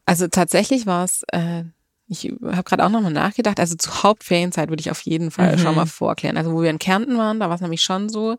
also 0.05 0.29
tatsächlich 0.29 0.85
war 0.87 1.05
es, 1.05 1.23
äh, 1.33 1.65
ich 2.07 2.31
habe 2.45 2.63
gerade 2.65 2.85
auch 2.85 2.91
nochmal 2.91 3.13
nachgedacht, 3.13 3.59
also 3.59 3.75
zur 3.77 4.03
Hauptferienzeit 4.03 4.69
würde 4.69 4.81
ich 4.81 4.91
auf 4.91 5.01
jeden 5.01 5.31
Fall 5.31 5.57
Mhm. 5.57 5.61
schon 5.61 5.75
mal 5.75 5.87
vorklären. 5.87 6.37
Also 6.37 6.53
wo 6.53 6.61
wir 6.63 6.71
in 6.71 6.79
Kärnten 6.79 7.17
waren, 7.19 7.41
da 7.41 7.49
war 7.49 7.57
es 7.57 7.63
nämlich 7.63 7.83
schon 7.83 8.09
so, 8.11 8.37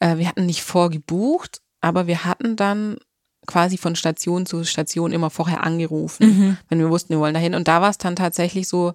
äh, 0.00 0.16
wir 0.16 0.28
hatten 0.28 0.46
nicht 0.46 0.62
vorgebucht, 0.62 1.60
aber 1.80 2.08
wir 2.08 2.24
hatten 2.24 2.56
dann 2.56 2.98
quasi 3.46 3.78
von 3.78 3.96
Station 3.96 4.46
zu 4.46 4.64
Station 4.64 5.12
immer 5.12 5.30
vorher 5.30 5.64
angerufen, 5.64 6.26
Mhm. 6.26 6.56
wenn 6.68 6.78
wir 6.78 6.90
wussten, 6.90 7.10
wir 7.14 7.20
wollen 7.20 7.34
dahin. 7.34 7.54
Und 7.54 7.68
da 7.68 7.80
war 7.80 7.90
es 7.90 7.98
dann 7.98 8.16
tatsächlich 8.16 8.68
so, 8.68 8.94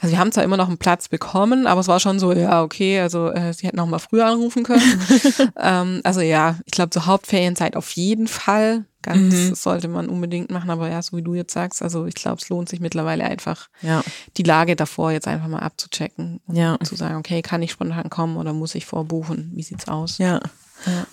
also 0.00 0.12
wir 0.12 0.18
haben 0.18 0.32
zwar 0.32 0.44
immer 0.44 0.56
noch 0.56 0.68
einen 0.68 0.78
Platz 0.78 1.08
bekommen, 1.08 1.66
aber 1.66 1.80
es 1.80 1.88
war 1.88 2.00
schon 2.00 2.18
so, 2.18 2.32
ja, 2.32 2.62
okay, 2.62 3.00
also 3.00 3.30
äh, 3.30 3.52
sie 3.54 3.66
hätten 3.66 3.78
auch 3.80 3.86
mal 3.86 3.98
früher 3.98 4.26
anrufen 4.26 4.62
können. 4.64 4.82
ähm, 5.60 6.00
also 6.04 6.20
ja, 6.20 6.58
ich 6.66 6.72
glaube 6.72 6.90
zur 6.90 7.06
Hauptferienzeit 7.06 7.76
auf 7.76 7.90
jeden 7.92 8.26
Fall. 8.28 8.84
Ganz 9.04 9.34
Mhm. 9.34 9.54
sollte 9.56 9.88
man 9.88 10.08
unbedingt 10.08 10.52
machen, 10.52 10.70
aber 10.70 10.88
ja, 10.88 11.02
so 11.02 11.16
wie 11.16 11.22
du 11.22 11.34
jetzt 11.34 11.52
sagst, 11.52 11.82
also 11.82 12.06
ich 12.06 12.14
glaube, 12.14 12.38
es 12.40 12.48
lohnt 12.48 12.68
sich 12.68 12.78
mittlerweile 12.78 13.24
einfach, 13.24 13.68
Ja, 13.80 14.04
die 14.36 14.44
Lage 14.44 14.76
davor 14.76 15.10
jetzt 15.10 15.26
einfach 15.26 15.48
mal 15.48 15.58
abzuchecken 15.58 16.40
und 16.46 16.54
Ja. 16.54 16.78
zu 16.84 16.94
sagen, 16.94 17.16
okay, 17.16 17.42
kann 17.42 17.62
ich 17.62 17.72
spontan 17.72 18.10
kommen 18.10 18.36
oder 18.36 18.52
muss 18.52 18.76
ich 18.76 18.86
vorbuchen? 18.86 19.50
Wie 19.54 19.62
sieht's 19.64 19.88
aus? 19.88 20.18
ja. 20.18 20.40
Ja. 20.86 21.06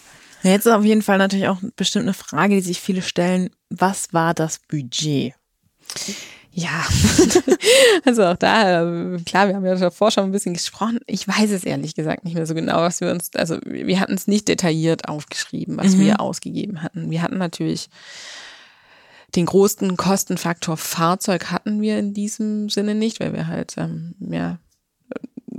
Ja, 0.44 0.52
Jetzt 0.52 0.66
ist 0.66 0.72
auf 0.72 0.86
jeden 0.86 1.02
Fall 1.02 1.18
natürlich 1.18 1.48
auch 1.48 1.58
bestimmt 1.76 2.04
eine 2.04 2.14
Frage, 2.14 2.56
die 2.56 2.62
sich 2.62 2.80
viele 2.80 3.02
stellen. 3.02 3.50
Was 3.70 4.14
war 4.14 4.34
das 4.34 4.60
Budget? 4.60 5.34
Ja, 6.52 6.84
also 8.06 8.26
auch 8.26 8.36
da, 8.38 8.82
äh, 8.82 9.20
klar, 9.24 9.48
wir 9.48 9.56
haben 9.56 9.66
ja 9.66 9.76
davor 9.76 10.12
schon 10.12 10.24
ein 10.26 10.32
bisschen 10.32 10.54
gesprochen. 10.54 11.00
Ich 11.06 11.28
weiß 11.28 11.52
es 11.52 11.64
ehrlich 11.64 11.94
gesagt 11.96 12.24
nicht 12.26 12.34
mehr 12.36 12.46
so 12.46 12.56
genau, 12.56 12.78
was 12.78 13.02
wir 13.02 13.12
uns, 13.12 13.32
also 13.36 13.60
wir 13.66 14.00
hatten 14.00 14.14
es 14.16 14.28
nicht 14.28 14.48
detailliert 14.48 15.08
aufgeschrieben, 15.08 15.78
was 15.78 15.96
Mhm. 15.96 16.00
wir 16.00 16.20
ausgegeben 16.22 16.82
hatten. 16.82 17.12
Wir 17.12 17.22
hatten 17.22 17.38
natürlich 17.38 17.90
den 19.36 19.46
größten 19.46 19.96
Kostenfaktor 19.96 20.76
Fahrzeug 20.76 21.52
hatten 21.52 21.82
wir 21.82 22.00
in 22.00 22.14
diesem 22.16 22.70
Sinne 22.70 22.96
nicht, 22.96 23.20
weil 23.20 23.34
wir 23.34 23.46
halt 23.48 23.76
ähm, 23.78 24.16
ja, 24.20 24.58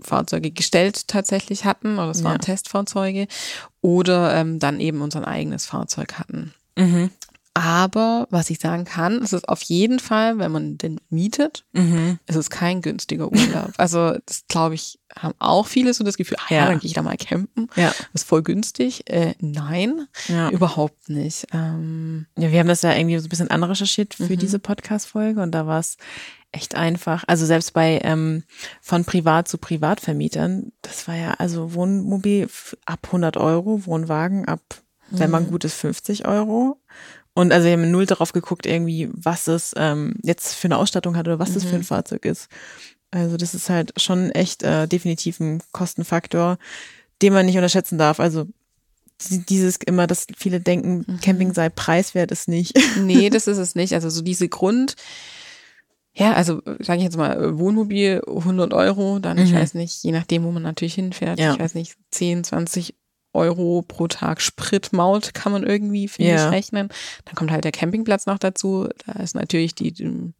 Fahrzeuge 0.03 0.51
gestellt 0.51 1.09
tatsächlich 1.09 1.65
hatten 1.65 1.99
oder 1.99 2.11
es 2.11 2.25
waren 2.25 2.33
Ja. 2.35 2.39
Testfahrzeuge 2.39 3.27
oder 3.81 4.35
ähm, 4.35 4.59
dann 4.59 4.81
eben 4.81 5.01
unser 5.03 5.27
eigenes 5.27 5.67
Fahrzeug 5.67 6.15
hatten. 6.19 6.55
Mhm. 6.77 7.11
Aber 7.63 8.27
was 8.31 8.49
ich 8.49 8.59
sagen 8.59 8.87
kann, 8.87 9.21
es 9.23 9.35
ist 9.35 9.47
auf 9.47 9.61
jeden 9.61 9.99
Fall, 9.99 10.39
wenn 10.39 10.51
man 10.51 10.79
den 10.79 10.99
mietet, 11.11 11.67
Mhm. 11.73 12.19
es 12.25 12.35
ist 12.37 12.49
kein 12.49 12.81
günstiger 12.81 13.31
Urlaub. 13.31 13.73
Also 13.77 14.17
das 14.25 14.45
glaube 14.49 14.77
ich, 14.77 14.99
haben 15.15 15.35
auch 15.39 15.67
viele 15.67 15.93
so 15.93 16.03
das 16.03 16.17
Gefühl, 16.17 16.39
ah 16.41 16.47
ja, 16.55 16.57
Ja. 16.61 16.67
dann 16.69 16.79
gehe 16.79 16.89
ich 16.89 16.95
da 16.95 17.03
mal 17.03 17.19
campen. 17.19 17.69
Ja. 17.77 17.93
Ist 18.15 18.27
voll 18.27 18.43
günstig. 18.43 19.11
Äh, 19.11 19.35
nein, 19.41 20.07
Ja. 20.29 20.49
überhaupt 20.49 21.11
nicht. 21.11 21.49
Ähm, 21.53 22.25
ja, 22.39 22.51
wir 22.51 22.61
haben 22.61 22.69
das 22.69 22.81
ja 22.81 22.95
irgendwie 22.97 23.19
so 23.19 23.27
ein 23.27 23.29
bisschen 23.29 23.51
anrecherchiert 23.51 24.15
für 24.15 24.23
Mhm. 24.33 24.39
diese 24.39 24.59
Podcast-Folge 24.59 25.43
und 25.43 25.53
da 25.53 25.67
war 25.67 25.81
es 25.81 25.99
echt 26.53 26.75
einfach. 26.77 27.25
Also 27.27 27.45
selbst 27.45 27.75
bei 27.75 28.01
ähm, 28.05 28.43
von 28.81 29.05
Privat 29.05 29.49
zu 29.49 29.59
Privatvermietern, 29.59 30.73
das 30.81 31.07
war 31.07 31.15
ja 31.17 31.33
also 31.37 31.75
Wohnmobil 31.75 32.49
ab 32.87 33.01
100 33.13 33.37
Euro, 33.37 33.85
Wohnwagen 33.85 34.47
ab, 34.49 34.63
wenn 35.11 35.31
man 35.31 35.49
gut 35.51 35.65
ist, 35.65 35.75
50 35.75 36.27
Euro. 36.27 36.79
Und 37.35 37.53
also 37.53 37.67
wir 37.67 37.73
haben 37.75 37.91
null 37.91 38.07
darauf 38.07 38.33
geguckt, 38.33 38.67
irgendwie, 38.67 39.09
was 39.13 39.47
es 39.47 39.73
ähm, 39.77 40.15
jetzt 40.23 40.55
für 40.55 40.67
eine 40.67 40.79
Ausstattung 40.79 41.17
hat 41.17 41.27
oder 41.29 41.39
was 41.39 41.55
das 41.55 41.65
für 41.65 41.77
ein 41.77 41.85
Fahrzeug 41.85 42.25
ist. 42.27 42.49
Also 43.13 43.37
das 43.37 43.55
ist 43.55 43.71
halt 43.71 43.93
schon 44.01 44.31
echt 44.31 44.63
äh, 44.63 44.87
definitiv 44.87 45.41
ein 45.41 45.63
Kostenfaktor, 45.73 46.59
den 47.23 47.33
man 47.33 47.47
nicht 47.47 47.57
unterschätzen 47.57 47.99
darf. 47.99 48.21
Also 48.21 48.47
die- 49.31 49.45
dieses 49.47 49.77
immer, 49.87 50.07
dass 50.07 50.27
viele 50.37 50.61
denken, 50.61 51.19
Camping 51.23 51.53
sei 51.55 51.69
preiswert, 51.69 52.31
ist 52.33 52.49
nicht. 52.49 52.75
nee, 52.99 53.31
das 53.31 53.47
ist 53.47 53.59
es 53.59 53.75
nicht. 53.75 53.95
Also 53.95 54.11
so 54.11 54.23
diese 54.23 54.49
Grund, 54.49 54.97
ja, 56.15 56.33
also 56.33 56.61
sage 56.81 56.99
ich 56.99 57.05
jetzt 57.05 57.17
mal, 57.17 57.59
Wohnmobil 57.59 58.23
100 58.27 58.75
Euro, 58.75 59.21
dann, 59.21 59.39
ich 59.39 59.53
Mhm. 59.53 59.57
weiß 59.57 59.75
nicht, 59.75 60.03
je 60.03 60.13
nachdem, 60.13 60.43
wo 60.45 60.51
man 60.51 60.63
natürlich 60.63 60.95
hinfährt, 60.95 61.39
Ja. 61.39 61.53
ich 61.55 61.61
weiß 61.61 61.75
nicht, 61.75 61.95
10, 62.11 62.43
20 62.45 62.95
Euro 63.33 63.83
pro 63.87 64.09
Tag 64.09 64.41
Spritmaut 64.41 65.35
kann 65.35 65.53
man 65.53 65.63
irgendwie, 65.65 66.09
finde 66.09 66.33
Ja. 66.33 66.47
ich, 66.47 66.53
rechnen. 66.53 66.89
Dann 67.25 67.35
kommt 67.35 67.51
halt 67.51 67.65
der 67.65 67.73
Campingplatz 67.73 68.27
noch 68.27 68.39
dazu. 68.39 68.89
Da 69.07 69.23
ist 69.23 69.35
natürlich 69.35 69.75
die, 69.75 69.93
die, 69.93 70.33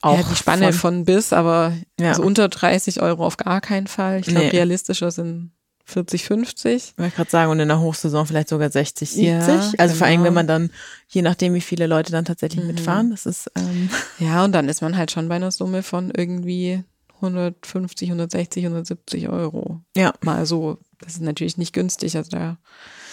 Auch 0.00 0.18
ja, 0.18 0.24
die 0.30 0.36
Spanne 0.36 0.72
von- 0.72 0.94
von, 0.96 1.04
bis, 1.04 1.32
aber 1.32 1.72
Ja. 1.98 2.10
also 2.10 2.22
unter 2.22 2.48
30 2.48 3.00
Euro 3.02 3.26
auf 3.26 3.36
gar 3.36 3.60
keinen 3.60 3.86
Fall. 3.88 4.20
Ich 4.20 4.26
glaube, 4.26 4.46
Nee. 4.46 4.50
realistischer 4.50 5.10
sind 5.10 5.50
40, 5.84 6.24
50. 6.24 6.74
Ich 6.92 6.98
wollte 6.98 7.16
gerade 7.16 7.30
sagen, 7.30 7.50
und 7.50 7.60
in 7.60 7.68
der 7.68 7.80
Hochsaison 7.80 8.26
vielleicht 8.26 8.50
sogar 8.50 8.70
60, 8.70 9.10
70. 9.10 9.24
Ja, 9.24 9.72
also 9.78 9.94
vor 9.94 10.06
allem, 10.06 10.16
genau. 10.16 10.26
wenn 10.26 10.34
man 10.34 10.46
dann, 10.46 10.70
je 11.08 11.22
nachdem, 11.22 11.54
wie 11.54 11.62
viele 11.62 11.86
Leute 11.86 12.12
dann 12.12 12.26
tatsächlich 12.26 12.60
Mhm. 12.60 12.66
mitfahren, 12.68 13.10
das 13.10 13.24
ist, 13.26 13.50
ähm, 13.56 13.88
Ja, 14.18 14.44
und 14.44 14.52
dann 14.52 14.68
ist 14.68 14.82
man 14.82 14.96
halt 14.96 15.10
schon 15.10 15.28
bei 15.28 15.36
einer 15.36 15.50
Summe 15.50 15.82
von 15.82 16.12
irgendwie 16.14 16.84
150, 17.22 18.10
160, 18.10 18.64
170 18.66 19.28
Euro. 19.28 19.80
ja, 19.96 20.12
Mal 20.22 20.46
so. 20.46 20.78
Das 21.00 21.14
ist 21.14 21.22
natürlich 21.22 21.56
nicht 21.58 21.72
günstig. 21.72 22.16
Also 22.16 22.30
da 22.30 22.58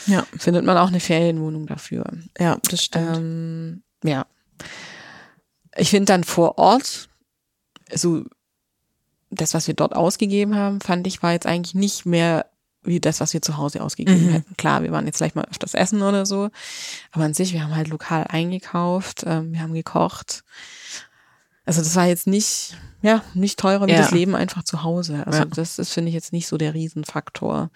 ja, 0.07 0.25
findet 0.37 0.65
man 0.65 0.77
auch 0.77 0.87
eine 0.89 0.99
Ferienwohnung 0.99 1.67
dafür. 1.67 2.05
ja, 2.39 2.57
das 2.69 2.83
stimmt. 2.83 3.17
Ähm, 3.17 3.83
ja. 4.03 4.25
Ich 5.75 5.89
finde 5.89 6.05
dann 6.05 6.23
vor 6.23 6.57
Ort, 6.57 7.09
so 7.93 8.23
das, 9.29 9.53
was 9.53 9.67
wir 9.67 9.73
dort 9.73 9.95
ausgegeben 9.95 10.55
haben, 10.55 10.79
fand 10.81 11.05
ich, 11.07 11.21
war 11.21 11.33
jetzt 11.33 11.45
eigentlich 11.47 11.75
nicht 11.75 12.05
mehr 12.05 12.45
wie 12.83 12.99
das, 12.99 13.19
was 13.19 13.33
wir 13.33 13.41
zu 13.41 13.57
Hause 13.57 13.81
ausgegeben 13.83 14.27
Mhm. 14.27 14.31
hätten. 14.31 14.57
Klar, 14.57 14.83
wir 14.83 14.91
waren 14.91 15.07
jetzt 15.07 15.17
vielleicht 15.17 15.35
mal 15.35 15.45
öfters 15.49 15.73
essen 15.73 16.03
oder 16.03 16.25
so, 16.27 16.49
aber 17.11 17.23
an 17.25 17.33
sich, 17.33 17.51
wir 17.51 17.63
haben 17.63 17.75
halt 17.75 17.87
lokal 17.87 18.25
eingekauft, 18.29 19.23
ähm, 19.25 19.53
wir 19.53 19.61
haben 19.61 19.73
gekocht. 19.73 20.43
Also 21.65 21.81
das 21.81 21.95
war 21.95 22.05
jetzt 22.05 22.27
nicht, 22.27 22.77
ja, 23.01 23.23
nicht 23.33 23.59
teurer 23.59 23.87
wie 23.87 23.91
Ja. 23.91 23.97
das 23.99 24.11
Leben 24.11 24.35
einfach 24.35 24.63
zu 24.63 24.83
Hause. 24.83 25.23
Also 25.25 25.39
Ja. 25.39 25.45
das 25.45 25.79
ist, 25.79 25.93
finde 25.93 26.09
ich, 26.09 26.15
jetzt 26.15 26.31
nicht 26.33 26.47
so 26.47 26.57
der 26.57 26.73
Riesenfaktor. 26.73 27.69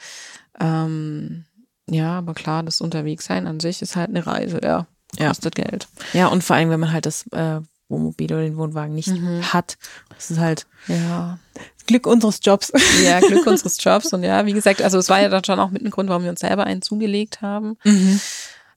Ähm, 0.60 1.46
ja, 1.90 2.18
aber 2.20 2.34
klar, 2.34 2.64
das 2.64 2.82
Unterwegssein 2.82 3.48
an 3.48 3.60
sich 3.60 3.82
ist 3.82 3.96
halt 3.96 4.10
eine 4.10 4.26
Reise, 4.28 4.60
ja. 4.64 4.86
Ja. 5.18 5.30
Kostet 5.30 5.56
Geld. 5.56 5.88
Ja, 6.14 6.28
und 6.28 6.44
vor 6.44 6.56
allem, 6.56 6.70
wenn 6.70 6.80
man 6.80 6.92
halt 6.92 7.08
das 7.08 7.26
äh, 7.32 7.62
Wohnmobil 7.88 8.32
oder 8.32 8.44
den 8.44 8.58
Wohnwagen 8.58 8.94
nicht 8.94 9.08
Mhm. 9.08 9.52
hat, 9.52 9.78
das 10.16 10.30
ist 10.30 10.38
halt 10.40 10.68
Ja. 10.88 11.40
Glück 11.88 12.06
unseres 12.06 12.40
Jobs. 12.44 12.72
Ja, 13.04 13.20
Glück 13.20 13.48
unseres 13.48 13.84
Jobs. 13.84 14.14
Und 14.14 14.22
ja, 14.24 14.46
wie 14.46 14.54
gesagt, 14.54 14.84
also 14.84 15.00
es 15.00 15.10
war 15.10 15.20
ja 15.20 15.30
dann 15.30 15.44
schon 15.44 15.60
auch 15.60 15.72
mit 15.72 15.84
ein 15.84 15.90
Grund, 15.90 16.08
warum 16.10 16.22
wir 16.22 16.30
uns 16.30 16.42
selber 16.42 16.66
einen 16.66 16.84
zugelegt 16.84 17.42
haben. 17.42 17.78
Mhm. 17.84 18.22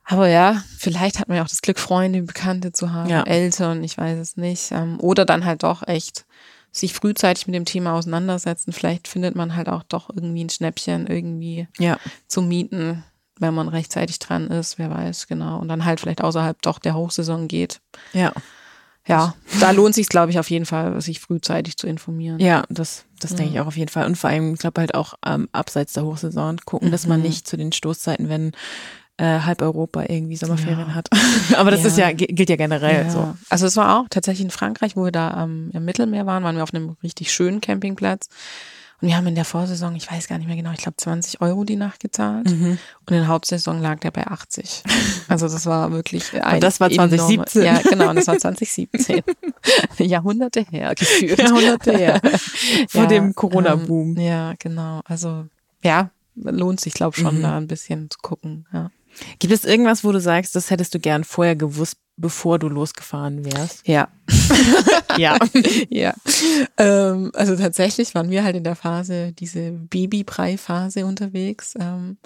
Aber 0.04 0.28
ja, 0.28 0.62
vielleicht 0.78 1.18
hat 1.18 1.28
man 1.28 1.36
ja 1.36 1.44
auch 1.44 1.48
das 1.48 1.62
Glück, 1.62 1.78
Freunde, 1.78 2.22
Bekannte 2.22 2.72
zu 2.72 2.92
haben, 2.92 3.08
Ja. 3.10 3.22
Eltern, 3.22 3.84
ich 3.84 3.96
weiß 3.96 4.18
es 4.18 4.36
nicht. 4.36 4.72
Ähm, 4.72 4.98
Oder 5.00 5.24
dann 5.24 5.44
halt 5.44 5.62
doch 5.62 5.86
echt 5.86 6.26
sich 6.72 6.94
frühzeitig 6.94 7.46
mit 7.46 7.54
dem 7.54 7.64
Thema 7.66 7.92
auseinandersetzen. 7.94 8.72
Vielleicht 8.72 9.06
findet 9.06 9.34
man 9.36 9.54
halt 9.54 9.68
auch 9.68 9.82
doch 9.84 10.08
irgendwie 10.10 10.44
ein 10.44 10.50
Schnäppchen 10.50 11.06
irgendwie 11.06 11.68
Ja, 11.78 11.98
zu 12.26 12.42
mieten, 12.42 13.04
wenn 13.38 13.54
man 13.54 13.68
rechtzeitig 13.68 14.18
dran 14.18 14.48
ist, 14.48 14.78
wer 14.78 14.90
weiß, 14.90 15.26
genau. 15.28 15.58
Und 15.60 15.68
dann 15.68 15.84
halt 15.84 16.00
vielleicht 16.00 16.22
außerhalb 16.22 16.60
doch 16.62 16.78
der 16.78 16.94
Hochsaison 16.94 17.46
geht. 17.48 17.80
ja, 18.12 18.32
Ja, 19.06 19.34
da 19.60 19.72
lohnt 19.72 19.94
sich, 19.94 20.08
glaube 20.08 20.30
ich, 20.30 20.38
auf 20.38 20.48
jeden 20.50 20.64
Fall, 20.66 21.00
sich 21.00 21.20
frühzeitig 21.20 21.76
zu 21.76 21.86
informieren. 21.88 22.38
ja, 22.40 22.64
das, 22.70 23.04
das 23.20 23.34
denke 23.34 23.50
ich 23.50 23.56
Ja. 23.56 23.62
auch 23.62 23.66
auf 23.66 23.76
jeden 23.76 23.90
Fall. 23.90 24.06
Und 24.06 24.16
vor 24.16 24.30
allem, 24.30 24.54
ich 24.54 24.60
glaube 24.60 24.80
halt 24.80 24.94
auch 24.94 25.14
ähm, 25.26 25.48
abseits 25.52 25.92
der 25.92 26.04
Hochsaison 26.04 26.56
gucken, 26.64 26.90
dass 26.92 27.06
man 27.06 27.20
Mhm. 27.20 27.26
nicht 27.26 27.46
zu 27.48 27.56
den 27.56 27.72
Stoßzeiten, 27.72 28.28
wenn 28.28 28.52
äh, 29.18 29.40
halb 29.40 29.62
Europa 29.62 30.04
irgendwie 30.08 30.36
Sommerferien 30.36 30.88
Ja. 30.88 30.94
hat. 30.94 31.08
Aber 31.56 31.70
das 31.70 31.82
Ja. 31.82 31.86
ist 31.88 31.98
ja, 31.98 32.12
gilt 32.12 32.48
ja 32.48 32.56
generell 32.56 33.04
Ja. 33.06 33.10
so. 33.10 33.34
Also 33.50 33.66
es 33.66 33.76
war 33.76 33.98
auch 33.98 34.06
tatsächlich 34.08 34.44
in 34.44 34.50
Frankreich, 34.50 34.96
wo 34.96 35.04
wir 35.04 35.12
da 35.12 35.42
ähm, 35.44 35.70
im 35.72 35.84
Mittelmeer 35.84 36.26
waren, 36.26 36.42
waren 36.44 36.56
wir 36.56 36.62
auf 36.62 36.72
einem 36.74 36.96
richtig 37.02 37.32
schönen 37.32 37.60
Campingplatz. 37.60 38.28
Und 39.00 39.08
wir 39.08 39.16
haben 39.16 39.26
in 39.26 39.34
der 39.34 39.44
Vorsaison, 39.44 39.96
ich 39.96 40.08
weiß 40.10 40.28
gar 40.28 40.38
nicht 40.38 40.46
mehr 40.46 40.54
genau, 40.56 40.70
ich 40.70 40.78
glaube 40.78 40.96
20 40.96 41.40
Euro 41.40 41.64
die 41.64 41.74
Nacht 41.74 41.98
gezahlt. 41.98 42.48
Mhm. 42.48 42.78
Und 43.00 43.10
in 43.10 43.16
der 43.16 43.26
Hauptsaison 43.26 43.80
lag 43.82 43.98
der 43.98 44.12
bei 44.12 44.26
80. 44.26 44.82
Also 45.28 45.48
das 45.48 45.66
war 45.66 45.92
wirklich 45.92 46.32
ein 46.42 46.60
das 46.60 46.78
war 46.80 46.88
enorme- 46.88 47.16
2017. 47.16 47.62
Ja, 47.64 47.80
genau, 47.82 48.10
und 48.10 48.16
das 48.16 48.26
war 48.28 48.38
2017. 48.38 49.22
Jahrhunderte 49.98 50.64
her 50.70 50.94
gefühlt. 50.94 51.38
Jahrhunderte 51.38 51.92
her. 51.96 52.20
Vor 52.88 53.02
Ja, 53.02 53.06
dem 53.08 53.34
Corona-Boom. 53.34 54.16
Ähm, 54.16 54.22
ja, 54.22 54.54
genau. 54.58 55.00
Also 55.04 55.46
ja, 55.82 56.10
lohnt 56.34 56.80
sich, 56.80 56.92
glaube 56.94 57.16
schon, 57.16 57.38
Mhm. 57.38 57.42
da 57.42 57.56
ein 57.56 57.66
bisschen 57.66 58.10
zu 58.10 58.18
gucken. 58.22 58.66
Ja. 58.72 58.90
Gibt 59.38 59.52
es 59.52 59.64
irgendwas, 59.64 60.04
wo 60.04 60.12
du 60.12 60.20
sagst, 60.20 60.54
das 60.56 60.70
hättest 60.70 60.94
du 60.94 61.00
gern 61.00 61.24
vorher 61.24 61.56
gewusst, 61.56 61.96
bevor 62.16 62.58
du 62.58 62.68
losgefahren 62.68 63.44
wärst? 63.44 63.86
Ja. 63.88 64.08
Ja. 65.18 65.36
ja. 65.90 66.14
Ähm, 66.78 67.32
also 67.34 67.54
tatsächlich 67.54 68.14
waren 68.14 68.30
wir 68.30 68.44
halt 68.44 68.56
in 68.56 68.64
der 68.64 68.76
Phase, 68.76 69.32
diese 69.32 69.70
Babybrei-Phase 69.72 71.04
unterwegs. 71.04 71.74
Ähm, 71.78 72.16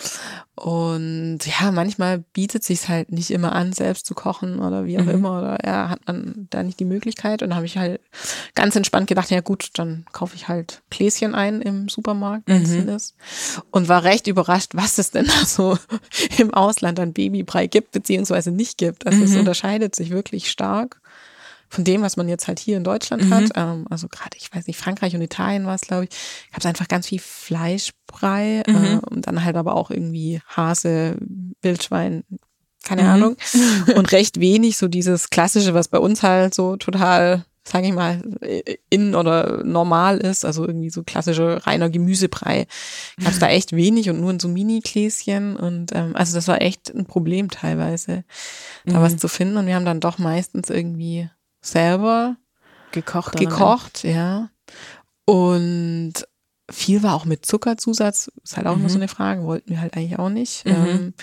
und 0.54 1.38
ja, 1.44 1.72
manchmal 1.72 2.18
bietet 2.32 2.62
sich 2.62 2.88
halt 2.88 3.10
nicht 3.10 3.30
immer 3.32 3.52
an, 3.52 3.72
selbst 3.72 4.06
zu 4.06 4.14
kochen 4.14 4.60
oder 4.60 4.86
wie 4.86 4.98
auch 4.98 5.02
Mhm. 5.04 5.10
immer. 5.10 5.38
Oder 5.38 5.58
ja, 5.66 5.88
hat 5.90 6.06
man 6.06 6.46
da 6.50 6.62
nicht 6.62 6.78
die 6.80 6.84
Möglichkeit. 6.84 7.42
Und 7.42 7.50
da 7.50 7.56
habe 7.56 7.66
ich 7.66 7.76
halt 7.76 8.00
ganz 8.54 8.76
entspannt 8.76 9.08
gedacht, 9.08 9.30
ja 9.30 9.40
gut, 9.40 9.70
dann 9.74 10.06
kaufe 10.12 10.36
ich 10.36 10.46
halt 10.48 10.82
Gläschen 10.90 11.34
ein 11.34 11.60
im 11.60 11.88
Supermarkt, 11.88 12.44
wenn 12.48 12.62
es 12.62 12.70
Mhm. 12.70 12.88
ist. 12.88 13.14
Und 13.72 13.88
war 13.88 14.04
recht 14.04 14.28
überrascht, 14.28 14.70
was 14.74 14.98
es 14.98 15.10
denn 15.10 15.26
da 15.26 15.44
so 15.44 15.76
im 16.38 16.54
Ausland 16.54 17.00
an 17.00 17.12
Babybrei 17.12 17.66
gibt, 17.66 17.90
beziehungsweise 17.92 18.50
nicht 18.52 18.78
gibt. 18.78 19.06
Also 19.06 19.24
es 19.24 19.30
Mhm. 19.30 19.38
Unterscheidet 19.76 19.94
sich 19.94 20.10
wirklich 20.10 20.50
stark 20.50 21.00
von 21.68 21.82
dem, 21.84 22.00
was 22.02 22.16
man 22.16 22.28
jetzt 22.28 22.46
halt 22.46 22.60
hier 22.60 22.76
in 22.76 22.84
Deutschland 22.84 23.24
Mhm. 23.24 23.30
hat. 23.34 23.50
Ähm, 23.56 23.86
also 23.90 24.06
gerade, 24.08 24.36
ich 24.36 24.54
weiß 24.54 24.66
nicht, 24.68 24.78
Frankreich 24.78 25.14
und 25.14 25.20
Italien 25.20 25.66
war 25.66 25.74
es, 25.74 25.80
glaube 25.82 26.04
ich, 26.04 26.10
gab 26.52 26.60
es 26.60 26.66
einfach 26.66 26.86
ganz 26.88 27.08
viel 27.08 27.18
Fleischbrei 27.18 28.62
Mhm. 28.66 28.74
äh, 29.02 29.14
und 29.14 29.26
dann 29.26 29.44
halt 29.44 29.56
aber 29.56 29.74
auch 29.74 29.90
irgendwie 29.90 30.40
Hase, 30.48 31.16
Wildschwein, 31.62 32.24
keine 32.84 33.02
Mhm. 33.02 33.08
Ahnung. 33.08 33.36
Und 33.96 34.12
recht 34.12 34.38
wenig 34.38 34.76
so 34.76 34.86
dieses 34.88 35.28
Klassische, 35.30 35.74
was 35.74 35.88
bei 35.88 35.98
uns 35.98 36.22
halt 36.22 36.54
so 36.54 36.76
total, 36.76 37.44
sage 37.68 37.88
ich 37.88 37.92
mal, 37.92 38.22
in 38.90 39.16
oder 39.16 39.64
normal 39.64 40.18
ist, 40.18 40.44
also 40.44 40.64
irgendwie 40.64 40.88
so 40.90 41.02
klassische 41.02 41.66
reiner 41.66 41.90
Gemüsebrei. 41.90 42.68
Gab 43.20 43.32
es 43.32 43.40
da 43.40 43.48
echt 43.48 43.72
wenig 43.74 44.08
und 44.08 44.20
nur 44.20 44.30
in 44.30 44.38
so 44.38 44.46
Mini-Gläschen 44.46 45.56
und 45.56 45.90
ähm, 45.92 46.14
also 46.14 46.34
das 46.36 46.46
war 46.46 46.62
echt 46.62 46.94
ein 46.94 47.06
Problem 47.06 47.50
teilweise, 47.50 48.22
da 48.84 48.98
Mhm. 48.98 49.02
was 49.02 49.16
zu 49.16 49.26
finden 49.26 49.56
und 49.56 49.66
wir 49.66 49.74
haben 49.74 49.84
dann 49.84 49.98
doch 49.98 50.18
meistens 50.18 50.70
irgendwie 50.70 51.28
selber 51.60 52.36
Gekocht. 52.92 53.34
dann 53.34 53.44
gekocht, 53.44 54.04
ja. 54.04 54.50
Und 55.24 56.12
viel 56.70 57.02
war 57.02 57.14
auch 57.14 57.24
mit 57.24 57.44
Zuckerzusatz, 57.46 58.30
ist 58.44 58.56
halt 58.56 58.68
auch 58.68 58.74
immer 58.76 58.84
Mhm. 58.84 58.88
so 58.90 58.96
eine 58.98 59.08
Frage, 59.08 59.42
wollten 59.42 59.70
wir 59.70 59.80
halt 59.80 59.96
eigentlich 59.96 60.18
auch 60.20 60.28
nicht. 60.30 60.64
Mhm. 60.66 60.72
Ähm, 60.72 61.14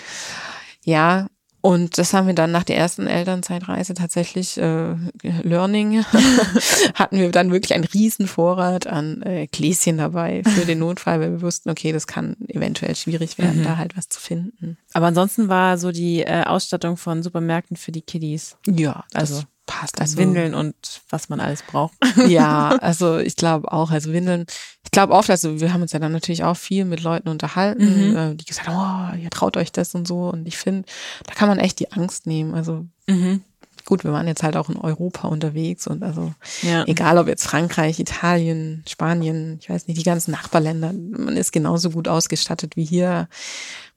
ja, 0.84 1.26
Und 1.64 1.96
das 1.96 2.12
haben 2.12 2.26
wir 2.26 2.34
dann 2.34 2.52
nach 2.52 2.64
der 2.64 2.76
ersten 2.76 3.06
Elternzeitreise 3.06 3.94
tatsächlich 3.94 4.58
äh, 4.58 4.96
Learning 5.22 6.04
hatten 6.94 7.16
wir 7.16 7.30
dann 7.30 7.52
wirklich 7.52 7.72
einen 7.72 7.84
riesen 7.84 8.26
Vorrat 8.26 8.86
an 8.86 9.22
äh, 9.22 9.46
Gläschen 9.46 9.96
dabei 9.96 10.42
für 10.44 10.66
den 10.66 10.80
Notfall, 10.80 11.20
weil 11.20 11.30
wir 11.30 11.40
wussten, 11.40 11.70
okay, 11.70 11.90
das 11.90 12.06
kann 12.06 12.36
eventuell 12.48 12.94
schwierig 12.96 13.38
werden, 13.38 13.60
mhm. 13.60 13.64
da 13.64 13.78
halt 13.78 13.96
was 13.96 14.10
zu 14.10 14.20
finden. 14.20 14.76
Aber 14.92 15.06
ansonsten 15.06 15.48
war 15.48 15.78
so 15.78 15.90
die 15.90 16.20
äh, 16.20 16.42
Ausstattung 16.44 16.98
von 16.98 17.22
Supermärkten 17.22 17.78
für 17.78 17.92
die 17.92 18.02
Kiddies. 18.02 18.58
Ja, 18.66 19.04
also 19.14 19.44
passt. 19.66 20.00
Also 20.00 20.18
Windeln 20.18 20.54
und 20.54 20.74
was 21.08 21.28
man 21.28 21.40
alles 21.40 21.62
braucht. 21.62 21.94
Ja, 22.28 22.76
also 22.80 23.18
ich 23.18 23.36
glaube 23.36 23.72
auch, 23.72 23.90
also 23.90 24.12
Windeln, 24.12 24.46
ich 24.84 24.90
glaube 24.90 25.12
oft, 25.12 25.30
also 25.30 25.60
wir 25.60 25.72
haben 25.72 25.82
uns 25.82 25.92
ja 25.92 25.98
dann 25.98 26.12
natürlich 26.12 26.44
auch 26.44 26.56
viel 26.56 26.84
mit 26.84 27.02
Leuten 27.02 27.28
unterhalten, 27.28 28.10
mhm. 28.10 28.16
Äh, 28.16 28.34
die 28.34 28.44
gesagt 28.44 28.68
haben, 28.68 29.16
oh, 29.18 29.22
ihr 29.22 29.30
traut 29.30 29.56
euch 29.56 29.72
das 29.72 29.94
und 29.94 30.06
so. 30.06 30.28
Und 30.28 30.46
ich 30.46 30.56
finde, 30.56 30.88
da 31.26 31.34
kann 31.34 31.48
man 31.48 31.58
echt 31.58 31.80
die 31.80 31.92
Angst 31.92 32.26
nehmen. 32.26 32.54
Also 32.54 32.86
mhm. 33.06 33.42
Gut, 33.84 34.04
wir 34.04 34.12
waren 34.12 34.26
jetzt 34.26 34.42
halt 34.42 34.56
auch 34.56 34.68
in 34.68 34.76
Europa 34.76 35.28
unterwegs 35.28 35.86
und 35.86 36.02
also 36.02 36.32
ja. 36.62 36.84
egal 36.86 37.18
ob 37.18 37.28
jetzt 37.28 37.46
Frankreich, 37.46 38.00
Italien, 38.00 38.82
Spanien, 38.88 39.58
ich 39.60 39.68
weiß 39.68 39.86
nicht, 39.86 39.98
die 39.98 40.04
ganzen 40.04 40.30
Nachbarländer, 40.30 40.92
man 40.92 41.36
ist 41.36 41.52
genauso 41.52 41.90
gut 41.90 42.08
ausgestattet 42.08 42.76
wie 42.76 42.84
hier 42.84 43.28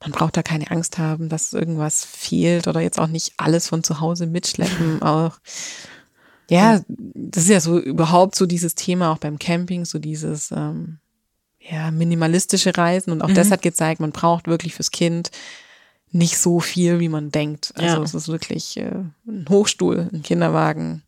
man 0.02 0.12
braucht 0.12 0.38
da 0.38 0.44
keine 0.44 0.70
Angst 0.70 0.98
haben, 0.98 1.30
dass 1.30 1.54
irgendwas 1.54 2.06
fehlt 2.06 2.68
oder 2.68 2.82
jetzt 2.82 3.00
auch 3.00 3.08
nicht 3.08 3.34
alles 3.38 3.68
von 3.68 3.84
zu 3.84 4.00
Hause 4.00 4.28
mitschleppen. 4.28 5.02
Auch 5.08 5.38
ja, 6.50 6.82
das 6.88 7.44
ist 7.44 7.50
ja 7.50 7.60
so 7.60 7.78
überhaupt 7.78 8.36
so 8.36 8.46
dieses 8.46 8.74
Thema 8.74 9.12
auch 9.12 9.18
beim 9.18 9.38
Camping, 9.38 9.84
so 9.84 10.00
dieses 10.00 10.52
ähm, 10.52 11.00
ja 11.60 11.92
minimalistische 11.92 12.78
Reisen 12.78 13.12
und 13.12 13.22
auch 13.22 13.28
mhm. 13.28 13.34
das 13.34 13.52
hat 13.52 13.62
gezeigt, 13.62 14.00
man 14.00 14.14
braucht 14.14 14.48
wirklich 14.48 14.74
fürs 14.74 14.92
Kind 14.92 15.32
nicht 16.12 16.38
so 16.38 16.60
viel, 16.60 17.00
wie 17.00 17.10
man 17.10 17.32
denkt. 17.32 17.74
Also 17.76 17.98
ja. 17.98 18.04
es 18.04 18.14
ist 18.14 18.28
wirklich 18.28 18.78
äh, 18.78 19.04
ein 19.28 19.46
Hochstuhl, 19.50 20.10
ein 20.12 20.24
Kinderwagen, 20.24 21.04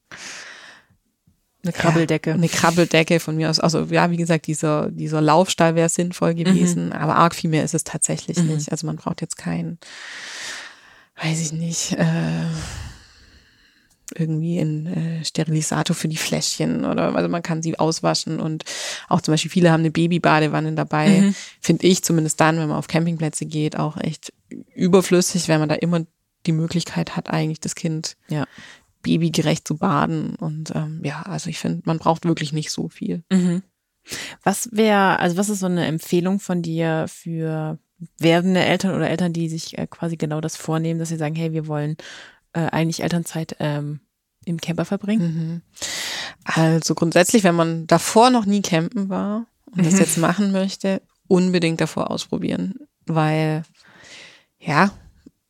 eine 1.64 1.74
Krabbeldecke. 1.74 2.32
Ja, 2.32 2.36
eine 2.36 2.48
Krabbeldecke 2.48 3.20
von 3.20 3.36
mir 3.36 3.50
aus. 3.50 3.60
Also 3.60 3.84
ja, 3.90 4.12
wie 4.12 4.18
gesagt, 4.18 4.48
dieser, 4.48 4.90
dieser 4.90 5.22
Laufstall 5.22 5.76
wäre 5.76 5.90
sinnvoll 5.90 6.34
gewesen, 6.34 6.88
mhm. 6.88 6.92
aber 6.94 7.16
arg 7.16 7.36
viel 7.36 7.50
mehr 7.50 7.64
ist 7.64 7.74
es 7.74 7.84
tatsächlich 7.84 8.38
mhm. 8.38 8.48
nicht. 8.48 8.72
Also 8.72 8.88
man 8.88 8.96
braucht 8.96 9.22
jetzt 9.22 9.38
keinen, 9.38 9.78
weiß 11.22 11.42
ich 11.42 11.52
nicht, 11.52 11.94
äh, 11.94 12.46
irgendwie 14.16 14.60
ein 14.60 14.88
äh, 14.88 15.26
Sterilisator 15.26 15.96
für 15.96 16.08
die 16.08 16.18
Fläschchen 16.18 16.86
oder 16.86 17.16
also 17.16 17.30
man 17.30 17.44
kann 17.44 17.62
sie 17.62 17.78
auswaschen 17.78 18.40
und 18.40 18.64
auch 19.08 19.22
zum 19.22 19.34
Beispiel 19.34 19.52
viele 19.52 19.72
haben 19.72 19.82
eine 19.82 19.92
Babybadewanne 19.92 20.74
dabei. 20.74 21.22
Mhm. 21.22 21.36
Finde 21.62 21.86
ich 21.86 22.04
zumindest 22.04 22.40
dann, 22.40 22.58
wenn 22.58 22.70
man 22.70 22.78
auf 22.78 22.88
Campingplätze 22.88 23.46
geht, 23.46 23.78
auch 23.78 23.98
echt 23.98 24.34
überflüssig, 24.76 25.48
wenn 25.48 25.60
man 25.60 25.70
da 25.70 25.76
immer 25.76 26.06
die 26.46 26.52
Möglichkeit 26.52 27.16
hat, 27.16 27.30
eigentlich 27.30 27.60
das 27.60 27.76
Kind 27.76 28.16
ja 28.30 28.46
babygerecht 29.02 29.68
zu 29.68 29.78
baden. 29.78 30.36
Und 30.36 30.74
ähm, 30.76 31.02
ja, 31.04 31.22
also 31.24 31.50
ich 31.50 31.60
finde, 31.60 31.82
man 31.86 32.00
braucht 32.00 32.26
wirklich 32.26 32.54
nicht 32.54 32.72
so 32.72 32.90
viel. 32.90 33.24
Mhm. 33.32 33.64
Was 34.44 34.70
wäre, 34.72 35.20
also 35.20 35.38
was 35.38 35.50
ist 35.50 35.60
so 35.60 35.68
eine 35.68 35.86
Empfehlung 35.86 36.40
von 36.40 36.62
dir 36.62 37.06
für 37.08 37.78
werdende 38.18 38.62
Eltern 38.62 38.96
oder 38.96 39.10
Eltern, 39.10 39.34
die 39.34 39.50
sich 39.50 39.78
äh, 39.78 39.88
quasi 39.88 40.18
genau 40.18 40.42
das 40.42 40.56
vornehmen, 40.56 41.00
dass 41.00 41.10
sie 41.10 41.18
sagen, 41.18 41.36
hey, 41.36 41.52
wir 41.52 41.68
wollen 41.68 41.98
äh, 42.54 42.62
eigentlich 42.62 43.04
Elternzeit 43.04 43.56
ähm, 43.60 44.00
im 44.46 44.60
Camper 44.60 44.86
verbringen? 44.86 45.34
Mhm. 45.34 45.62
Also 46.46 46.96
grundsätzlich, 46.96 47.44
wenn 47.44 47.56
man 47.56 47.88
davor 47.88 48.30
noch 48.30 48.46
nie 48.46 48.62
campen 48.62 49.10
war 49.10 49.46
und 49.66 49.82
mhm. 49.82 49.84
das 49.84 50.00
jetzt 50.00 50.18
machen 50.18 50.52
möchte, 50.52 51.02
unbedingt 51.28 51.82
davor 51.82 52.10
ausprobieren, 52.10 52.76
weil 53.06 53.64
ja, 54.60 54.92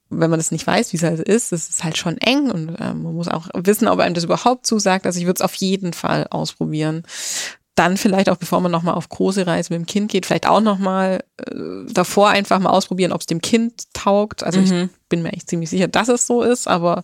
wenn 0.10 0.30
man 0.30 0.40
das 0.40 0.52
nicht 0.52 0.66
weiß, 0.66 0.92
wie 0.92 0.98
es 0.98 1.04
halt 1.04 1.20
ist, 1.20 1.52
es 1.52 1.70
ist 1.70 1.84
halt 1.84 1.98
schon 1.98 2.18
eng 2.18 2.50
und 2.50 2.76
äh, 2.76 2.94
man 2.94 3.14
muss 3.14 3.28
auch 3.28 3.48
wissen, 3.54 3.88
ob 3.88 4.00
einem 4.00 4.16
das 4.16 4.24
überhaupt 4.24 4.66
zusagt. 4.66 5.06
Also 5.06 5.20
ich 5.20 5.26
würde 5.26 5.38
es 5.38 5.42
auf 5.42 5.54
jeden 5.56 5.94
Fall 5.94 6.28
ausprobieren. 6.30 7.04
Dann 7.76 7.96
vielleicht 7.96 8.30
auch, 8.30 8.38
bevor 8.38 8.60
man 8.60 8.72
nochmal 8.72 8.96
auf 8.96 9.08
große 9.08 9.46
Reise 9.46 9.72
mit 9.72 9.82
dem 9.82 9.86
Kind 9.86 10.12
geht, 10.12 10.26
vielleicht 10.26 10.48
auch 10.48 10.62
nochmal 10.62 11.24
äh, 11.38 11.54
davor 11.94 12.30
einfach 12.30 12.60
mal 12.60 12.72
ausprobieren, 12.72 13.12
ob 13.12 13.22
es 13.22 13.28
dem 13.28 13.42
Kind 13.42 13.94
taugt. 13.94 14.44
Also 14.44 14.60
mhm. 14.60 14.90
ich 14.92 15.10
bin 15.10 15.22
mir 15.22 15.32
echt 15.32 15.50
ziemlich 15.50 15.70
sicher, 15.70 15.88
dass 15.88 16.08
es 16.10 16.26
so 16.26 16.42
ist, 16.42 16.68
aber 16.68 17.04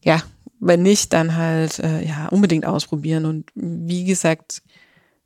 ja, 0.00 0.22
wenn 0.60 0.82
nicht, 0.82 1.12
dann 1.12 1.36
halt 1.36 1.80
äh, 1.80 2.04
ja 2.04 2.28
unbedingt 2.28 2.64
ausprobieren. 2.64 3.24
Und 3.24 3.50
wie 3.54 4.04
gesagt, 4.04 4.62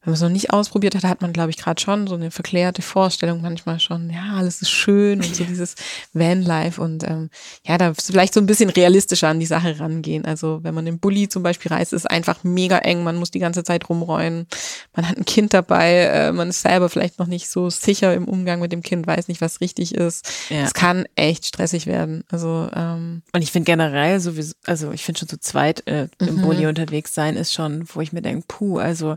wenn 0.04 0.10
man 0.10 0.14
es 0.14 0.20
noch 0.20 0.30
nicht 0.30 0.52
ausprobiert 0.52 0.96
hat, 0.96 1.04
hat 1.04 1.22
man, 1.22 1.32
glaube 1.32 1.50
ich, 1.50 1.56
gerade 1.56 1.80
schon 1.80 2.08
so 2.08 2.16
eine 2.16 2.32
verklärte 2.32 2.82
Vorstellung 2.82 3.40
manchmal 3.40 3.78
schon, 3.78 4.10
ja, 4.10 4.34
alles 4.36 4.60
ist 4.60 4.70
schön 4.70 5.20
und 5.20 5.36
so 5.36 5.44
dieses 5.48 5.76
Vanlife 6.12 6.82
und 6.82 7.04
ähm, 7.04 7.30
ja, 7.64 7.78
da 7.78 7.94
vielleicht 7.94 8.34
so 8.34 8.40
ein 8.40 8.46
bisschen 8.46 8.68
realistischer 8.70 9.28
an 9.28 9.38
die 9.38 9.46
Sache 9.46 9.78
rangehen. 9.78 10.24
Also 10.24 10.58
wenn 10.64 10.74
man 10.74 10.88
im 10.88 10.98
Bulli 10.98 11.28
zum 11.28 11.44
Beispiel 11.44 11.72
reist, 11.72 11.92
ist 11.92 12.00
es 12.02 12.06
einfach 12.06 12.42
mega 12.42 12.78
eng, 12.78 13.04
man 13.04 13.14
muss 13.14 13.30
die 13.30 13.38
ganze 13.38 13.62
Zeit 13.62 13.88
rumräumen, 13.88 14.48
man 14.96 15.08
hat 15.08 15.18
ein 15.18 15.24
Kind 15.24 15.54
dabei, 15.54 15.92
äh, 16.06 16.32
man 16.32 16.48
ist 16.48 16.62
selber 16.62 16.88
vielleicht 16.88 17.20
noch 17.20 17.28
nicht 17.28 17.48
so 17.48 17.70
sicher 17.70 18.12
im 18.12 18.26
Umgang 18.26 18.58
mit 18.58 18.72
dem 18.72 18.82
Kind, 18.82 19.06
weiß 19.06 19.28
nicht, 19.28 19.40
was 19.40 19.60
richtig 19.60 19.94
ist. 19.94 20.26
Es 20.50 20.56
ja. 20.56 20.68
kann 20.70 21.06
echt 21.14 21.46
stressig 21.46 21.86
werden. 21.86 22.24
Also 22.28 22.68
ähm, 22.74 23.22
und 23.32 23.42
ich 23.42 23.52
finde 23.52 23.66
generell 23.66 24.18
sowieso, 24.18 24.54
also 24.66 24.90
ich 24.90 25.04
finde 25.04 25.20
schon 25.20 25.28
zu 25.28 25.38
zweit 25.38 25.86
äh, 25.86 26.08
im 26.18 26.38
mhm. 26.38 26.42
Bulli 26.42 26.66
unterwegs 26.66 27.14
sein 27.14 27.36
ist 27.36 27.52
schon, 27.52 27.84
wo 27.94 28.00
ich 28.00 28.12
mir 28.12 28.22
denke, 28.22 28.44
puh, 28.48 28.78
also 28.78 29.16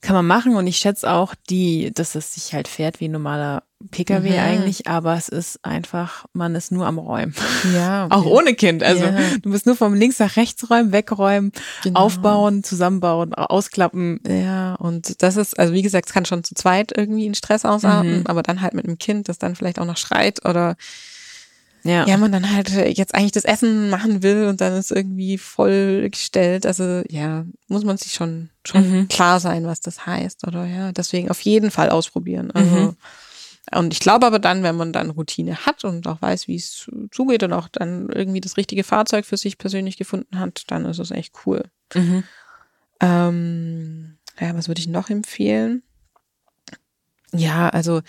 kann 0.00 0.14
man 0.14 0.26
machen 0.26 0.56
und 0.56 0.66
ich 0.66 0.78
schätze 0.78 1.10
auch 1.10 1.34
die, 1.48 1.92
dass 1.92 2.14
es 2.14 2.34
sich 2.34 2.54
halt 2.54 2.68
fährt 2.68 3.00
wie 3.00 3.06
ein 3.06 3.12
normaler 3.12 3.62
PKW 3.90 4.30
mhm. 4.30 4.38
eigentlich, 4.38 4.88
aber 4.88 5.14
es 5.14 5.28
ist 5.28 5.64
einfach, 5.64 6.26
man 6.34 6.54
ist 6.54 6.70
nur 6.70 6.86
am 6.86 6.98
Räumen. 6.98 7.34
Ja. 7.74 8.06
auch 8.10 8.26
ohne 8.26 8.54
Kind. 8.54 8.82
Also 8.82 9.04
ja. 9.04 9.18
du 9.40 9.48
musst 9.48 9.64
nur 9.64 9.74
vom 9.74 9.94
links 9.94 10.18
nach 10.18 10.36
rechts 10.36 10.68
räumen, 10.68 10.92
wegräumen, 10.92 11.52
genau. 11.82 12.00
aufbauen, 12.00 12.62
zusammenbauen, 12.62 13.32
ausklappen. 13.32 14.20
Ja, 14.28 14.74
und 14.74 15.22
das 15.22 15.36
ist, 15.36 15.58
also 15.58 15.72
wie 15.72 15.82
gesagt, 15.82 16.08
es 16.08 16.12
kann 16.12 16.26
schon 16.26 16.44
zu 16.44 16.54
zweit 16.54 16.92
irgendwie 16.94 17.26
in 17.26 17.34
Stress 17.34 17.64
ausarten, 17.64 18.20
mhm. 18.20 18.26
aber 18.26 18.42
dann 18.42 18.60
halt 18.60 18.74
mit 18.74 18.86
einem 18.86 18.98
Kind, 18.98 19.28
das 19.28 19.38
dann 19.38 19.56
vielleicht 19.56 19.78
auch 19.78 19.86
noch 19.86 19.96
schreit 19.96 20.44
oder 20.46 20.76
ja. 21.82 22.06
ja, 22.06 22.16
man 22.16 22.32
dann 22.32 22.52
halt 22.52 22.70
jetzt 22.70 23.14
eigentlich 23.14 23.32
das 23.32 23.44
Essen 23.44 23.90
machen 23.90 24.22
will 24.22 24.46
und 24.46 24.60
dann 24.60 24.74
ist 24.74 24.90
irgendwie 24.90 25.38
vollgestellt. 25.38 26.66
Also 26.66 27.02
ja, 27.08 27.44
muss 27.68 27.84
man 27.84 27.96
sich 27.96 28.12
schon 28.12 28.50
schon 28.64 28.90
mhm. 28.90 29.08
klar 29.08 29.40
sein, 29.40 29.64
was 29.66 29.80
das 29.80 30.06
heißt, 30.06 30.46
oder 30.46 30.66
ja. 30.66 30.92
Deswegen 30.92 31.30
auf 31.30 31.40
jeden 31.40 31.70
Fall 31.70 31.90
ausprobieren. 31.90 32.50
Also 32.50 32.70
mhm. 32.70 32.96
und 33.74 33.92
ich 33.92 34.00
glaube 34.00 34.26
aber 34.26 34.38
dann, 34.38 34.62
wenn 34.62 34.76
man 34.76 34.92
dann 34.92 35.10
Routine 35.10 35.64
hat 35.66 35.84
und 35.84 36.06
auch 36.06 36.20
weiß, 36.20 36.48
wie 36.48 36.56
es 36.56 36.90
zugeht 37.10 37.42
und 37.42 37.52
auch 37.52 37.68
dann 37.68 38.08
irgendwie 38.10 38.40
das 38.40 38.56
richtige 38.56 38.84
Fahrzeug 38.84 39.24
für 39.24 39.36
sich 39.36 39.56
persönlich 39.56 39.96
gefunden 39.96 40.38
hat, 40.38 40.64
dann 40.68 40.84
ist 40.84 40.98
es 40.98 41.10
echt 41.10 41.34
cool. 41.46 41.64
Mhm. 41.94 42.24
Ähm, 43.00 44.18
ja, 44.38 44.54
was 44.54 44.68
würde 44.68 44.80
ich 44.80 44.88
noch 44.88 45.08
empfehlen? 45.08 45.82
Ja, 47.32 47.68
also 47.68 48.02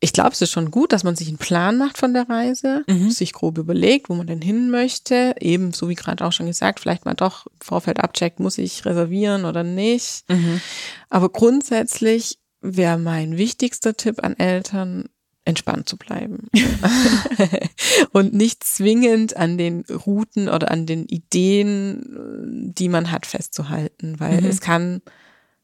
ich 0.00 0.12
glaube, 0.12 0.30
es 0.30 0.40
ist 0.40 0.52
schon 0.52 0.70
gut, 0.70 0.92
dass 0.92 1.02
man 1.02 1.16
sich 1.16 1.28
einen 1.28 1.38
Plan 1.38 1.76
macht 1.76 1.98
von 1.98 2.14
der 2.14 2.28
Reise, 2.28 2.84
mhm. 2.86 3.10
sich 3.10 3.32
grob 3.32 3.58
überlegt, 3.58 4.08
wo 4.08 4.14
man 4.14 4.28
denn 4.28 4.40
hin 4.40 4.70
möchte. 4.70 5.34
Eben, 5.40 5.72
so 5.72 5.88
wie 5.88 5.96
gerade 5.96 6.24
auch 6.24 6.32
schon 6.32 6.46
gesagt, 6.46 6.78
vielleicht 6.80 7.04
mal 7.04 7.14
doch 7.14 7.46
im 7.46 7.60
Vorfeld 7.60 7.98
abcheckt, 7.98 8.38
muss 8.38 8.58
ich 8.58 8.84
reservieren 8.84 9.44
oder 9.44 9.64
nicht. 9.64 10.24
Mhm. 10.28 10.60
Aber 11.08 11.30
grundsätzlich 11.30 12.38
wäre 12.60 12.98
mein 12.98 13.36
wichtigster 13.36 13.96
Tipp 13.96 14.22
an 14.22 14.36
Eltern, 14.38 15.08
entspannt 15.44 15.88
zu 15.88 15.96
bleiben. 15.96 16.48
und 18.12 18.34
nicht 18.34 18.62
zwingend 18.62 19.36
an 19.36 19.58
den 19.58 19.84
Routen 19.90 20.48
oder 20.48 20.70
an 20.70 20.86
den 20.86 21.06
Ideen, 21.06 22.72
die 22.74 22.88
man 22.88 23.10
hat, 23.10 23.26
festzuhalten, 23.26 24.20
weil 24.20 24.42
mhm. 24.42 24.48
es 24.48 24.60
kann 24.60 25.02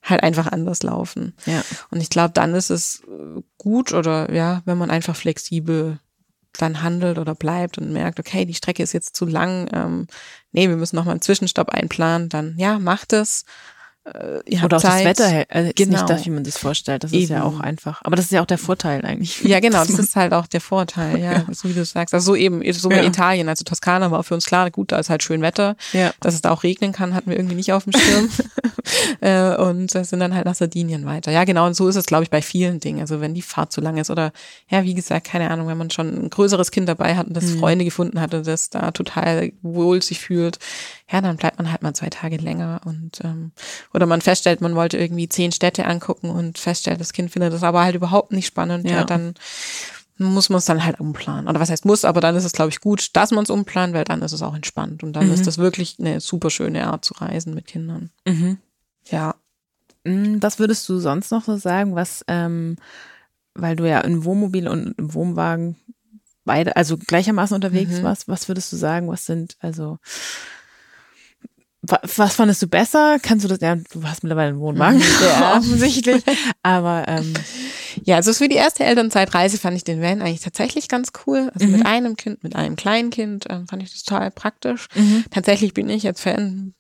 halt 0.05 0.23
einfach 0.23 0.47
anders 0.47 0.83
laufen. 0.83 1.35
Ja. 1.47 1.63
Und 1.91 2.01
ich 2.01 2.11
glaube, 2.11 2.33
dann 2.35 2.55
ist 2.55 2.71
es 2.71 3.03
äh, 3.09 3.41
gut 3.59 3.93
oder 3.93 4.33
ja, 4.33 4.63
wenn 4.67 4.79
man 4.79 4.91
einfach 4.91 5.17
flexibel 5.17 5.99
dann 6.53 6.83
handelt 6.83 7.19
oder 7.19 7.35
bleibt 7.35 7.79
und 7.79 7.93
merkt, 7.93 8.21
okay, 8.21 8.45
die 8.45 8.55
Strecke 8.55 8.83
ist 8.83 8.93
jetzt 8.93 9.17
zu 9.17 9.27
lang, 9.27 9.69
ähm, 9.73 10.07
nee, 10.53 10.69
wir 10.69 10.77
müssen 10.77 10.97
nochmal 10.97 11.13
einen 11.13 11.23
Zwischenstopp 11.23 11.71
einplanen, 11.71 12.29
dann 12.29 12.55
ja, 12.59 12.79
macht 12.79 13.13
es 13.13 13.45
äh, 14.05 14.41
ihr 14.45 14.63
Oder 14.63 14.77
auch 14.77 14.83
Zeit. 14.83 15.19
das 15.19 15.25
Wetter 15.27 15.47
also 15.49 15.69
ist 15.69 15.77
genau. 15.77 15.93
nicht 15.93 16.11
das, 16.11 16.27
wie 16.27 16.31
man 16.31 16.45
sich 16.45 16.55
vorstellt. 16.55 17.05
Das 17.05 17.13
Eben. 17.13 17.23
ist 17.25 17.31
ja 17.31 17.43
auch 17.43 17.61
einfach. 17.61 18.03
Aber 18.05 18.17
das 18.17 18.27
ist 18.27 18.33
ja 18.33 18.43
auch 18.43 18.47
der 18.47 18.59
Vorteil 18.59 19.05
eigentlich. 19.05 19.43
Ja, 19.45 19.61
genau, 19.61 19.79
das 19.79 19.99
ist 19.99 20.15
halt 20.15 20.35
auch 20.35 20.47
der 20.47 20.61
Vorteil, 20.61 21.19
ja, 21.23 21.47
so 21.51 21.69
wie 21.69 21.73
du 21.73 21.85
sagst. 21.85 22.13
Also 22.13 22.33
so 22.33 22.37
eben, 22.37 22.61
so 22.73 22.91
ja. 22.91 23.03
Italien, 23.03 23.49
also 23.49 23.65
Toskana 23.65 24.11
war 24.11 24.23
für 24.23 24.35
uns 24.35 24.45
klar, 24.45 24.71
gut, 24.71 24.93
da 24.93 24.99
ist 24.99 25.09
halt 25.09 25.23
schön 25.23 25.41
Wetter. 25.41 25.77
Ja. 25.93 26.13
Dass 26.21 26.35
es 26.35 26.43
da 26.43 26.51
auch 26.51 26.65
regnen 26.65 26.93
kann, 26.93 27.15
hatten 27.15 27.31
wir 27.31 27.37
irgendwie 27.39 27.57
nicht 27.57 27.73
auf 27.73 27.85
dem 27.85 27.93
Schirm. 27.93 28.29
Äh, 29.21 29.57
und 29.57 29.91
sind 29.91 30.21
dann 30.21 30.35
halt 30.35 30.45
nach 30.45 30.55
Sardinien 30.55 31.07
weiter. 31.07 31.33
Ja, 31.33 31.45
genau, 31.45 31.67
und 31.67 31.75
so 31.75 31.89
ist 31.89 31.97
es, 31.97 32.05
glaube 32.05 32.25
ich, 32.25 32.31
bei 32.31 32.43
vielen 32.43 32.81
Dingen. 32.81 33.01
Also 33.01 33.21
wenn 33.21 33.33
die 33.33 33.43
Fahrt 33.43 33.73
zu 33.73 33.81
lang 33.81 33.97
ist 33.97 34.11
oder, 34.11 34.33
ja, 34.69 34.85
wie 34.85 34.95
gesagt, 34.95 35.27
keine 35.27 35.51
Ahnung, 35.51 35.69
wenn 35.69 35.79
man 35.79 35.91
schon 35.91 36.09
ein 36.09 36.31
größeres 36.31 36.71
Kind 36.71 36.89
dabei 36.89 37.17
hat 37.17 37.27
und 37.27 37.35
das 37.35 37.45
mhm. 37.45 37.61
Freunde 37.61 37.85
gefunden 37.85 38.21
hat 38.21 38.35
und 38.35 38.47
das 38.47 38.71
da 38.71 38.91
total 38.91 39.53
wohl 39.63 40.03
sich 40.03 40.21
fühlt, 40.21 40.59
ja, 41.11 41.21
dann 41.21 41.37
bleibt 41.37 41.59
man 41.59 41.71
halt 41.71 41.83
mal 41.83 41.95
zwei 41.95 42.09
Tage 42.09 42.37
länger 42.37 42.81
und 42.85 43.21
ähm, 43.25 43.53
oder 43.93 44.07
man 44.07 44.21
feststellt, 44.23 44.61
man 44.61 44.75
wollte 44.75 44.97
irgendwie 44.97 45.29
zehn 45.29 45.53
Städte 45.53 45.85
angucken 45.87 46.31
und 46.31 46.59
feststellt, 46.59 47.01
das 47.01 47.13
Kind 47.13 47.31
findet 47.31 47.53
das 47.53 47.63
aber 47.63 47.83
halt 47.85 47.95
überhaupt 47.95 48.33
nicht 48.33 48.47
spannend, 48.47 48.87
ja, 48.87 48.99
ja 48.99 49.05
dann 49.05 49.35
muss 50.17 50.49
man 50.49 50.59
es 50.59 50.65
dann 50.65 50.85
halt 50.85 51.01
umplanen. 51.01 51.49
Oder 51.49 51.61
was 51.61 51.71
heißt 51.71 51.85
muss, 51.85 52.05
aber 52.05 52.21
dann 52.21 52.37
ist 52.37 52.45
es, 52.45 52.53
glaube 52.53 52.71
ich, 52.71 52.81
gut, 52.81 53.11
dass 53.17 53.33
man 53.33 53.43
es 53.45 53.51
umplant, 53.51 53.95
weil 53.95 54.05
dann 54.05 54.23
ist 54.23 54.33
es 54.33 54.43
auch 54.43 54.55
entspannt. 54.55 55.03
Und 55.03 55.15
dann 55.15 55.27
Mhm. 55.27 55.33
ist 55.33 55.47
das 55.47 55.59
wirklich 55.59 55.97
eine 55.99 56.21
super 56.21 56.51
schöne 56.51 56.87
Art 56.87 57.05
zu 57.05 57.15
reisen 57.15 57.53
mit 57.53 57.67
Kindern. 57.67 58.11
Mhm. 58.25 58.59
Ja. 59.07 59.35
Mm, 60.05 60.37
Was 60.41 60.59
würdest 60.61 60.89
du 60.89 60.99
sonst 61.01 61.33
noch 61.33 61.45
so 61.45 61.57
sagen, 61.57 61.97
was, 61.97 62.25
ähm, 62.29 62.77
weil 63.55 63.75
du 63.75 63.89
ja 63.89 64.01
im 64.03 64.25
Wohnmobil 64.25 64.69
und 64.69 64.97
im 64.99 65.15
Wohnwagen 65.15 65.77
beide, 66.45 66.77
also 66.77 66.97
gleichermaßen 66.97 67.55
unterwegs 67.55 67.95
Mhm. 67.99 68.03
warst, 68.03 68.29
was 68.29 68.47
würdest 68.49 68.73
du 68.73 68.77
sagen, 68.77 69.09
was 69.09 69.27
sind, 69.27 69.57
also, 69.59 69.99
was 72.17 72.35
fandest 72.35 72.63
du 72.63 72.67
besser? 72.69 73.19
Kannst 73.23 73.45
du 73.45 73.49
das, 73.49 73.59
ja, 73.61 73.77
du 73.77 74.03
hast 74.05 74.23
mittlerweile 74.23 74.49
einen 74.51 74.59
Wohnwagen, 74.61 75.01
Ja. 75.23 75.57
offensichtlich, 75.59 76.23
aber, 76.63 77.05
ähm, 77.09 77.33
Ja, 78.05 78.17
also 78.17 78.33
für 78.33 78.49
die 78.49 78.57
erste 78.57 78.85
Elternzeitreise 78.85 79.59
fand 79.59 79.77
ich 79.77 79.85
den 79.85 80.01
Van 80.03 80.21
eigentlich 80.23 80.41
tatsächlich 80.41 80.89
ganz 80.89 81.13
cool. 81.27 81.51
Also 81.55 81.67
Mhm. 81.67 81.73
mit 81.73 81.87
einem 81.87 82.17
Kind, 82.17 82.43
mit 82.43 82.57
einem 82.57 82.77
kleinen 82.77 83.11
Kind 83.11 83.47
ähm, 83.51 83.67
fand 83.69 83.83
ich 83.83 83.93
das 83.93 84.03
total 84.03 84.31
praktisch. 84.31 84.89
Mhm. 84.95 85.25
Tatsächlich 85.31 85.75
bin 85.75 85.89
ich 85.89 86.03
jetzt 86.03 86.21
Fan, 86.21 86.75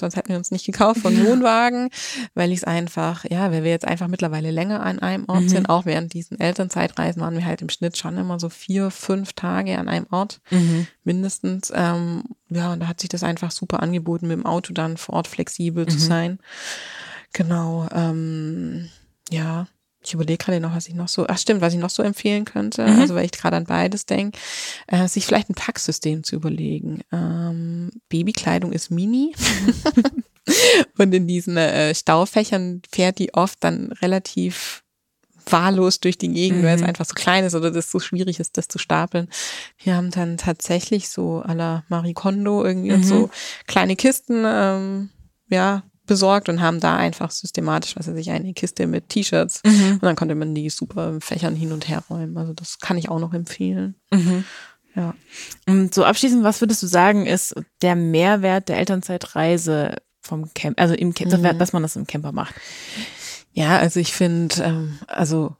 sonst 0.00 0.16
hätten 0.16 0.28
wir 0.30 0.36
uns 0.36 0.50
nicht 0.50 0.64
gekauft 0.66 1.00
von 1.00 1.24
Wohnwagen, 1.24 1.90
weil 2.34 2.50
ich 2.52 2.58
es 2.58 2.64
einfach, 2.64 3.24
ja, 3.28 3.50
weil 3.52 3.64
wir 3.64 3.70
jetzt 3.70 3.86
einfach 3.86 4.08
mittlerweile 4.08 4.50
länger 4.50 4.80
an 4.82 4.98
einem 4.98 5.24
Ort 5.28 5.44
Mhm. 5.44 5.48
sind. 5.48 5.68
Auch 5.68 5.84
während 5.86 6.12
diesen 6.14 6.38
Elternzeitreisen 6.40 7.20
waren 7.22 7.34
wir 7.34 7.44
halt 7.44 7.62
im 7.62 7.68
Schnitt 7.68 7.96
schon 7.96 8.16
immer 8.16 8.38
so 8.40 8.48
vier, 8.48 8.90
fünf 8.90 9.32
Tage 9.32 9.78
an 9.78 9.88
einem 9.88 10.06
Ort 10.10 10.40
Mhm. 10.50 10.86
mindestens. 11.04 11.72
Ähm, 11.74 12.22
ja, 12.50 12.72
und 12.72 12.80
da 12.80 12.88
hat 12.88 13.00
sich 13.00 13.08
das 13.08 13.22
einfach 13.22 13.50
super 13.50 13.82
angeboten, 13.82 14.28
mit 14.28 14.36
dem 14.38 14.46
Auto 14.46 14.72
dann 14.72 14.96
vor 14.96 15.16
Ort 15.16 15.28
flexibel 15.28 15.86
zu 15.86 15.96
Mhm. 15.96 16.00
sein. 16.00 16.38
Genau, 17.32 17.86
ähm, 17.92 18.88
ja. 19.30 19.66
Ich 20.08 20.14
überlege 20.14 20.38
gerade 20.42 20.58
noch, 20.60 20.74
was 20.74 20.88
ich 20.88 20.94
noch 20.94 21.08
so, 21.08 21.26
ach 21.28 21.36
stimmt, 21.38 21.60
was 21.60 21.74
ich 21.74 21.78
noch 21.78 21.90
so 21.90 22.02
empfehlen 22.02 22.46
könnte, 22.46 22.82
Mhm. 22.86 22.98
also 23.00 23.14
weil 23.14 23.26
ich 23.26 23.32
gerade 23.32 23.56
an 23.58 23.64
beides 23.64 24.06
denke, 24.06 24.38
äh, 24.86 25.06
sich 25.06 25.26
vielleicht 25.26 25.50
ein 25.50 25.54
Packsystem 25.54 26.24
zu 26.24 26.34
überlegen. 26.36 27.02
Ähm, 27.12 27.90
Babykleidung 28.08 28.72
ist 28.72 28.90
mini 28.90 29.34
und 30.98 31.12
in 31.14 31.26
diesen 31.26 31.56
äh, 31.56 31.94
Staufächern 31.94 32.80
fährt 32.90 33.18
die 33.18 33.34
oft 33.34 33.58
dann 33.62 33.92
relativ 34.00 34.82
wahllos 35.50 36.00
durch 36.00 36.18
die 36.18 36.28
Gegend, 36.28 36.62
weil 36.64 36.74
es 36.76 36.80
Mhm. 36.82 36.88
einfach 36.88 37.04
so 37.06 37.14
klein 37.14 37.44
ist 37.44 37.54
oder 37.54 37.70
das 37.70 37.90
so 37.90 38.00
schwierig 38.00 38.38
ist, 38.40 38.56
das 38.58 38.68
zu 38.68 38.78
stapeln. 38.78 39.28
Wir 39.82 39.94
haben 39.96 40.10
dann 40.10 40.36
tatsächlich 40.36 41.08
so 41.08 41.42
à 41.42 41.54
la 41.54 41.84
Marie 41.88 42.14
Kondo 42.14 42.64
irgendwie 42.64 42.92
und 42.92 43.00
Mhm. 43.00 43.04
so 43.04 43.30
kleine 43.66 43.96
Kisten, 43.96 44.42
ähm, 44.46 45.10
ja, 45.48 45.82
besorgt 46.08 46.48
und 46.48 46.60
haben 46.60 46.80
da 46.80 46.96
einfach 46.96 47.30
systematisch, 47.30 47.94
was 47.96 48.08
weiß 48.08 48.16
ich, 48.16 48.30
eine 48.30 48.52
Kiste 48.54 48.88
mit 48.88 49.08
T-Shirts 49.10 49.62
Mhm. 49.64 49.92
und 49.92 50.02
dann 50.02 50.16
konnte 50.16 50.34
man 50.34 50.54
die 50.56 50.68
super 50.70 51.08
in 51.10 51.20
Fächern 51.20 51.54
hin 51.54 51.70
und 51.70 51.88
her 51.88 52.02
räumen. 52.10 52.36
Also 52.36 52.52
das 52.52 52.80
kann 52.80 52.98
ich 52.98 53.08
auch 53.08 53.20
noch 53.20 53.32
empfehlen. 53.34 53.94
Mhm. 54.10 54.44
Ja. 54.96 55.14
Und 55.68 55.94
so 55.94 56.04
abschließend, 56.04 56.42
was 56.42 56.60
würdest 56.60 56.82
du 56.82 56.88
sagen, 56.88 57.26
ist 57.26 57.54
der 57.82 57.94
Mehrwert 57.94 58.68
der 58.68 58.78
Elternzeitreise 58.78 59.96
vom 60.20 60.52
Camp, 60.54 60.80
also 60.80 60.94
im 60.94 61.14
Camp, 61.14 61.32
Mhm. 61.32 61.58
dass 61.58 61.72
man 61.72 61.82
das 61.82 61.94
im 61.94 62.06
Camper 62.08 62.32
macht? 62.32 62.54
Ja, 63.52 63.78
also 63.78 64.00
ich 64.00 64.12
finde, 64.12 64.56
ähm, 64.62 64.98
also 65.06 65.54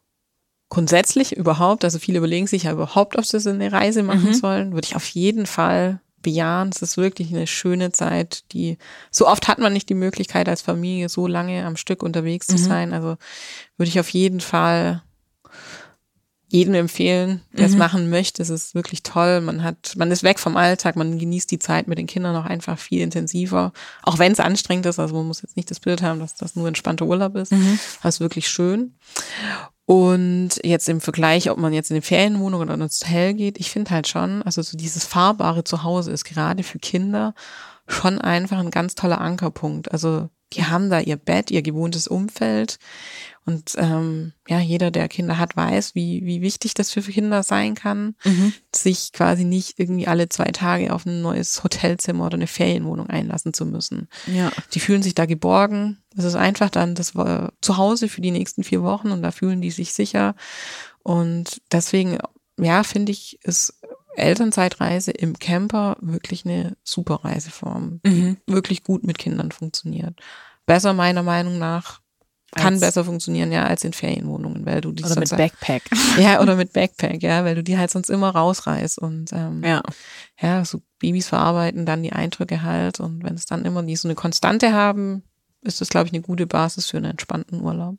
grundsätzlich 0.71 1.37
überhaupt, 1.37 1.85
also 1.85 1.99
viele 1.99 2.19
überlegen 2.19 2.47
sich 2.47 2.65
ja 2.65 2.73
überhaupt, 2.73 3.17
ob 3.17 3.25
sie 3.25 3.41
so 3.41 3.51
eine 3.51 3.73
Reise 3.73 4.03
machen 4.03 4.31
Mhm. 4.31 4.35
sollen, 4.35 4.73
würde 4.73 4.87
ich 4.87 4.97
auf 4.97 5.07
jeden 5.09 5.47
Fall 5.47 6.01
bejahen. 6.23 6.71
Es 6.75 6.83
ist 6.83 6.97
wirklich 6.97 7.29
eine 7.35 7.47
schöne 7.47 7.93
Zeit, 7.93 8.45
die 8.53 8.79
so 9.11 9.27
oft 9.27 9.49
hat 9.49 9.59
man 9.59 9.73
nicht 9.73 9.89
die 9.89 9.95
Möglichkeit 9.95 10.49
als 10.49 10.63
Familie 10.63 11.09
so 11.09 11.27
lange 11.27 11.65
am 11.65 11.77
Stück 11.77 12.03
unterwegs 12.03 12.47
zu 12.47 12.55
Mhm. 12.55 12.59
sein. 12.59 12.93
Also 12.93 13.17
würde 13.77 13.89
ich 13.89 14.01
auf 14.01 14.09
jeden 14.11 14.41
Fall 14.41 15.03
jedem 16.51 16.73
empfehlen, 16.75 17.43
der 17.53 17.67
es 17.67 17.73
Mhm. 17.73 17.79
machen 17.79 18.09
möchte. 18.11 18.41
Es 18.41 18.49
ist 18.49 18.75
wirklich 18.75 19.03
toll. 19.03 19.43
Man 19.43 19.63
hat, 19.63 19.93
man 19.97 20.11
ist 20.11 20.23
weg 20.23 20.39
vom 20.39 20.57
Alltag, 20.57 20.97
man 20.97 21.19
genießt 21.19 21.51
die 21.51 21.59
Zeit 21.59 21.89
mit 21.89 21.99
den 21.99 22.07
Kindern 22.07 22.35
auch 22.37 22.47
einfach 22.47 22.79
viel 22.79 23.03
intensiver. 23.03 23.73
Auch 24.03 24.19
wenn 24.19 24.33
es 24.33 24.41
anstrengend 24.41 24.87
ist. 24.87 24.99
Also 24.99 25.15
man 25.15 25.27
muss 25.27 25.43
jetzt 25.43 25.57
nicht 25.59 25.71
das 25.71 25.79
Bild 25.79 26.01
haben, 26.01 26.21
dass 26.21 26.37
das 26.37 26.57
nur 26.57 26.67
entspannter 26.67 27.05
Urlaub 27.05 27.37
ist. 27.37 27.53
Mhm. 27.53 27.79
Aber 28.01 28.09
es 28.09 28.15
ist 28.17 28.21
wirklich 28.21 28.49
schön. 28.49 28.95
Und 29.89 30.51
jetzt 30.65 30.87
im 30.91 31.01
Vergleich, 31.01 31.49
ob 31.49 31.57
man 31.57 31.73
jetzt 31.73 31.91
in 31.91 31.95
eine 31.95 32.03
Ferienwohnung 32.03 32.61
oder 32.61 32.75
ins 32.75 33.01
Hotel 33.01 33.33
geht, 33.33 33.59
ich 33.59 33.71
finde 33.71 33.91
halt 33.91 34.07
schon, 34.07 34.43
also 34.43 34.61
so 34.61 34.77
dieses 34.77 35.07
fahrbare 35.07 35.65
Zuhause 35.65 36.11
ist 36.11 36.25
gerade 36.25 36.63
für 36.63 36.79
Kinder 36.79 37.33
schon 37.87 38.21
einfach 38.21 38.59
ein 38.59 38.71
ganz 38.71 38.97
toller 38.97 39.19
Ankerpunkt. 39.19 39.91
Also 39.91 40.29
die 40.53 40.67
haben 40.67 40.91
da 40.91 41.01
ihr 41.01 41.17
Bett, 41.17 41.51
ihr 41.51 41.63
gewohntes 41.63 42.07
Umfeld. 42.07 42.79
Und 43.49 43.73
ähm, 43.79 44.33
ja, 44.47 44.61
jeder, 44.61 44.91
der 44.91 45.09
Kinder 45.09 45.39
hat, 45.39 45.57
weiß, 45.57 45.95
wie, 45.95 46.25
wie 46.27 46.43
wichtig 46.43 46.75
das 46.75 46.93
für 46.93 47.01
Kinder 47.01 47.43
sein 47.43 47.75
kann, 47.75 48.15
Mhm. 48.25 48.53
sich 48.77 49.13
quasi 49.13 49.45
nicht 49.45 49.79
irgendwie 49.79 50.07
alle 50.07 50.29
zwei 50.29 50.51
Tage 50.53 50.93
auf 50.93 51.07
ein 51.07 51.23
neues 51.23 51.65
Hotelzimmer 51.65 52.27
oder 52.27 52.35
eine 52.35 52.47
Ferienwohnung 52.47 53.09
einlassen 53.09 53.55
zu 53.55 53.65
müssen. 53.65 54.09
Ja. 54.27 54.53
Die 54.75 54.81
fühlen 54.81 55.03
sich 55.03 55.15
da 55.15 55.25
geborgen. 55.25 55.97
Es 56.17 56.25
ist 56.25 56.35
einfach 56.35 56.69
dann 56.69 56.95
das 56.95 57.15
war 57.15 57.53
Zuhause 57.63 58.09
für 58.09 58.21
die 58.21 58.33
nächsten 58.33 58.65
vier 58.65 58.83
Wochen 58.83 59.11
und 59.13 59.23
da 59.23 59.31
fühlen 59.31 59.63
die 59.63 59.71
sich 59.71 59.95
sicher. 59.95 60.35
Und 61.03 61.63
deswegen, 61.73 62.19
ja, 62.61 62.83
finde 62.83 63.13
ich, 63.13 63.39
ist 63.45 63.81
Elternzeitreise 64.17 65.11
im 65.13 65.39
Camper 65.39 65.97
wirklich 66.01 66.45
eine 66.45 66.77
super 66.85 67.21
Reiseform, 67.25 68.01
die 68.05 68.11
Mhm. 68.11 68.37
wirklich 68.47 68.83
gut 68.83 69.05
mit 69.05 69.17
Kindern 69.17 69.53
funktioniert. 69.53 70.19
Besser 70.67 70.93
meiner 70.93 71.23
Meinung 71.23 71.59
nach. 71.59 72.01
Kann 72.57 72.75
Als- 72.75 72.81
besser 72.81 73.05
funktionieren, 73.05 73.53
ja, 73.53 73.67
als 73.67 73.85
in 73.85 73.93
Ferienwohnungen, 73.93 74.65
weil 74.65 74.81
du 74.81 74.93
die 74.93 75.05
Oder 75.05 75.21
mit 75.21 75.29
Backpack. 75.31 75.83
ja, 76.19 76.41
oder 76.41 76.57
mit 76.57 76.73
Backpack, 76.73 77.23
ja, 77.23 77.45
weil 77.45 77.55
du 77.55 77.63
die 77.63 77.77
halt 77.77 77.91
sonst 77.91 78.09
immer 78.09 78.31
rausreißt 78.31 78.99
und 78.99 79.33
ähm, 79.35 79.63
Ja. 79.65 79.83
ja, 80.41 80.65
so 80.65 80.81
Babys 80.99 81.29
verarbeiten 81.29 81.85
dann 81.85 82.03
die 82.03 82.13
Eindrücke 82.13 82.63
halt 82.63 83.01
und 83.01 83.23
wenn 83.23 83.35
es 83.35 83.45
dann 83.45 83.65
immer 83.67 83.83
die 83.83 83.97
so 83.97 84.09
eine 84.09 84.15
Konstante 84.15 84.73
haben, 84.73 85.23
ist 85.63 85.81
das, 85.83 85.91
glaube 85.91 86.07
ich, 86.07 86.13
eine 86.15 86.23
gute 86.23 86.47
Basis 86.47 86.87
für 86.87 86.97
einen 86.97 87.11
entspannten 87.11 87.61
Urlaub. 87.61 87.97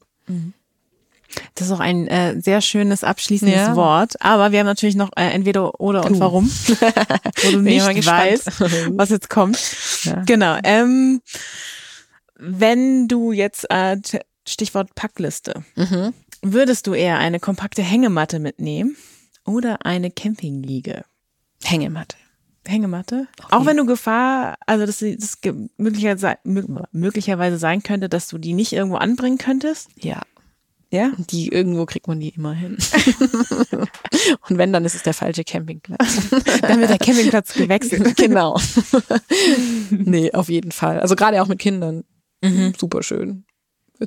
Das 1.54 1.68
ist 1.68 1.72
auch 1.72 1.80
ein 1.80 2.08
äh, 2.08 2.42
sehr 2.42 2.62
schönes 2.62 3.04
abschließendes 3.04 3.56
Ja. 3.56 3.76
Wort. 3.76 4.20
Aber 4.20 4.52
wir 4.52 4.60
haben 4.60 4.66
natürlich 4.66 4.96
noch 4.96 5.12
äh, 5.16 5.30
entweder 5.30 5.80
oder 5.80 6.06
und 6.06 6.16
Uh. 6.16 6.20
warum, 6.22 6.50
wo 7.44 7.52
du 7.52 7.62
nicht 7.62 7.86
weißt, 7.86 8.48
was 8.98 9.10
jetzt 9.10 9.30
kommt. 9.30 9.60
Ja. 10.06 10.24
Genau. 10.26 10.58
Ähm, 10.64 11.22
wenn 12.36 13.08
du 13.08 13.32
jetzt 13.32 13.70
äh, 13.70 13.98
Stichwort 14.50 14.96
Packliste, 14.96 15.64
Mhm. 15.76 16.14
würdest 16.42 16.88
du 16.88 16.94
eher 16.94 17.18
eine 17.20 17.40
kompakte 17.40 17.82
Hängematte 17.84 18.40
mitnehmen 18.40 18.96
oder 19.46 19.86
eine 19.86 20.12
Campingliege? 20.12 21.04
Hängematte. 21.64 22.18
Hängematte? 22.66 23.28
Okay. 23.42 23.48
Auch 23.56 23.66
wenn 23.66 23.78
du 23.78 23.86
Gefahr, 23.86 24.58
also 24.66 24.86
dass 24.86 25.00
sie- 25.00 25.18
das 25.18 25.38
möglicherweise 25.78 27.58
sein 27.58 27.84
könnte, 27.84 28.10
dass 28.10 28.28
du 28.28 28.38
die 28.38 28.54
nicht 28.54 28.74
irgendwo 28.74 28.98
anbringen 28.98 29.38
könntest. 29.38 29.90
Ja, 29.98 30.22
Ja. 30.92 31.12
die 31.18 31.48
irgendwo 31.50 31.86
kriegt 31.86 32.08
man 32.08 32.20
die 32.20 32.30
immer 32.30 32.54
hin. 32.54 32.78
und 34.50 34.58
wenn, 34.58 34.74
dann 34.74 34.86
ist 34.86 34.96
es 34.96 35.04
der 35.04 35.14
falsche 35.14 35.44
Campingplatz. 35.44 36.30
Dann 36.62 36.80
wird 36.80 36.90
der 36.90 36.98
Campingplatz 37.00 37.54
gewechselt. 37.54 38.16
genau. 38.18 38.60
nee, 39.90 40.32
auf 40.34 40.50
jeden 40.50 40.72
Fall. 40.72 41.00
Also 41.00 41.16
gerade 41.16 41.42
auch 41.42 41.48
mit 41.48 41.60
Kindern. 41.60 42.04
Mhm. 42.44 42.74
Super 42.78 43.04
schön. 43.04 43.46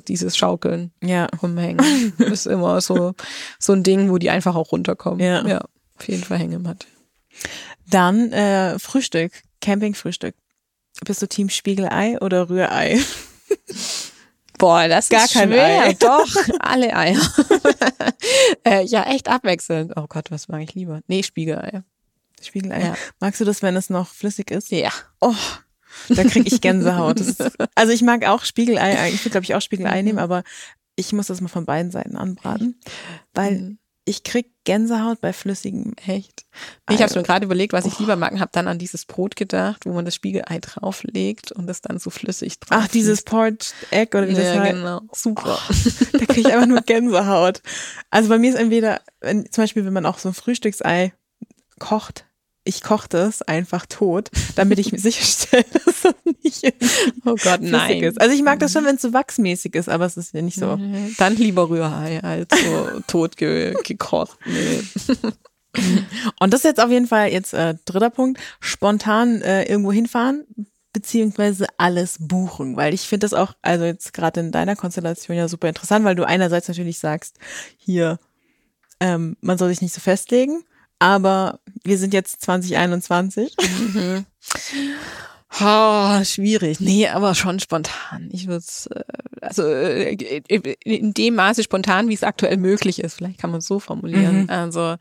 Dieses 0.07 0.35
Schaukeln. 0.35 0.91
Ja. 1.03 1.27
rumhängen. 1.41 2.13
ist 2.17 2.47
immer 2.47 2.81
so, 2.81 3.13
so 3.59 3.73
ein 3.73 3.83
Ding, 3.83 4.09
wo 4.09 4.17
die 4.17 4.29
einfach 4.29 4.55
auch 4.55 4.71
runterkommen. 4.71 5.19
Ja. 5.19 5.45
ja 5.47 5.61
auf 5.97 6.07
jeden 6.07 6.23
Fall 6.23 6.39
Hängematte. 6.39 6.87
Dann 7.89 8.31
äh, 8.31 8.79
Frühstück, 8.79 9.31
Campingfrühstück. 9.61 10.35
Bist 11.05 11.21
du 11.21 11.27
Team 11.27 11.49
Spiegelei 11.49 12.19
oder 12.19 12.49
Rührei? 12.49 12.99
Boah, 14.59 14.87
das 14.87 15.09
Gar 15.09 15.25
ist 15.25 15.33
kein 15.33 15.49
schwer. 15.49 15.83
Ei. 15.83 15.93
Doch, 15.99 16.35
alle 16.59 16.95
Eier. 16.95 17.21
äh, 18.65 18.85
ja, 18.85 19.03
echt 19.03 19.27
abwechselnd. 19.27 19.93
Oh 19.95 20.05
Gott, 20.07 20.31
was 20.31 20.47
mag 20.47 20.61
ich 20.61 20.73
lieber? 20.75 21.01
Nee, 21.07 21.23
Spiegelei. 21.23 21.83
Spiegelei. 22.41 22.81
Ja. 22.81 22.95
Magst 23.19 23.41
du 23.41 23.45
das, 23.45 23.61
wenn 23.61 23.75
es 23.75 23.89
noch 23.89 24.09
flüssig 24.09 24.51
ist? 24.51 24.71
Ja. 24.71 24.91
Oh, 25.19 25.35
da 26.09 26.23
kriege 26.23 26.47
ich 26.47 26.61
Gänsehaut. 26.61 27.19
Ist, 27.19 27.41
also 27.75 27.93
ich 27.93 28.01
mag 28.01 28.25
auch 28.27 28.43
Spiegelei. 28.45 29.09
Ich 29.09 29.21
würde, 29.23 29.31
glaube 29.31 29.45
ich, 29.45 29.55
auch 29.55 29.61
Spiegelei 29.61 30.01
nehmen, 30.01 30.19
aber 30.19 30.43
ich 30.95 31.11
muss 31.13 31.27
das 31.27 31.41
mal 31.41 31.47
von 31.47 31.65
beiden 31.65 31.91
Seiten 31.91 32.15
anbraten, 32.17 32.79
weil 33.33 33.51
Mhm. 33.59 33.77
ich 34.05 34.23
krieg 34.23 34.51
Gänsehaut 34.65 35.21
bei 35.21 35.33
flüssigem. 35.33 35.93
Echt? 36.05 36.45
Nee, 36.87 36.95
ich 36.95 37.01
habe 37.01 37.11
Ei. 37.13 37.17
mir 37.17 37.23
gerade 37.23 37.45
überlegt, 37.45 37.73
was 37.73 37.85
ich 37.85 37.97
lieber 37.99 38.15
mag, 38.15 38.39
habe 38.39 38.51
dann 38.53 38.67
an 38.67 38.77
dieses 38.77 39.05
Brot 39.05 39.35
gedacht, 39.35 39.85
wo 39.85 39.93
man 39.93 40.05
das 40.05 40.13
Spiegelei 40.15 40.59
drauflegt 40.59 41.51
und 41.51 41.67
das 41.67 41.81
dann 41.81 41.97
so 41.99 42.09
flüssig 42.09 42.59
drauf. 42.59 42.79
Ach, 42.83 42.87
dieses. 42.89 43.23
Port 43.23 43.73
Egg 43.91 44.15
oder 44.17 44.27
wie 44.27 44.33
das 44.35 44.53
ja, 44.55 44.61
heißt. 44.61 44.73
genau. 44.75 45.01
Super. 45.13 45.57
Da 46.13 46.25
kriege 46.27 46.41
ich 46.41 46.53
einfach 46.53 46.67
nur 46.67 46.81
Gänsehaut. 46.85 47.61
Also 48.11 48.29
bei 48.29 48.37
mir 48.37 48.51
ist 48.51 48.59
entweder, 48.59 49.01
wenn, 49.19 49.51
zum 49.51 49.63
Beispiel, 49.63 49.83
wenn 49.85 49.93
man 49.93 50.05
auch 50.05 50.19
so 50.19 50.29
ein 50.29 50.35
Frühstücksei 50.35 51.13
kocht, 51.79 52.25
ich 52.65 52.81
koche 52.81 53.07
das 53.09 53.41
einfach 53.41 53.85
tot, 53.85 54.29
damit 54.55 54.79
ich 54.79 54.91
mir 54.91 54.99
sicherstelle, 54.99 55.65
dass 55.85 56.01
das 56.01 56.15
nicht 56.43 56.73
oh 57.25 57.35
Gott, 57.35 57.61
nein. 57.61 58.03
ist. 58.03 58.19
Also 58.21 58.33
ich 58.33 58.43
mag 58.43 58.59
das 58.59 58.71
schon, 58.71 58.85
wenn 58.85 58.95
es 58.95 59.01
so 59.01 59.13
wachsmäßig 59.13 59.75
ist, 59.75 59.89
aber 59.89 60.05
es 60.05 60.17
ist 60.17 60.33
ja 60.33 60.41
nicht 60.41 60.57
so. 60.57 60.77
Mhm. 60.77 61.15
Dann 61.17 61.35
lieber 61.35 61.69
Rührei 61.69 62.23
als 62.23 62.47
so 62.51 63.01
tot 63.07 63.37
ge 63.37 63.75
gekocht. 63.83 64.37
Nee. 64.45 64.83
Und 66.39 66.53
das 66.53 66.59
ist 66.59 66.65
jetzt 66.65 66.79
auf 66.79 66.91
jeden 66.91 67.07
Fall 67.07 67.31
jetzt 67.31 67.53
äh, 67.53 67.75
dritter 67.85 68.11
Punkt, 68.11 68.39
spontan 68.59 69.41
äh, 69.41 69.63
irgendwo 69.63 69.91
hinfahren, 69.91 70.45
beziehungsweise 70.93 71.65
alles 71.77 72.17
buchen, 72.19 72.77
weil 72.77 72.93
ich 72.93 73.01
finde 73.01 73.25
das 73.25 73.33
auch, 73.33 73.53
also 73.63 73.83
jetzt 73.83 74.13
gerade 74.13 74.39
in 74.39 74.51
deiner 74.51 74.75
Konstellation 74.75 75.35
ja 75.35 75.47
super 75.47 75.67
interessant, 75.67 76.05
weil 76.05 76.13
du 76.13 76.27
einerseits 76.27 76.67
natürlich 76.67 76.99
sagst, 76.99 77.37
hier, 77.77 78.19
ähm, 78.99 79.35
man 79.41 79.57
soll 79.57 79.69
sich 79.69 79.81
nicht 79.81 79.95
so 79.95 79.99
festlegen, 79.99 80.63
aber 80.99 81.59
wir 81.83 81.97
sind 81.97 82.13
jetzt 82.13 82.41
2021. 82.41 83.55
Mhm. 83.93 84.25
Oh, 85.61 86.23
schwierig. 86.23 86.79
Nee, 86.79 87.07
aber 87.07 87.35
schon 87.35 87.59
spontan. 87.59 88.29
Ich 88.31 88.47
würde 88.47 88.65
äh, 88.91 89.03
also 89.41 89.63
äh, 89.63 90.15
in 90.83 91.13
dem 91.13 91.35
Maße 91.35 91.63
spontan, 91.63 92.09
wie 92.09 92.13
es 92.15 92.23
aktuell 92.23 92.57
möglich 92.57 92.99
ist. 92.99 93.15
Vielleicht 93.15 93.39
kann 93.39 93.51
man 93.51 93.59
es 93.59 93.67
so 93.67 93.79
formulieren. 93.79 94.43
Mhm. 94.43 94.49
Also 94.49 94.95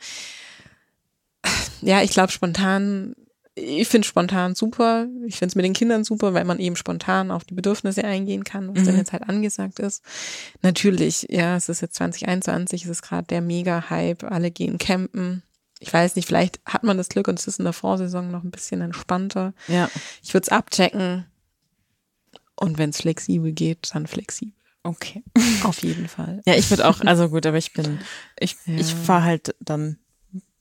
ja, 1.80 2.02
ich 2.02 2.10
glaube 2.10 2.32
spontan 2.32 3.14
ich 3.54 3.88
finde 3.88 4.08
spontan 4.08 4.54
super. 4.54 5.06
Ich 5.26 5.36
finde 5.36 5.50
es 5.50 5.56
mit 5.56 5.64
den 5.64 5.74
Kindern 5.74 6.04
super, 6.04 6.32
weil 6.32 6.44
man 6.44 6.58
eben 6.58 6.76
spontan 6.76 7.30
auf 7.30 7.44
die 7.44 7.54
Bedürfnisse 7.54 8.02
eingehen 8.04 8.44
kann, 8.44 8.68
was 8.68 8.82
mhm. 8.82 8.86
dann 8.86 8.96
jetzt 8.96 9.12
halt 9.12 9.28
angesagt 9.28 9.78
ist. 9.78 10.02
Natürlich, 10.62 11.26
ja, 11.28 11.56
es 11.56 11.68
ist 11.68 11.82
jetzt 11.82 11.96
2021, 11.96 12.84
es 12.84 12.90
ist 12.90 13.02
gerade 13.02 13.26
der 13.26 13.42
Mega-Hype, 13.42 14.24
alle 14.24 14.50
gehen 14.50 14.78
campen. 14.78 15.42
Ich 15.82 15.92
weiß 15.92 16.14
nicht, 16.14 16.26
vielleicht 16.26 16.60
hat 16.64 16.84
man 16.84 16.96
das 16.96 17.08
Glück 17.08 17.26
und 17.26 17.38
es 17.38 17.48
ist 17.48 17.58
in 17.58 17.64
der 17.64 17.72
Vorsaison 17.72 18.30
noch 18.30 18.44
ein 18.44 18.52
bisschen 18.52 18.80
entspannter. 18.80 19.52
Ja. 19.66 19.90
Ich 20.22 20.32
würde 20.32 20.44
es 20.44 20.48
abchecken. 20.48 21.26
Und 22.54 22.78
wenn 22.78 22.90
es 22.90 23.00
flexibel 23.00 23.52
geht, 23.52 23.90
dann 23.92 24.06
flexibel. 24.06 24.54
Okay. 24.84 25.24
Auf 25.64 25.82
jeden 25.82 26.06
Fall. 26.06 26.40
Ja, 26.46 26.54
ich 26.54 26.70
würde 26.70 26.88
auch, 26.88 27.00
also 27.00 27.28
gut, 27.28 27.46
aber 27.46 27.58
ich 27.58 27.72
bin, 27.72 27.98
ich, 28.38 28.56
ja. 28.66 28.76
ich 28.76 28.94
fahre 28.94 29.24
halt 29.24 29.56
dann 29.58 29.98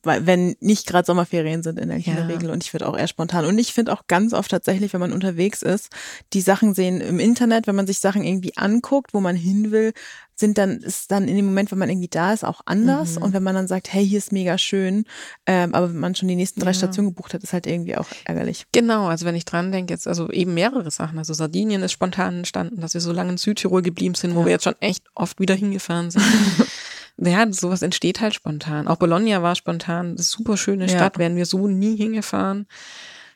weil 0.04 0.26
wenn 0.26 0.56
nicht 0.60 0.88
gerade 0.88 1.06
Sommerferien 1.06 1.64
sind 1.64 1.80
in 1.80 1.90
der, 1.90 1.98
ja. 1.98 2.26
Regel 2.26 2.50
und 2.50 2.64
ich 2.64 2.74
würde 2.74 2.88
auch 2.88 2.98
eher 2.98 3.08
spontan 3.08 3.46
und 3.46 3.58
ich 3.58 3.74
finde 3.74 3.94
auch 3.94 4.08
ganz 4.08 4.34
oft 4.34 4.50
tatsächlich, 4.52 4.94
wenn 4.94 5.00
man 5.00 5.14
unterwegs 5.14 5.62
ist, 5.62 5.90
die 6.34 6.42
Sachen 6.42 6.74
sehen 6.74 7.02
im 7.02 7.20
Internet, 7.20 7.68
wenn 7.68 7.76
man 7.76 7.88
sich 7.88 8.00
Sachen 8.00 8.24
irgendwie 8.24 8.58
anguckt, 8.58 9.14
wo 9.14 9.20
man 9.20 9.36
hin 9.36 9.72
will, 9.72 9.94
sind 10.42 10.58
dann 10.58 10.80
ist 10.80 11.12
dann 11.12 11.28
in 11.28 11.36
dem 11.36 11.46
Moment, 11.46 11.72
wenn 11.72 11.78
man 11.78 11.90
irgendwie 11.90 12.08
da 12.08 12.34
ist, 12.34 12.44
auch 12.44 12.62
anders 12.66 13.16
mhm. 13.16 13.24
und 13.24 13.34
wenn 13.34 13.44
man 13.44 13.56
dann 13.56 13.68
sagt, 13.68 13.94
hey, 13.94 14.06
hier 14.06 14.18
ist 14.18 14.32
mega 14.32 14.58
schön, 14.58 15.06
ähm, 15.46 15.74
aber 15.74 15.90
wenn 15.90 16.00
man 16.00 16.16
schon 16.16 16.28
die 16.28 16.36
nächsten 16.36 16.60
drei 16.60 16.72
ja. 16.72 16.74
Stationen 16.74 17.10
gebucht 17.10 17.34
hat, 17.34 17.44
ist 17.44 17.54
halt 17.54 17.68
irgendwie 17.68 17.96
auch 17.96 18.08
ärgerlich. 18.26 18.66
Genau, 18.72 19.08
also 19.08 19.26
wenn 19.26 19.36
ich 19.36 19.46
dran 19.46 19.72
denke, 19.72 19.94
jetzt 19.94 20.08
also 20.08 20.30
eben 20.32 20.54
mehrere 20.54 20.92
Sachen, 20.92 21.18
also 21.18 21.34
Sardinien 21.34 21.84
ist 21.84 21.92
spontan 21.92 22.40
entstanden, 22.40 22.82
dass 22.82 22.94
wir 22.94 23.02
so 23.02 23.14
lange 23.14 23.32
in 23.32 23.38
Südtirol 23.38 23.82
geblieben 23.84 24.16
sind, 24.16 24.36
wo 24.36 24.40
ja. 24.42 24.46
wir 24.48 24.52
jetzt 24.54 24.64
schon 24.64 24.76
echt 24.80 25.04
oft 25.16 25.40
wieder 25.40 25.56
hingefahren 25.56 26.12
sind. 26.12 26.26
ja, 27.18 27.52
sowas 27.52 27.82
entsteht 27.82 28.22
halt 28.22 28.34
spontan. 28.34 28.88
Auch 28.88 28.98
Bologna 28.98 29.42
war 29.44 29.56
spontan, 29.56 30.18
super 30.18 30.58
schöne 30.58 30.90
Stadt, 30.90 31.16
ja. 31.16 31.20
wären 31.20 31.36
wir 31.36 31.46
so 31.46 31.68
nie 31.68 31.96
hingefahren. 31.96 32.68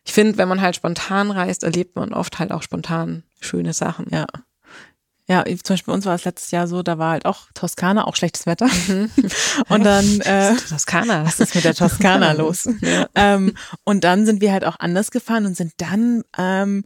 Ich 0.06 0.14
finde, 0.14 0.38
wenn 0.38 0.48
man 0.48 0.62
halt 0.62 0.76
spontan 0.76 1.32
reist, 1.32 1.64
erlebt 1.64 1.96
man 1.96 2.14
oft 2.14 2.40
halt 2.40 2.52
auch 2.52 2.62
spontan 2.62 3.24
schöne 3.40 3.74
Sachen. 3.74 4.08
Ja. 4.12 4.28
Ja, 5.28 5.44
zum 5.44 5.74
Beispiel 5.74 5.92
bei 5.92 5.94
uns 5.94 6.06
war 6.06 6.14
es 6.14 6.24
letztes 6.24 6.52
Jahr 6.52 6.68
so, 6.68 6.84
da 6.84 7.00
war 7.00 7.12
halt 7.14 7.26
auch 7.26 7.48
Toskana, 7.56 8.06
auch 8.06 8.16
schlechtes 8.16 8.46
Wetter. 8.46 8.68
Mhm. 8.88 9.10
Und 9.70 9.84
dann 9.84 10.06
äh, 10.22 10.56
Toskana, 10.56 11.26
was 11.26 11.40
ist 11.40 11.56
mit 11.56 11.64
der 11.64 11.74
Toskana 11.74 12.32
los? 12.34 12.70
Ja. 12.82 13.08
Ähm, 13.16 13.56
und 13.84 14.04
dann 14.04 14.26
sind 14.28 14.42
wir 14.42 14.52
halt 14.52 14.66
auch 14.66 14.80
anders 14.80 15.10
gefahren 15.10 15.48
und 15.48 15.58
sind 15.58 15.74
dann 15.78 16.24
ähm, 16.38 16.86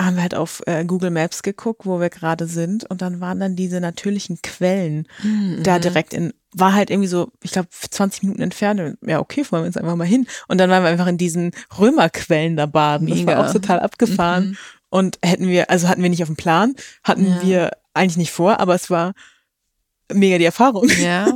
haben 0.00 0.16
wir 0.16 0.22
halt 0.22 0.34
auf 0.34 0.62
äh, 0.66 0.84
Google 0.84 1.10
Maps 1.10 1.42
geguckt, 1.42 1.84
wo 1.84 2.00
wir 2.00 2.10
gerade 2.10 2.46
sind 2.46 2.88
und 2.88 3.02
dann 3.02 3.20
waren 3.20 3.40
dann 3.40 3.56
diese 3.56 3.80
natürlichen 3.80 4.40
Quellen 4.42 5.06
mhm. 5.22 5.62
da 5.62 5.78
direkt 5.78 6.14
in, 6.14 6.32
war 6.52 6.74
halt 6.74 6.90
irgendwie 6.90 7.08
so, 7.08 7.30
ich 7.42 7.52
glaube 7.52 7.68
20 7.70 8.22
Minuten 8.22 8.42
entfernt. 8.42 8.98
Ja, 9.06 9.20
okay, 9.20 9.44
fahren 9.44 9.62
wir 9.62 9.66
uns 9.66 9.76
einfach 9.76 9.96
mal 9.96 10.06
hin. 10.06 10.26
Und 10.48 10.58
dann 10.58 10.70
waren 10.70 10.82
wir 10.82 10.90
einfach 10.90 11.06
in 11.06 11.18
diesen 11.18 11.52
Römerquellen 11.78 12.56
da 12.56 12.66
baden. 12.66 13.08
Mega. 13.08 13.18
Das 13.18 13.26
war 13.36 13.46
auch 13.46 13.52
total 13.52 13.80
abgefahren. 13.80 14.48
Mhm. 14.48 14.56
Und 14.88 15.18
hätten 15.22 15.46
wir, 15.46 15.70
also 15.70 15.88
hatten 15.88 16.02
wir 16.02 16.10
nicht 16.10 16.22
auf 16.22 16.28
dem 16.28 16.36
Plan, 16.36 16.74
hatten 17.04 17.26
ja. 17.26 17.42
wir 17.42 17.70
eigentlich 17.94 18.16
nicht 18.16 18.32
vor, 18.32 18.58
aber 18.58 18.74
es 18.74 18.90
war 18.90 19.12
mega 20.12 20.38
die 20.38 20.44
Erfahrung. 20.44 20.88
Ja. 21.00 21.28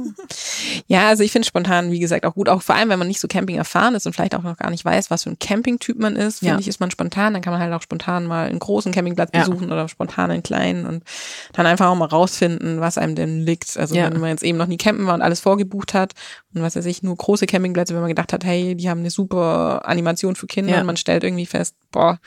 Ja, 0.86 1.08
also 1.08 1.22
ich 1.22 1.32
finde 1.32 1.46
spontan, 1.46 1.90
wie 1.90 2.00
gesagt, 2.00 2.26
auch 2.26 2.34
gut, 2.34 2.48
auch 2.48 2.62
vor 2.62 2.74
allem, 2.74 2.88
wenn 2.88 2.98
man 2.98 3.08
nicht 3.08 3.20
so 3.20 3.28
Camping 3.28 3.56
erfahren 3.56 3.94
ist 3.94 4.06
und 4.06 4.12
vielleicht 4.12 4.34
auch 4.34 4.42
noch 4.42 4.56
gar 4.56 4.70
nicht 4.70 4.84
weiß, 4.84 5.10
was 5.10 5.24
für 5.24 5.30
ein 5.30 5.38
Campingtyp 5.38 5.98
man 5.98 6.16
ist, 6.16 6.40
finde 6.40 6.54
ja. 6.54 6.60
ich, 6.60 6.68
ist 6.68 6.80
man 6.80 6.90
spontan, 6.90 7.32
dann 7.32 7.42
kann 7.42 7.52
man 7.52 7.60
halt 7.60 7.72
auch 7.72 7.82
spontan 7.82 8.26
mal 8.26 8.48
einen 8.48 8.58
großen 8.58 8.92
Campingplatz 8.92 9.30
ja. 9.34 9.40
besuchen 9.40 9.72
oder 9.72 9.88
spontan 9.88 10.30
einen 10.30 10.42
kleinen 10.42 10.86
und 10.86 11.04
dann 11.52 11.66
einfach 11.66 11.86
auch 11.86 11.94
mal 11.94 12.06
rausfinden, 12.06 12.80
was 12.80 12.98
einem 12.98 13.14
denn 13.14 13.40
liegt. 13.40 13.76
Also 13.76 13.94
ja. 13.94 14.12
wenn 14.12 14.20
man 14.20 14.30
jetzt 14.30 14.42
eben 14.42 14.58
noch 14.58 14.66
nie 14.66 14.76
campen 14.76 15.06
war 15.06 15.14
und 15.14 15.22
alles 15.22 15.40
vorgebucht 15.40 15.94
hat 15.94 16.12
und 16.54 16.62
was 16.62 16.76
weiß 16.76 16.86
ich, 16.86 17.02
nur 17.02 17.16
große 17.16 17.46
Campingplätze, 17.46 17.94
wenn 17.94 18.02
man 18.02 18.08
gedacht 18.08 18.32
hat, 18.32 18.44
hey, 18.44 18.74
die 18.74 18.88
haben 18.88 19.00
eine 19.00 19.10
super 19.10 19.82
Animation 19.86 20.36
für 20.36 20.46
Kinder 20.46 20.78
und 20.80 20.86
man 20.86 20.96
stellt 20.96 21.24
irgendwie 21.24 21.46
fest, 21.46 21.76
boah, 21.94 22.18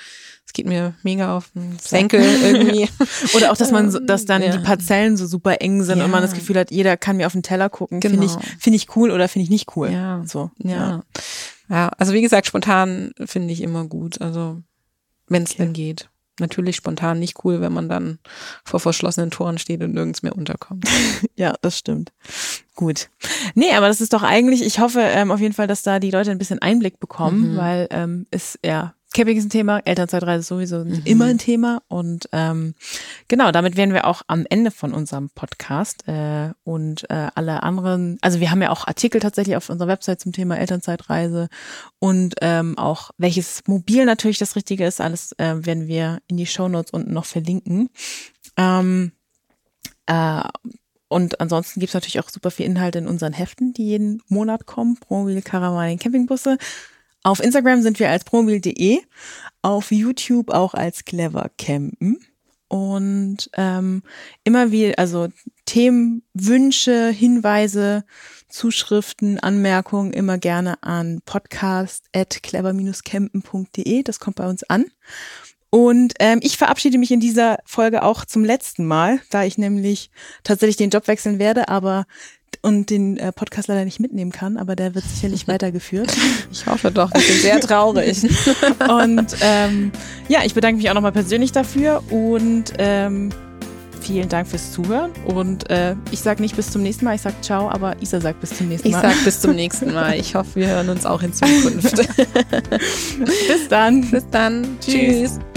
es 0.45 0.53
geht 0.53 0.65
mir 0.65 0.95
mega 1.03 1.35
auf 1.35 1.51
den 1.53 1.77
Senkel 1.77 2.21
irgendwie. 2.21 2.89
Oder 3.35 3.51
auch, 3.51 3.57
dass 3.57 3.71
man, 3.71 3.91
so, 3.91 3.99
dass 3.99 4.25
dann 4.25 4.41
ja. 4.41 4.55
die 4.55 4.63
Parzellen 4.63 5.17
so 5.17 5.27
super 5.27 5.61
eng 5.61 5.83
sind 5.83 5.99
ja. 5.99 6.05
und 6.05 6.11
man 6.11 6.21
das 6.21 6.33
Gefühl 6.33 6.57
hat, 6.57 6.71
jeder 6.71 6.95
kann 6.95 7.17
mir 7.17 7.27
auf 7.27 7.33
den 7.33 7.43
Teller 7.43 7.69
gucken. 7.69 7.99
Genau. 7.99 8.13
Finde 8.13 8.25
ich, 8.25 8.61
finde 8.61 8.77
ich 8.77 8.95
cool 8.95 9.11
oder 9.11 9.27
finde 9.27 9.43
ich 9.43 9.49
nicht 9.49 9.75
cool. 9.75 9.91
Ja. 9.91 10.23
So. 10.25 10.49
Ja. 10.57 11.03
ja. 11.69 11.89
also 11.97 12.13
wie 12.13 12.21
gesagt, 12.21 12.47
spontan 12.47 13.11
finde 13.25 13.53
ich 13.53 13.61
immer 13.61 13.85
gut. 13.85 14.21
Also, 14.21 14.61
wenn 15.27 15.43
es 15.43 15.51
okay. 15.51 15.63
denn 15.63 15.73
geht. 15.73 16.09
Natürlich 16.39 16.75
spontan 16.75 17.19
nicht 17.19 17.43
cool, 17.43 17.61
wenn 17.61 17.73
man 17.73 17.89
dann 17.89 18.19
vor 18.63 18.79
verschlossenen 18.79 19.31
Toren 19.31 19.57
steht 19.57 19.81
und 19.81 19.95
nirgends 19.95 20.21
mehr 20.21 20.35
unterkommt. 20.35 20.87
ja, 21.35 21.55
das 21.61 21.77
stimmt. 21.77 22.13
Gut. 22.75 23.09
Nee, 23.55 23.73
aber 23.73 23.87
das 23.87 24.01
ist 24.01 24.13
doch 24.13 24.21
eigentlich, 24.21 24.61
ich 24.63 24.79
hoffe 24.79 25.01
ähm, 25.01 25.31
auf 25.31 25.39
jeden 25.39 25.55
Fall, 25.55 25.65
dass 25.65 25.81
da 25.81 25.99
die 25.99 26.11
Leute 26.11 26.29
ein 26.29 26.37
bisschen 26.37 26.61
Einblick 26.61 26.99
bekommen, 26.99 27.53
mhm. 27.53 27.57
weil 27.57 27.87
ähm, 27.89 28.27
es 28.29 28.59
ja 28.63 28.93
Camping 29.17 29.37
ist 29.37 29.45
ein 29.45 29.49
Thema, 29.49 29.79
Elternzeitreise 29.83 30.41
ist 30.41 30.47
sowieso 30.47 30.85
mhm. 30.85 31.01
immer 31.03 31.25
ein 31.25 31.39
Thema. 31.39 31.81
Und 31.87 32.29
ähm, 32.33 32.75
genau, 33.27 33.51
damit 33.51 33.75
wären 33.75 33.91
wir 33.91 34.05
auch 34.05 34.21
am 34.27 34.45
Ende 34.47 34.69
von 34.69 34.93
unserem 34.93 35.31
Podcast. 35.31 36.07
Äh, 36.07 36.51
und 36.63 37.09
äh, 37.09 37.29
alle 37.33 37.63
anderen, 37.63 38.19
also 38.21 38.39
wir 38.39 38.51
haben 38.51 38.61
ja 38.61 38.69
auch 38.69 38.85
Artikel 38.85 39.19
tatsächlich 39.19 39.55
auf 39.55 39.71
unserer 39.71 39.87
Website 39.87 40.21
zum 40.21 40.33
Thema 40.33 40.59
Elternzeitreise 40.59 41.49
und 41.97 42.35
ähm, 42.41 42.77
auch 42.77 43.09
welches 43.17 43.63
Mobil 43.65 44.05
natürlich 44.05 44.37
das 44.37 44.55
Richtige 44.55 44.85
ist. 44.85 45.01
Alles 45.01 45.31
äh, 45.39 45.65
werden 45.65 45.87
wir 45.87 46.19
in 46.27 46.37
die 46.37 46.45
Shownotes 46.45 46.91
unten 46.91 47.11
noch 47.11 47.25
verlinken. 47.25 47.89
Ähm, 48.55 49.13
äh, 50.05 50.43
und 51.07 51.41
ansonsten 51.41 51.79
gibt's 51.79 51.95
natürlich 51.95 52.19
auch 52.19 52.29
super 52.29 52.51
viel 52.51 52.67
Inhalt 52.67 52.95
in 52.95 53.07
unseren 53.07 53.33
Heften, 53.33 53.73
die 53.73 53.87
jeden 53.87 54.21
Monat 54.27 54.67
kommen. 54.67 54.99
Promobil, 54.99 55.41
Karawanen, 55.41 55.97
Campingbusse. 55.97 56.59
Auf 57.23 57.41
Instagram 57.41 57.81
sind 57.81 57.99
wir 57.99 58.09
als 58.09 58.23
promobil.de, 58.23 58.99
auf 59.61 59.91
YouTube 59.91 60.51
auch 60.51 60.73
als 60.73 61.03
clever 61.05 61.51
campen. 61.57 62.19
Und 62.69 63.49
ähm, 63.53 64.03
immer 64.43 64.71
wie, 64.71 64.97
also 64.97 65.27
Themen, 65.65 66.23
Wünsche, 66.33 67.09
Hinweise, 67.09 68.03
Zuschriften, 68.49 69.39
Anmerkungen 69.39 70.11
immer 70.13 70.37
gerne 70.37 70.83
an 70.83 71.21
podcast.clever-campen.de. 71.25 74.03
Das 74.03 74.19
kommt 74.19 74.35
bei 74.37 74.47
uns 74.47 74.63
an. 74.63 74.85
Und 75.69 76.13
ähm, 76.19 76.39
ich 76.41 76.57
verabschiede 76.57 76.97
mich 76.97 77.11
in 77.11 77.19
dieser 77.19 77.59
Folge 77.65 78.03
auch 78.03 78.23
zum 78.23 78.45
letzten 78.45 78.85
Mal, 78.85 79.19
da 79.29 79.43
ich 79.43 79.57
nämlich 79.57 80.11
tatsächlich 80.43 80.77
den 80.77 80.89
Job 80.89 81.07
wechseln 81.07 81.39
werde, 81.39 81.67
aber 81.67 82.05
und 82.61 82.89
den 82.89 83.17
äh, 83.17 83.31
Podcast 83.31 83.67
leider 83.67 83.85
nicht 83.85 83.99
mitnehmen 83.99 84.31
kann, 84.31 84.57
aber 84.57 84.75
der 84.75 84.95
wird 84.95 85.05
sicherlich 85.05 85.47
weitergeführt. 85.47 86.11
Ich 86.51 86.65
hoffe 86.65 86.91
doch, 86.91 87.11
ich 87.15 87.27
bin 87.27 87.37
sehr 87.37 87.59
traurig. 87.59 88.23
und 88.89 89.35
ähm, 89.41 89.91
ja, 90.27 90.39
ich 90.43 90.53
bedanke 90.53 90.77
mich 90.77 90.89
auch 90.89 90.93
nochmal 90.95 91.11
persönlich 91.11 91.51
dafür 91.51 92.03
und 92.11 92.73
ähm, 92.77 93.31
vielen 94.01 94.29
Dank 94.29 94.47
fürs 94.47 94.71
Zuhören. 94.71 95.11
Und 95.25 95.69
äh, 95.69 95.95
ich 96.11 96.19
sage 96.19 96.41
nicht 96.41 96.55
bis 96.55 96.71
zum 96.71 96.81
nächsten 96.81 97.05
Mal, 97.05 97.15
ich 97.15 97.21
sage 97.21 97.35
ciao, 97.41 97.69
aber 97.69 98.01
Isa 98.01 98.21
sagt 98.21 98.41
bis 98.41 98.57
zum 98.57 98.69
nächsten 98.69 98.91
Mal. 98.91 98.97
Ich 98.97 99.01
sage 99.01 99.25
bis 99.25 99.41
zum 99.41 99.55
nächsten 99.55 99.93
Mal. 99.93 100.19
Ich 100.19 100.35
hoffe, 100.35 100.55
wir 100.55 100.67
hören 100.67 100.89
uns 100.89 101.05
auch 101.05 101.21
in 101.21 101.33
Zukunft. 101.33 101.95
bis 103.47 103.67
dann. 103.69 104.09
Bis 104.09 104.25
dann. 104.29 104.77
Tschüss. 104.79 104.93
Tschüss. 104.93 105.56